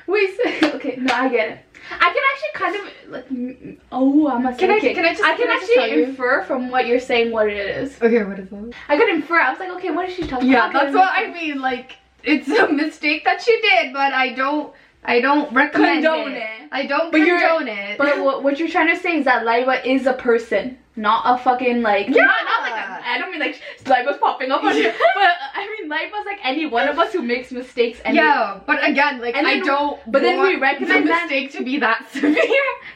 Wait, 0.06 0.36
so, 0.60 0.72
okay, 0.72 0.96
no, 1.00 1.14
I 1.14 1.28
get 1.30 1.48
it. 1.48 1.63
I 1.90 2.12
can 2.14 2.22
actually 2.32 2.54
kind 2.54 2.76
of 2.76 3.10
like, 3.12 3.78
oh, 3.92 4.28
I'm 4.28 4.46
a 4.46 4.54
Can 4.54 4.70
I- 4.70 4.80
can 4.80 5.04
I 5.04 5.10
just- 5.12 5.22
I 5.22 5.36
can, 5.36 5.46
can 5.46 5.50
I 5.50 5.54
actually 5.54 5.92
you? 5.98 6.04
infer 6.04 6.42
from 6.44 6.70
what 6.70 6.86
you're 6.86 7.00
saying 7.00 7.30
what 7.32 7.48
it 7.48 7.56
is. 7.56 8.00
okay, 8.02 8.22
what 8.24 8.38
is 8.38 8.48
that? 8.50 8.72
I 8.88 8.96
could 8.96 9.08
infer. 9.08 9.38
I 9.40 9.50
was 9.50 9.58
like, 9.60 9.70
okay, 9.70 9.90
what 9.90 10.08
is 10.08 10.14
she 10.14 10.26
talking 10.26 10.48
Yeah, 10.50 10.70
about? 10.70 10.74
Yeah, 10.74 10.82
that's 10.84 10.94
what 10.94 11.12
I 11.12 11.32
mean. 11.32 11.60
Like, 11.60 11.92
it's 12.22 12.48
a 12.48 12.68
mistake 12.68 13.24
that 13.24 13.42
she 13.42 13.60
did, 13.60 13.92
but 13.92 14.12
I 14.12 14.32
don't. 14.32 14.72
I 15.06 15.20
don't 15.20 15.52
recommend 15.52 16.02
Condone 16.02 16.32
it. 16.32 16.36
it. 16.38 16.68
I 16.72 16.86
don't 16.86 17.12
But 17.12 17.18
condone 17.20 17.68
it. 17.68 17.98
But 17.98 18.20
what, 18.24 18.42
what 18.42 18.58
you're 18.58 18.70
trying 18.70 18.88
to 18.88 18.96
say 18.96 19.18
is 19.18 19.26
that 19.26 19.44
Laiba 19.44 19.84
is 19.84 20.06
a 20.06 20.14
person, 20.14 20.78
not 20.96 21.22
a 21.26 21.42
fucking 21.42 21.82
like. 21.82 22.08
Yeah. 22.08 22.24
Not, 22.24 22.44
not 22.44 22.62
like 22.62 22.72
a, 22.72 23.08
I 23.08 23.18
don't 23.18 23.30
mean 23.30 23.40
like 23.40 23.60
Laiba's 23.86 24.18
popping 24.18 24.50
up 24.50 24.62
on 24.62 24.76
you, 24.76 24.84
but 24.84 25.22
uh, 25.24 25.34
I 25.54 25.66
mean 25.80 25.88
life 25.88 26.10
was 26.12 26.24
like 26.26 26.38
any 26.44 26.66
one 26.66 26.88
of 26.88 26.98
us 26.98 27.12
who 27.12 27.22
makes 27.22 27.50
mistakes. 27.50 28.00
And 28.04 28.14
yeah, 28.14 28.60
but 28.66 28.86
again, 28.88 29.20
like 29.20 29.34
and 29.36 29.46
I 29.46 29.58
don't. 29.60 30.00
but 30.10 30.22
then 30.22 30.40
we 30.40 30.56
recognize 30.56 31.04
the 31.04 31.10
mistake 31.10 31.52
to 31.52 31.64
be 31.64 31.78
that 31.78 32.08
severe. 32.12 32.36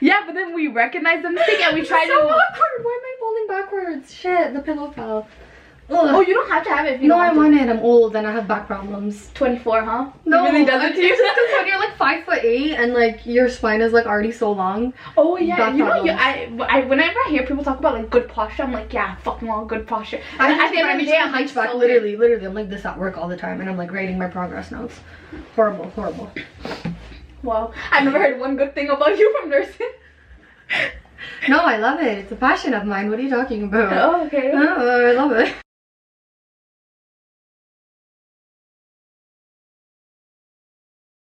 yeah, 0.00 0.22
but 0.26 0.34
then 0.34 0.54
we 0.54 0.68
recognize 0.68 1.22
the 1.22 1.30
mistake 1.30 1.60
and 1.60 1.76
we 1.76 1.84
try 1.86 2.04
to. 2.04 2.12
so 2.12 2.20
to. 2.20 2.28
awkward. 2.28 2.84
Why 2.84 2.98
am 2.98 3.04
I 3.04 3.16
falling 3.18 3.46
backwards? 3.48 4.14
Shit, 4.14 4.54
the 4.54 4.60
pillow 4.60 4.90
fell. 4.92 5.26
Oh, 5.90 6.20
you 6.20 6.34
don't 6.34 6.50
have 6.50 6.64
to 6.64 6.70
have 6.70 6.86
it 6.86 6.94
if 6.96 7.02
you 7.02 7.08
no, 7.08 7.16
I 7.16 7.32
want 7.32 7.52
want 7.52 7.54
it. 7.54 7.68
I'm 7.68 7.78
old 7.80 8.14
and 8.14 8.26
I 8.26 8.32
have 8.32 8.46
back 8.46 8.66
problems. 8.66 9.30
24, 9.34 9.84
huh? 9.84 10.10
No, 10.26 10.44
it 10.44 10.52
really 10.52 10.64
doesn't 10.66 10.94
to 10.94 11.00
you? 11.00 11.14
Because 11.14 11.52
when 11.56 11.66
you're 11.66 11.78
like 11.78 11.96
five 11.96 12.24
foot 12.24 12.44
eight 12.44 12.74
and 12.74 12.92
like 12.92 13.24
your 13.24 13.48
spine 13.48 13.80
is 13.80 13.92
like 13.92 14.04
already 14.04 14.32
so 14.32 14.52
long. 14.52 14.92
Oh 15.16 15.38
yeah, 15.38 15.56
Back 15.56 15.72
you 15.72 15.84
know, 15.84 16.04
you. 16.04 16.12
I, 16.12 16.50
I 16.68 16.80
whenever 16.84 17.18
I 17.26 17.30
hear 17.30 17.46
people 17.46 17.64
talk 17.64 17.78
about 17.78 17.94
like 17.94 18.10
good 18.10 18.28
posture, 18.28 18.64
I'm 18.64 18.72
like, 18.72 18.92
yeah, 18.92 19.16
fucking 19.16 19.48
well, 19.48 19.64
good 19.64 19.86
posture. 19.86 20.20
I 20.38 20.52
at 20.52 20.72
the 20.72 20.78
end 20.78 20.90
of 20.90 20.98
the 20.98 21.10
day, 21.10 21.18
I'm 21.18 21.32
hunchback. 21.32 21.70
so 21.70 21.76
Literally, 21.78 22.16
literally, 22.16 22.46
I'm 22.46 22.54
like 22.54 22.68
this 22.68 22.84
at 22.84 22.98
work 22.98 23.16
all 23.16 23.28
the 23.28 23.36
time, 23.36 23.60
and 23.60 23.70
I'm 23.70 23.78
like 23.78 23.90
writing 23.90 24.18
my 24.18 24.28
progress 24.28 24.70
notes. 24.70 25.00
Horrible, 25.56 25.90
horrible. 25.90 26.30
Wow, 27.42 27.72
I've 27.90 28.04
never 28.04 28.18
heard 28.18 28.38
one 28.38 28.56
good 28.56 28.74
thing 28.74 28.90
about 28.90 29.16
you 29.16 29.34
from 29.40 29.50
nursing. 29.50 29.90
No, 31.48 31.60
I 31.60 31.78
love 31.78 32.00
it. 32.00 32.18
It's 32.18 32.32
a 32.32 32.36
passion 32.36 32.74
of 32.74 32.84
mine. 32.84 33.08
What 33.08 33.18
are 33.18 33.22
you 33.22 33.30
talking 33.30 33.62
about? 33.64 33.92
oh, 33.92 34.26
okay. 34.26 34.50
Oh, 34.54 35.06
I 35.06 35.12
love 35.12 35.32
it. 35.32 35.54